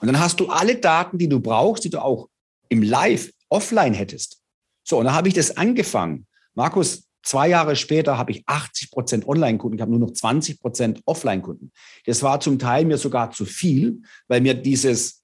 Und 0.00 0.06
dann 0.06 0.20
hast 0.20 0.40
du 0.40 0.48
alle 0.48 0.76
Daten, 0.76 1.18
die 1.18 1.28
du 1.28 1.40
brauchst, 1.40 1.84
die 1.84 1.90
du 1.90 2.02
auch 2.02 2.28
im 2.68 2.82
Live, 2.82 3.32
offline 3.48 3.94
hättest. 3.94 4.42
So, 4.84 4.98
und 4.98 5.06
dann 5.06 5.14
habe 5.14 5.28
ich 5.28 5.34
das 5.34 5.56
angefangen. 5.56 6.26
Markus, 6.54 7.08
zwei 7.22 7.48
Jahre 7.48 7.76
später 7.76 8.18
habe 8.18 8.32
ich 8.32 8.42
80 8.46 8.90
Prozent 8.90 9.26
Online-Kunden, 9.26 9.76
ich 9.76 9.80
habe 9.80 9.90
nur 9.90 10.00
noch 10.00 10.12
20 10.12 10.60
Prozent 10.60 11.02
Offline-Kunden. 11.06 11.72
Das 12.04 12.22
war 12.22 12.40
zum 12.40 12.58
Teil 12.58 12.84
mir 12.84 12.98
sogar 12.98 13.30
zu 13.30 13.46
viel, 13.46 14.02
weil 14.28 14.42
mir 14.42 14.54
dieses 14.54 15.22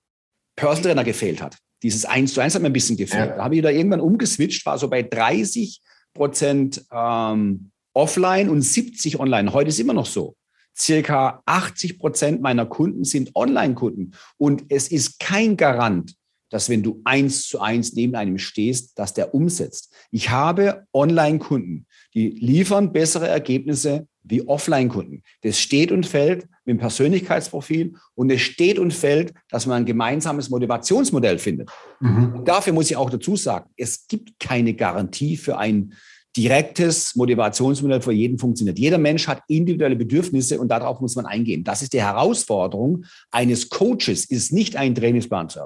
Personal 0.57 0.83
Trainer 0.83 1.05
gefehlt 1.05 1.43
hat. 1.43 1.59
Dieses 1.85 2.07
Eins 2.07 2.33
zu 2.33 2.41
Eins 2.41 2.55
hat 2.55 2.63
mir 2.63 2.71
ein 2.71 2.73
bisschen 2.73 2.97
gefehlt. 2.97 3.29
Ja. 3.31 3.37
Da 3.37 3.45
habe 3.45 3.57
ich 3.57 3.63
da 3.63 3.69
irgendwann 3.69 4.01
umgeswitcht, 4.01 4.65
war 4.65 4.79
so 4.79 4.89
bei 4.89 5.03
30 5.03 5.83
Prozent 6.15 6.83
ähm, 6.91 7.71
offline 7.93 8.49
und 8.49 8.63
70 8.63 9.21
online. 9.21 9.53
Heute 9.53 9.69
ist 9.69 9.79
immer 9.79 9.93
noch 9.93 10.07
so. 10.07 10.35
Circa 10.75 11.43
80 11.45 11.99
Prozent 11.99 12.41
meiner 12.41 12.65
Kunden 12.65 13.05
sind 13.05 13.37
Online-Kunden. 13.37 14.13
Und 14.39 14.65
es 14.71 14.89
ist 14.89 15.21
kein 15.21 15.59
Garant, 15.59 16.17
dass 16.49 16.71
wenn 16.71 16.83
du 16.83 17.03
eins 17.05 17.47
zu 17.47 17.61
eins 17.61 17.93
neben 17.93 18.15
einem 18.15 18.39
stehst, 18.39 18.99
dass 18.99 19.13
der 19.13 19.35
umsetzt. 19.35 19.93
Ich 20.11 20.31
habe 20.31 20.87
Online-Kunden, 20.95 21.87
die 22.15 22.31
liefern 22.31 22.93
bessere 22.93 23.29
Ergebnisse 23.29 24.09
wie 24.23 24.49
Offline-Kunden. 24.49 25.23
Das 25.43 25.61
steht 25.61 25.93
und 25.93 26.07
fällt 26.07 26.49
mit 26.65 26.77
dem 26.77 26.79
Persönlichkeitsprofil 26.79 27.95
und 28.15 28.31
es 28.31 28.41
steht 28.41 28.79
und 28.79 28.93
fällt, 28.93 29.35
dass 29.51 29.67
man 29.67 29.83
ein 29.83 29.87
gemeinsames 29.87 30.51
Motivationsmodell 30.51 31.39
findet. 31.39 31.71
Mhm. 32.01 32.43
dafür 32.45 32.73
muss 32.73 32.91
ich 32.91 32.97
auch 32.97 33.11
dazu 33.11 33.37
sagen, 33.37 33.71
es 33.77 34.07
gibt 34.07 34.39
keine 34.39 34.75
Garantie 34.75 35.37
für 35.37 35.59
ein 35.59 35.95
direktes 36.37 37.15
Motivationsmodell 37.15 38.01
für 38.01 38.13
jeden 38.13 38.39
funktioniert. 38.39 38.79
Jeder 38.79 38.99
Mensch 38.99 39.29
hat 39.29 39.43
individuelle 39.47 39.97
Bedürfnisse 39.97 40.59
und 40.59 40.69
darauf 40.69 41.01
muss 41.01 41.15
man 41.15 41.27
eingehen. 41.27 41.63
Das 41.63 41.83
ist 41.83 41.93
die 41.93 42.03
Herausforderung 42.03 43.05
eines 43.31 43.69
Coaches, 43.69 44.25
ist 44.25 44.53
nicht 44.53 44.77
einen 44.77 44.95
Trainingsplan 44.95 45.49
zu 45.49 45.61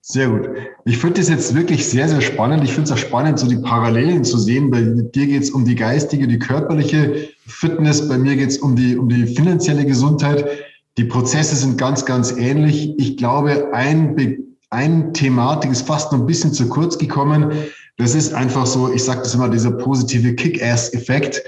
Sehr 0.06 0.28
gut. 0.28 0.50
Ich 0.84 0.98
finde 0.98 1.18
das 1.18 1.30
jetzt 1.30 1.54
wirklich 1.54 1.88
sehr, 1.88 2.10
sehr 2.10 2.20
spannend. 2.20 2.62
Ich 2.62 2.74
finde 2.74 2.82
es 2.82 2.92
auch 2.92 2.98
spannend, 2.98 3.38
so 3.38 3.48
die 3.48 3.56
Parallelen 3.56 4.22
zu 4.22 4.36
sehen. 4.36 4.70
Bei 4.70 4.82
dir 4.82 5.26
geht 5.26 5.42
es 5.42 5.50
um 5.50 5.64
die 5.64 5.76
geistige, 5.76 6.28
die 6.28 6.38
körperliche 6.38 7.30
Fitness. 7.46 8.06
Bei 8.06 8.18
mir 8.18 8.36
geht 8.36 8.50
es 8.50 8.58
um 8.58 8.76
die, 8.76 8.98
um 8.98 9.08
die 9.08 9.24
finanzielle 9.34 9.86
Gesundheit. 9.86 10.46
Die 10.98 11.04
Prozesse 11.04 11.56
sind 11.56 11.78
ganz, 11.78 12.04
ganz 12.04 12.32
ähnlich. 12.32 12.92
Ich 12.98 13.16
glaube, 13.16 13.72
ein, 13.72 14.44
ein 14.68 15.14
Thematik 15.14 15.70
ist 15.70 15.86
fast 15.86 16.12
noch 16.12 16.20
ein 16.20 16.26
bisschen 16.26 16.52
zu 16.52 16.68
kurz 16.68 16.98
gekommen. 16.98 17.52
Das 17.96 18.14
ist 18.14 18.34
einfach 18.34 18.66
so, 18.66 18.92
ich 18.92 19.02
sage 19.02 19.20
das 19.20 19.34
immer, 19.34 19.48
dieser 19.48 19.70
positive 19.70 20.34
Kick-Ass-Effekt. 20.34 21.42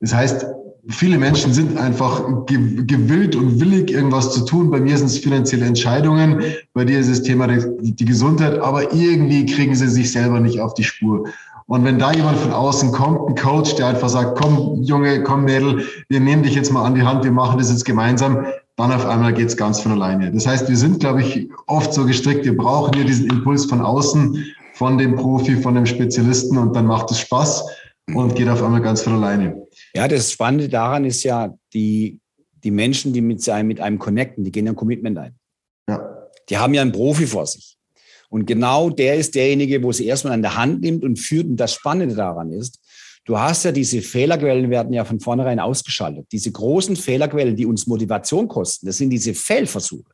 Das 0.00 0.12
heißt, 0.12 0.44
viele 0.88 1.18
Menschen 1.18 1.52
sind 1.52 1.78
einfach 1.78 2.22
gewillt 2.46 3.36
und 3.36 3.60
willig, 3.60 3.90
irgendwas 3.90 4.32
zu 4.32 4.44
tun. 4.44 4.70
Bei 4.70 4.80
mir 4.80 4.96
sind 4.96 5.06
es 5.06 5.18
finanzielle 5.18 5.66
Entscheidungen, 5.66 6.42
bei 6.72 6.84
dir 6.84 6.98
ist 6.98 7.08
es 7.08 7.22
Thema 7.22 7.46
die 7.46 8.04
Gesundheit, 8.04 8.58
aber 8.58 8.92
irgendwie 8.92 9.46
kriegen 9.46 9.74
sie 9.74 9.88
sich 9.88 10.12
selber 10.12 10.40
nicht 10.40 10.60
auf 10.60 10.74
die 10.74 10.84
Spur. 10.84 11.28
Und 11.66 11.84
wenn 11.84 11.98
da 11.98 12.12
jemand 12.12 12.36
von 12.38 12.52
außen 12.52 12.92
kommt, 12.92 13.30
ein 13.30 13.34
Coach, 13.36 13.76
der 13.76 13.86
einfach 13.86 14.10
sagt, 14.10 14.38
komm 14.38 14.82
Junge, 14.82 15.22
komm 15.22 15.44
Mädel, 15.44 15.86
wir 16.08 16.20
nehmen 16.20 16.42
dich 16.42 16.54
jetzt 16.54 16.70
mal 16.70 16.84
an 16.84 16.94
die 16.94 17.02
Hand, 17.02 17.24
wir 17.24 17.32
machen 17.32 17.58
das 17.58 17.70
jetzt 17.70 17.86
gemeinsam, 17.86 18.44
dann 18.76 18.92
auf 18.92 19.06
einmal 19.06 19.32
geht's 19.32 19.56
ganz 19.56 19.80
von 19.80 19.92
alleine. 19.92 20.30
Das 20.32 20.46
heißt, 20.46 20.68
wir 20.68 20.76
sind, 20.76 21.00
glaube 21.00 21.22
ich, 21.22 21.48
oft 21.66 21.94
so 21.94 22.04
gestrickt, 22.04 22.44
wir 22.44 22.56
brauchen 22.56 22.92
hier 22.94 23.04
diesen 23.04 23.30
Impuls 23.30 23.64
von 23.64 23.80
außen, 23.80 24.44
von 24.74 24.98
dem 24.98 25.14
Profi, 25.14 25.56
von 25.56 25.74
dem 25.74 25.86
Spezialisten 25.86 26.58
und 26.58 26.76
dann 26.76 26.86
macht 26.86 27.10
es 27.10 27.20
Spaß 27.20 27.64
und 28.12 28.34
geht 28.34 28.48
auf 28.48 28.62
einmal 28.62 28.82
ganz 28.82 29.02
von 29.02 29.14
alleine. 29.14 29.66
Ja, 29.94 30.08
das 30.08 30.30
Spannende 30.32 30.68
daran 30.68 31.04
ist 31.04 31.22
ja, 31.22 31.54
die, 31.72 32.20
die 32.62 32.70
Menschen, 32.70 33.12
die 33.12 33.20
mit, 33.20 33.48
einem, 33.48 33.68
mit 33.68 33.80
einem 33.80 33.98
connecten, 33.98 34.44
die 34.44 34.52
gehen 34.52 34.66
ja 34.66 34.72
ein 34.72 34.76
Commitment 34.76 35.18
ein. 35.18 35.34
Ja. 35.88 36.28
Die 36.48 36.58
haben 36.58 36.74
ja 36.74 36.82
einen 36.82 36.92
Profi 36.92 37.26
vor 37.26 37.46
sich. 37.46 37.76
Und 38.28 38.46
genau 38.46 38.90
der 38.90 39.16
ist 39.16 39.34
derjenige, 39.34 39.82
wo 39.82 39.92
sie 39.92 40.06
erstmal 40.06 40.32
an 40.32 40.42
der 40.42 40.56
Hand 40.56 40.80
nimmt 40.80 41.04
und 41.04 41.18
führt. 41.18 41.46
Und 41.46 41.56
das 41.56 41.74
Spannende 41.74 42.14
daran 42.14 42.50
ist, 42.52 42.80
du 43.24 43.38
hast 43.38 43.64
ja 43.64 43.72
diese 43.72 44.02
Fehlerquellen 44.02 44.70
werden 44.70 44.92
ja 44.92 45.04
von 45.04 45.20
vornherein 45.20 45.60
ausgeschaltet. 45.60 46.26
Diese 46.32 46.50
großen 46.50 46.96
Fehlerquellen, 46.96 47.56
die 47.56 47.66
uns 47.66 47.86
Motivation 47.86 48.48
kosten, 48.48 48.86
das 48.86 48.96
sind 48.96 49.10
diese 49.10 49.34
Fehlversuche. 49.34 50.10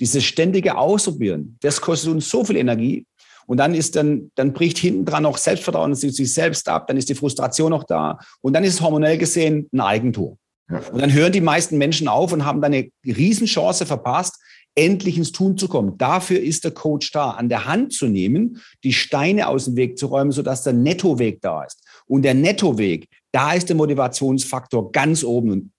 Dieses 0.00 0.24
ständige 0.24 0.76
Ausprobieren, 0.76 1.56
das 1.60 1.80
kostet 1.80 2.10
uns 2.10 2.28
so 2.28 2.44
viel 2.44 2.56
Energie. 2.56 3.06
Und 3.52 3.58
dann 3.58 3.74
ist 3.74 3.96
dann, 3.96 4.30
dann 4.34 4.54
bricht 4.54 4.78
hinten 4.78 5.04
dran 5.04 5.24
noch 5.24 5.36
Selbstvertrauen 5.36 5.94
sich 5.94 6.32
selbst 6.32 6.70
ab, 6.70 6.86
dann 6.86 6.96
ist 6.96 7.10
die 7.10 7.14
Frustration 7.14 7.68
noch 7.68 7.84
da. 7.84 8.18
Und 8.40 8.54
dann 8.54 8.64
ist 8.64 8.72
es 8.72 8.80
hormonell 8.80 9.18
gesehen 9.18 9.68
ein 9.74 9.80
Eigentor. 9.80 10.38
Ja. 10.70 10.78
Und 10.90 11.02
dann 11.02 11.12
hören 11.12 11.32
die 11.32 11.42
meisten 11.42 11.76
Menschen 11.76 12.08
auf 12.08 12.32
und 12.32 12.46
haben 12.46 12.62
dann 12.62 12.72
eine 12.72 12.88
Riesenchance 13.04 13.84
verpasst, 13.84 14.38
endlich 14.74 15.18
ins 15.18 15.32
Tun 15.32 15.58
zu 15.58 15.68
kommen. 15.68 15.98
Dafür 15.98 16.40
ist 16.40 16.64
der 16.64 16.70
Coach 16.70 17.10
da, 17.12 17.32
an 17.32 17.50
der 17.50 17.66
Hand 17.66 17.92
zu 17.92 18.06
nehmen, 18.06 18.58
die 18.84 18.94
Steine 18.94 19.48
aus 19.48 19.66
dem 19.66 19.76
Weg 19.76 19.98
zu 19.98 20.06
räumen, 20.06 20.32
sodass 20.32 20.62
der 20.62 20.72
Nettoweg 20.72 21.42
da 21.42 21.64
ist. 21.64 21.84
Und 22.06 22.22
der 22.22 22.32
Nettoweg, 22.32 23.06
da 23.32 23.52
ist 23.52 23.68
der 23.68 23.76
Motivationsfaktor 23.76 24.92
ganz 24.92 25.24
oben. 25.24 25.50
Und 25.50 25.72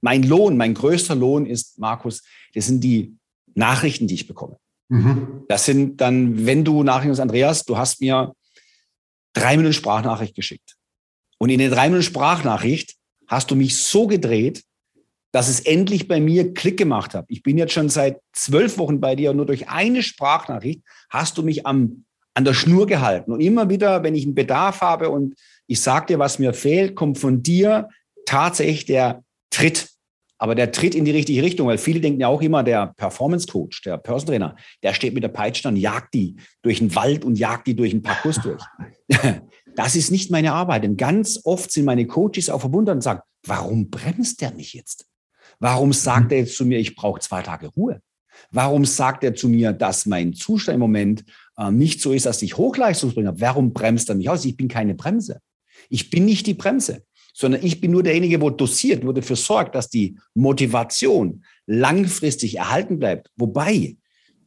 mein 0.00 0.22
Lohn, 0.22 0.56
mein 0.56 0.72
größter 0.72 1.14
Lohn 1.14 1.44
ist, 1.44 1.78
Markus, 1.78 2.22
das 2.54 2.68
sind 2.68 2.82
die 2.82 3.18
Nachrichten, 3.54 4.06
die 4.06 4.14
ich 4.14 4.26
bekomme. 4.26 4.56
Mhm. 4.88 5.44
Das 5.48 5.64
sind 5.64 6.00
dann, 6.00 6.46
wenn 6.46 6.64
du 6.64 6.82
nachdenkst, 6.82 7.20
Andreas, 7.20 7.64
du 7.64 7.76
hast 7.76 8.00
mir 8.00 8.34
drei 9.34 9.56
Minuten 9.56 9.74
Sprachnachricht 9.74 10.34
geschickt. 10.34 10.76
Und 11.38 11.50
in 11.50 11.58
der 11.58 11.70
drei 11.70 11.88
Minuten 11.88 12.02
Sprachnachricht 12.02 12.96
hast 13.26 13.50
du 13.50 13.56
mich 13.56 13.82
so 13.82 14.06
gedreht, 14.06 14.64
dass 15.32 15.48
es 15.48 15.60
endlich 15.60 16.08
bei 16.08 16.20
mir 16.20 16.54
Klick 16.54 16.78
gemacht 16.78 17.14
hat. 17.14 17.26
Ich 17.28 17.42
bin 17.42 17.58
jetzt 17.58 17.74
schon 17.74 17.90
seit 17.90 18.20
zwölf 18.32 18.78
Wochen 18.78 19.00
bei 19.00 19.14
dir 19.14 19.30
und 19.30 19.36
nur 19.36 19.46
durch 19.46 19.68
eine 19.68 20.02
Sprachnachricht 20.02 20.82
hast 21.10 21.36
du 21.36 21.42
mich 21.42 21.66
am, 21.66 22.04
an 22.34 22.44
der 22.44 22.54
Schnur 22.54 22.86
gehalten. 22.86 23.32
Und 23.32 23.40
immer 23.40 23.68
wieder, 23.68 24.02
wenn 24.02 24.14
ich 24.14 24.24
einen 24.24 24.34
Bedarf 24.34 24.80
habe 24.80 25.10
und 25.10 25.34
ich 25.66 25.82
sage 25.82 26.06
dir, 26.06 26.18
was 26.18 26.38
mir 26.38 26.54
fehlt, 26.54 26.96
kommt 26.96 27.18
von 27.18 27.42
dir 27.42 27.88
tatsächlich 28.24 28.86
der 28.86 29.22
Tritt. 29.50 29.90
Aber 30.38 30.54
der 30.54 30.70
Tritt 30.70 30.94
in 30.94 31.04
die 31.04 31.10
richtige 31.10 31.42
Richtung, 31.42 31.66
weil 31.66 31.78
viele 31.78 32.00
denken 32.00 32.20
ja 32.20 32.28
auch 32.28 32.40
immer, 32.40 32.62
der 32.62 32.94
Performance 32.96 33.46
Coach, 33.48 33.82
der 33.82 33.98
Person 33.98 34.28
Trainer, 34.28 34.56
der 34.82 34.94
steht 34.94 35.14
mit 35.14 35.24
der 35.24 35.28
Peitsche 35.28 35.66
und 35.68 35.76
jagt 35.76 36.14
die 36.14 36.36
durch 36.62 36.78
den 36.78 36.94
Wald 36.94 37.24
und 37.24 37.38
jagt 37.38 37.66
die 37.66 37.74
durch 37.74 37.90
den 37.90 38.02
Parcours 38.02 38.36
durch. 38.42 38.62
Das 39.74 39.96
ist 39.96 40.10
nicht 40.10 40.30
meine 40.30 40.52
Arbeit. 40.52 40.84
Denn 40.84 40.96
ganz 40.96 41.40
oft 41.44 41.72
sind 41.72 41.84
meine 41.84 42.06
Coaches 42.06 42.50
auch 42.50 42.60
verwundert 42.60 42.96
und 42.96 43.02
sagen, 43.02 43.20
warum 43.44 43.90
bremst 43.90 44.40
der 44.40 44.52
mich 44.54 44.74
jetzt? 44.74 45.06
Warum 45.58 45.92
sagt 45.92 46.30
er 46.30 46.38
jetzt 46.38 46.56
zu 46.56 46.64
mir, 46.64 46.78
ich 46.78 46.94
brauche 46.94 47.20
zwei 47.20 47.42
Tage 47.42 47.68
Ruhe? 47.68 48.00
Warum 48.50 48.84
sagt 48.84 49.24
er 49.24 49.34
zu 49.34 49.48
mir, 49.48 49.72
dass 49.72 50.06
mein 50.06 50.34
Zustand 50.34 50.74
im 50.74 50.80
Moment 50.80 51.24
äh, 51.56 51.70
nicht 51.72 52.00
so 52.00 52.12
ist, 52.12 52.26
dass 52.26 52.42
ich 52.42 52.56
Hochleistungsbringer 52.56 53.28
habe? 53.28 53.40
Warum 53.40 53.72
bremst 53.72 54.08
er 54.08 54.14
mich 54.14 54.30
aus? 54.30 54.44
Ich 54.44 54.56
bin 54.56 54.68
keine 54.68 54.94
Bremse. 54.94 55.40
Ich 55.88 56.10
bin 56.10 56.24
nicht 56.24 56.46
die 56.46 56.54
Bremse, 56.54 57.02
sondern 57.38 57.64
ich 57.64 57.80
bin 57.80 57.92
nur 57.92 58.02
derjenige, 58.02 58.40
wo 58.40 58.50
dosiert, 58.50 59.06
wo 59.06 59.12
dafür 59.12 59.36
sorgt, 59.36 59.76
dass 59.76 59.88
die 59.88 60.18
Motivation 60.34 61.44
langfristig 61.66 62.56
erhalten 62.56 62.98
bleibt. 62.98 63.30
Wobei 63.36 63.96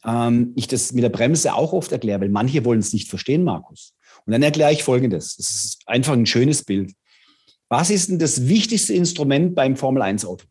ähm, 0.04 0.51
ich 0.58 0.67
das 0.67 0.91
mit 0.91 1.01
der 1.01 1.10
Bremse 1.10 1.54
auch 1.54 1.71
oft 1.71 1.93
erkläre, 1.93 2.19
weil 2.19 2.27
manche 2.27 2.65
wollen 2.65 2.82
es 2.82 2.91
nicht 2.91 3.10
verstehen, 3.10 3.45
Markus. 3.45 3.93
Und 4.25 4.34
dann 4.34 4.43
erkläre 4.43 4.73
ich 4.73 4.84
Folgendes. 4.84 5.38
Es 5.39 5.51
ist 5.51 5.84
einfach 5.86 6.12
ein 6.12 6.25
schönes 6.25 6.63
Bild. 6.63 6.91
Was 7.69 7.89
ist 7.89 8.10
denn 8.10 8.19
das 8.19 8.49
wichtigste 8.49 8.93
Instrument 8.93 9.56
beim 9.56 9.77
Formel-1-Auto? 9.77 10.43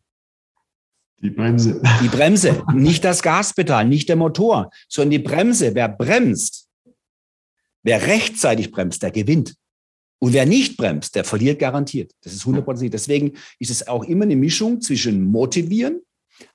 Die 1.21 1.29
Bremse. 1.29 1.79
Die 2.01 2.07
Bremse, 2.07 2.63
nicht 2.73 3.03
das 3.03 3.21
Gaspedal, 3.21 3.87
nicht 3.87 4.09
der 4.09 4.15
Motor, 4.15 4.71
sondern 4.89 5.11
die 5.11 5.19
Bremse. 5.19 5.75
Wer 5.75 5.89
bremst, 5.89 6.67
wer 7.83 8.07
rechtzeitig 8.07 8.71
bremst, 8.71 9.03
der 9.03 9.11
gewinnt. 9.11 9.53
Und 10.23 10.33
wer 10.33 10.45
nicht 10.45 10.77
bremst, 10.77 11.15
der 11.15 11.23
verliert 11.23 11.59
garantiert. 11.59 12.11
Das 12.21 12.31
ist 12.31 12.45
hundertprozentig. 12.45 12.91
Deswegen 12.91 13.33
ist 13.57 13.71
es 13.71 13.87
auch 13.87 14.03
immer 14.03 14.23
eine 14.23 14.35
Mischung 14.35 14.79
zwischen 14.79 15.23
motivieren, 15.23 16.01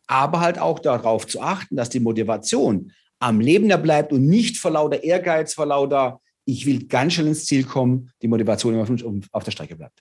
aber 0.06 0.40
halt 0.40 0.58
auch 0.60 0.78
darauf 0.78 1.26
zu 1.26 1.40
achten, 1.40 1.74
dass 1.74 1.90
die 1.90 1.98
Motivation 1.98 2.92
am 3.18 3.40
Leben 3.40 3.68
bleibt 3.82 4.12
und 4.12 4.26
nicht 4.26 4.56
vor 4.58 4.70
lauter 4.70 5.02
Ehrgeiz, 5.02 5.54
vor 5.54 5.66
lauter, 5.66 6.20
ich 6.44 6.64
will 6.64 6.86
ganz 6.86 7.14
schnell 7.14 7.26
ins 7.26 7.44
Ziel 7.46 7.64
kommen, 7.64 8.10
die 8.22 8.28
Motivation 8.28 8.74
immer 8.74 8.86
auf 9.32 9.42
der 9.42 9.50
Strecke 9.50 9.74
bleibt. 9.74 10.00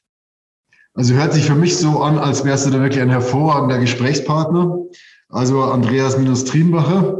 Also 0.93 1.15
hört 1.15 1.33
sich 1.33 1.45
für 1.45 1.55
mich 1.55 1.75
so 1.75 2.01
an, 2.03 2.19
als 2.19 2.45
wärst 2.45 2.67
du 2.67 2.69
da 2.69 2.79
wirklich 2.79 3.01
ein 3.01 3.09
hervorragender 3.09 3.79
Gesprächspartner. 3.79 4.77
Also 5.29 5.63
Andreas 5.63 6.17
minus 6.17 6.45
Triembacher. 6.45 7.17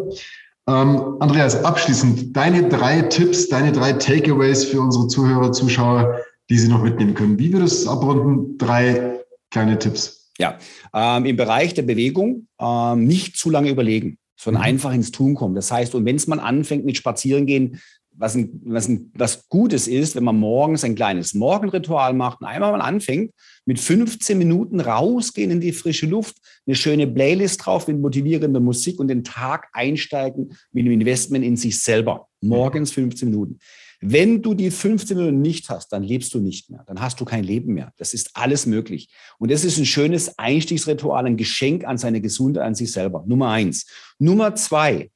Ähm, 0.68 1.18
Andreas, 1.20 1.64
abschließend 1.64 2.36
deine 2.36 2.70
drei 2.70 3.02
Tipps, 3.02 3.50
deine 3.50 3.72
drei 3.72 3.94
Takeaways 3.94 4.64
für 4.64 4.82
unsere 4.82 5.08
Zuhörer, 5.08 5.52
Zuschauer, 5.52 6.20
die 6.50 6.58
sie 6.58 6.68
noch 6.68 6.84
mitnehmen 6.84 7.14
können. 7.14 7.40
Wie 7.40 7.52
würdest 7.54 7.80
du 7.80 7.82
es 7.84 7.88
abrunden? 7.88 8.58
Drei 8.58 9.20
kleine 9.52 9.80
Tipps. 9.80 10.32
Ja, 10.38 10.58
ähm, 10.94 11.26
im 11.26 11.38
Bereich 11.38 11.74
der 11.74 11.84
Bewegung 11.84 12.48
ähm, 12.60 13.06
nicht 13.06 13.38
zu 13.38 13.50
lange 13.50 13.70
überlegen, 13.70 14.18
sondern 14.38 14.62
mhm. 14.62 14.68
einfach 14.68 14.94
ins 14.94 15.12
Tun 15.12 15.34
kommen. 15.34 15.56
Das 15.56 15.72
heißt, 15.72 15.96
und 15.96 16.06
wenn 16.06 16.18
es 16.18 16.28
man 16.28 16.40
anfängt 16.40 16.84
mit 16.84 16.98
Spazierengehen, 16.98 17.80
was, 18.18 18.36
ein, 18.36 18.62
was, 18.66 18.88
ein, 18.88 19.12
was 19.16 19.48
Gutes 19.50 19.88
ist, 19.88 20.16
wenn 20.16 20.24
man 20.24 20.38
morgens 20.38 20.84
ein 20.84 20.96
kleines 20.96 21.34
Morgenritual 21.34 22.14
macht 22.14 22.42
und 22.42 22.48
einmal 22.48 22.72
mal 22.72 22.82
anfängt, 22.82 23.32
mit 23.66 23.80
15 23.80 24.38
Minuten 24.38 24.80
rausgehen 24.80 25.52
in 25.52 25.62
die 25.62 25.74
frische 25.74 26.06
Luft, 26.06 26.38
eine 26.66 26.76
schöne 26.76 27.08
Playlist 27.08 27.66
drauf 27.66 27.88
mit 27.88 28.00
motivierender 28.00 28.60
Musik 28.60 29.00
und 29.00 29.08
den 29.08 29.24
Tag 29.24 29.68
einsteigen 29.74 30.56
mit 30.72 30.86
einem 30.86 30.94
Investment 30.94 31.44
in 31.44 31.58
sich 31.58 31.82
selber. 31.82 32.28
Morgens 32.42 32.92
15 32.92 33.30
Minuten. 33.30 33.60
Wenn 34.08 34.44
du 34.44 34.54
die 34.54 34.70
15 34.70 35.18
Minuten 35.18 35.42
nicht 35.42 35.68
hast, 35.70 35.88
dann 35.88 36.04
lebst 36.04 36.32
du 36.36 36.40
nicht 36.40 36.70
mehr. 36.70 36.84
Dann 36.86 37.02
hast 37.02 37.20
du 37.20 37.26
kein 37.26 37.44
Leben 37.44 37.74
mehr. 37.74 37.92
Das 37.98 38.14
ist 38.14 38.30
alles 38.36 38.68
möglich. 38.68 39.10
Und 39.40 39.50
das 39.50 39.64
ist 39.64 39.80
ein 39.80 39.86
schönes 39.86 40.38
Einstiegsritual, 40.38 41.26
ein 41.26 41.38
Geschenk 41.38 41.86
an 41.86 41.98
seine 41.98 42.22
Gesundheit, 42.22 42.64
an 42.64 42.76
sich 42.76 42.92
selber. 42.92 43.24
Nummer 43.26 43.50
eins. 43.50 43.88
Nummer 44.20 44.54
zwei 44.54 45.10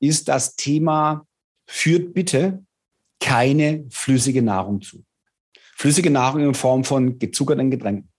ist 0.00 0.26
das 0.26 0.56
Thema, 0.56 1.24
führt 1.66 2.14
bitte 2.14 2.64
keine 3.20 3.84
flüssige 3.90 4.42
Nahrung 4.42 4.80
zu. 4.80 5.04
Flüssige 5.76 6.10
Nahrung 6.10 6.42
in 6.42 6.54
Form 6.54 6.82
von 6.82 7.20
gezuckerten 7.20 7.70
Getränken. 7.70 8.10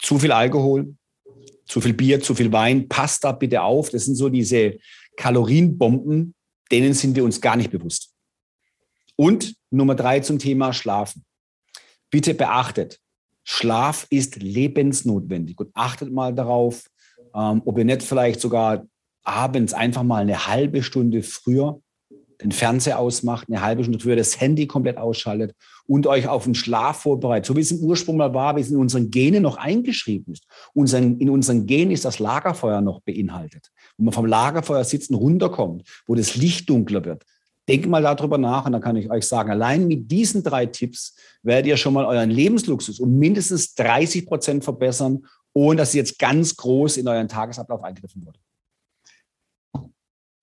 Zu 0.00 0.18
viel 0.18 0.32
Alkohol, 0.32 0.96
zu 1.66 1.80
viel 1.80 1.94
Bier, 1.94 2.20
zu 2.20 2.34
viel 2.34 2.50
Wein. 2.50 2.88
Passt 2.88 3.22
da 3.22 3.30
bitte 3.30 3.62
auf. 3.62 3.90
Das 3.90 4.06
sind 4.06 4.16
so 4.16 4.28
diese 4.28 4.76
Kalorienbomben, 5.16 6.34
denen 6.72 6.94
sind 6.94 7.14
wir 7.14 7.22
uns 7.22 7.40
gar 7.40 7.54
nicht 7.54 7.70
bewusst. 7.70 8.15
Und 9.16 9.54
Nummer 9.70 9.94
drei 9.94 10.20
zum 10.20 10.38
Thema 10.38 10.72
Schlafen. 10.72 11.24
Bitte 12.10 12.34
beachtet, 12.34 13.00
Schlaf 13.44 14.06
ist 14.10 14.36
lebensnotwendig 14.36 15.58
und 15.58 15.70
achtet 15.74 16.12
mal 16.12 16.34
darauf, 16.34 16.86
ähm, 17.34 17.62
ob 17.64 17.78
ihr 17.78 17.84
nicht 17.84 18.02
vielleicht 18.02 18.40
sogar 18.40 18.86
abends 19.22 19.72
einfach 19.72 20.02
mal 20.02 20.22
eine 20.22 20.46
halbe 20.46 20.82
Stunde 20.82 21.22
früher 21.22 21.80
den 22.42 22.52
Fernseher 22.52 22.98
ausmacht, 22.98 23.48
eine 23.48 23.62
halbe 23.62 23.82
Stunde 23.82 23.98
früher 23.98 24.16
das 24.16 24.40
Handy 24.40 24.66
komplett 24.66 24.98
ausschaltet 24.98 25.54
und 25.86 26.06
euch 26.06 26.28
auf 26.28 26.44
den 26.44 26.54
Schlaf 26.54 27.02
vorbereitet, 27.02 27.46
so 27.46 27.56
wie 27.56 27.60
es 27.60 27.72
im 27.72 27.80
Ursprung 27.80 28.16
mal 28.18 28.34
war, 28.34 28.56
wie 28.56 28.60
es 28.60 28.70
in 28.70 28.76
unseren 28.76 29.10
Genen 29.10 29.42
noch 29.42 29.56
eingeschrieben 29.56 30.34
ist. 30.34 30.44
Unseren, 30.74 31.18
in 31.18 31.30
unseren 31.30 31.66
Genen 31.66 31.92
ist 31.92 32.04
das 32.04 32.18
Lagerfeuer 32.18 32.80
noch 32.80 33.00
beinhaltet. 33.00 33.70
Wo 33.96 34.04
man 34.04 34.12
vom 34.12 34.26
Lagerfeuer 34.26 34.84
sitzen 34.84 35.14
runterkommt, 35.14 35.88
wo 36.06 36.14
das 36.14 36.36
Licht 36.36 36.68
dunkler 36.68 37.04
wird, 37.04 37.24
Denkt 37.68 37.86
mal 37.88 38.02
darüber 38.02 38.38
nach 38.38 38.66
und 38.66 38.72
dann 38.72 38.80
kann 38.80 38.96
ich 38.96 39.10
euch 39.10 39.26
sagen, 39.26 39.50
allein 39.50 39.88
mit 39.88 40.10
diesen 40.10 40.42
drei 40.42 40.66
Tipps 40.66 41.16
werdet 41.42 41.66
ihr 41.66 41.76
schon 41.76 41.94
mal 41.94 42.04
euren 42.04 42.30
Lebensluxus 42.30 43.00
um 43.00 43.18
mindestens 43.18 43.74
30 43.74 44.26
Prozent 44.26 44.64
verbessern, 44.64 45.26
ohne 45.52 45.78
dass 45.78 45.94
jetzt 45.94 46.18
ganz 46.18 46.56
groß 46.56 46.98
in 46.98 47.08
euren 47.08 47.28
Tagesablauf 47.28 47.82
eingriffen 47.82 48.24
würde. 48.24 48.38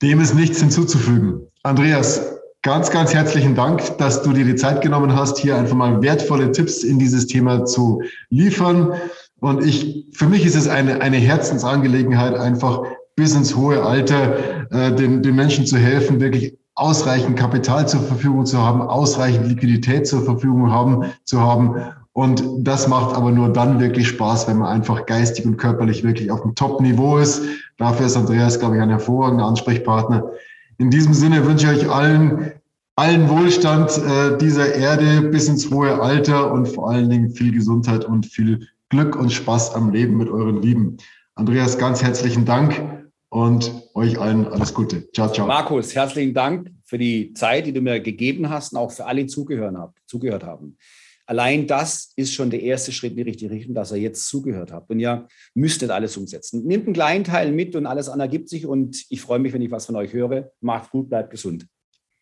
Dem 0.01 0.19
ist 0.19 0.33
nichts 0.33 0.59
hinzuzufügen. 0.59 1.47
Andreas, 1.61 2.39
ganz, 2.61 2.91
ganz 2.91 3.13
herzlichen 3.13 3.55
Dank, 3.55 3.97
dass 3.99 4.21
du 4.23 4.33
dir 4.33 4.43
die 4.43 4.55
Zeit 4.55 4.81
genommen 4.81 5.15
hast, 5.15 5.37
hier 5.37 5.55
einfach 5.55 5.75
mal 5.75 6.01
wertvolle 6.01 6.51
Tipps 6.51 6.83
in 6.83 6.99
dieses 6.99 7.27
Thema 7.27 7.63
zu 7.63 8.01
liefern. 8.29 8.93
Und 9.39 9.63
ich, 9.65 10.07
für 10.13 10.27
mich 10.27 10.45
ist 10.45 10.55
es 10.55 10.67
eine, 10.67 10.99
eine 11.01 11.17
Herzensangelegenheit, 11.17 12.35
einfach 12.35 12.83
bis 13.15 13.35
ins 13.35 13.55
hohe 13.55 13.83
Alter 13.83 14.71
äh, 14.71 14.95
den, 14.95 15.21
den 15.21 15.35
Menschen 15.35 15.65
zu 15.65 15.77
helfen, 15.77 16.19
wirklich 16.19 16.57
ausreichend 16.75 17.37
Kapital 17.37 17.87
zur 17.87 18.01
Verfügung 18.01 18.45
zu 18.45 18.59
haben, 18.59 18.81
ausreichend 18.81 19.47
Liquidität 19.47 20.07
zur 20.07 20.23
Verfügung 20.23 20.71
haben, 20.71 21.05
zu 21.23 21.39
haben. 21.39 21.75
Und 22.13 22.43
das 22.59 22.87
macht 22.87 23.15
aber 23.15 23.31
nur 23.31 23.51
dann 23.51 23.79
wirklich 23.79 24.07
Spaß, 24.07 24.47
wenn 24.47 24.57
man 24.57 24.69
einfach 24.69 25.05
geistig 25.05 25.45
und 25.45 25.57
körperlich 25.57 26.03
wirklich 26.03 26.31
auf 26.31 26.41
dem 26.41 26.55
Top-Niveau 26.55 27.17
ist. 27.17 27.43
Dafür 27.77 28.05
ist 28.05 28.17
Andreas, 28.17 28.59
glaube 28.59 28.75
ich, 28.75 28.81
ein 28.81 28.89
hervorragender 28.89 29.45
Ansprechpartner. 29.45 30.31
In 30.77 30.89
diesem 30.89 31.13
Sinne 31.13 31.45
wünsche 31.45 31.71
ich 31.71 31.85
euch 31.85 31.91
allen, 31.91 32.51
allen 32.95 33.29
Wohlstand 33.29 33.91
äh, 33.97 34.37
dieser 34.37 34.75
Erde 34.75 35.29
bis 35.29 35.47
ins 35.47 35.69
hohe 35.71 36.01
Alter 36.01 36.51
und 36.51 36.67
vor 36.67 36.89
allen 36.89 37.09
Dingen 37.09 37.31
viel 37.31 37.51
Gesundheit 37.51 38.05
und 38.05 38.25
viel 38.25 38.67
Glück 38.89 39.15
und 39.15 39.31
Spaß 39.31 39.73
am 39.75 39.91
Leben 39.91 40.17
mit 40.17 40.29
euren 40.29 40.61
Lieben. 40.61 40.97
Andreas, 41.35 41.79
ganz 41.79 42.03
herzlichen 42.03 42.45
Dank 42.45 43.02
und 43.33 43.89
euch 43.95 44.19
allen 44.19 44.47
alles 44.47 44.75
Gute. 44.75 45.11
Ciao, 45.11 45.27
ciao. 45.27 45.47
Markus, 45.47 45.95
herzlichen 45.95 46.35
Dank 46.35 46.71
für 46.83 46.99
die 46.99 47.33
Zeit, 47.33 47.65
die 47.65 47.73
du 47.73 47.81
mir 47.81 47.99
gegeben 47.99 48.47
hast 48.47 48.73
und 48.73 48.77
auch 48.77 48.91
für 48.91 49.05
alle, 49.05 49.21
die 49.21 49.27
zugehört, 49.27 50.43
haben. 50.43 50.77
Allein 51.25 51.65
das 51.65 52.13
ist 52.15 52.33
schon 52.33 52.51
der 52.51 52.61
erste 52.61 52.91
Schritt 52.91 53.11
in 53.11 53.17
die 53.17 53.23
richtige 53.23 53.49
Richtung, 53.49 53.73
dass 53.73 53.91
ihr 53.91 53.97
jetzt 53.97 54.27
zugehört 54.27 54.71
habt. 54.71 54.91
Und 54.91 54.99
ihr 54.99 55.27
müsst 55.55 55.81
nicht 55.81 55.89
alles 55.89 56.15
umsetzen. 56.15 56.63
Nehmt 56.65 56.85
einen 56.85 56.93
kleinen 56.93 57.23
Teil 57.23 57.51
mit 57.51 57.75
und 57.75 57.87
alles 57.87 58.07
andere 58.07 58.27
ergibt 58.27 58.49
sich. 58.49 58.67
Und 58.67 59.03
ich 59.09 59.21
freue 59.21 59.39
mich, 59.39 59.51
wenn 59.51 59.63
ich 59.63 59.71
was 59.71 59.87
von 59.87 59.95
euch 59.95 60.13
höre. 60.13 60.51
Macht 60.61 60.91
gut, 60.91 61.09
bleibt 61.09 61.31
gesund. 61.31 61.65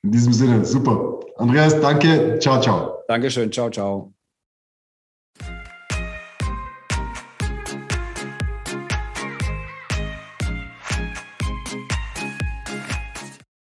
In 0.03 0.11
diesem 0.11 0.31
Sinne, 0.31 0.63
super. 0.63 1.19
Andreas, 1.35 1.77
danke. 1.81 2.39
Ciao, 2.39 2.61
ciao. 2.61 2.99
Dankeschön. 3.09 3.51
Ciao, 3.51 3.69
ciao. 3.69 4.13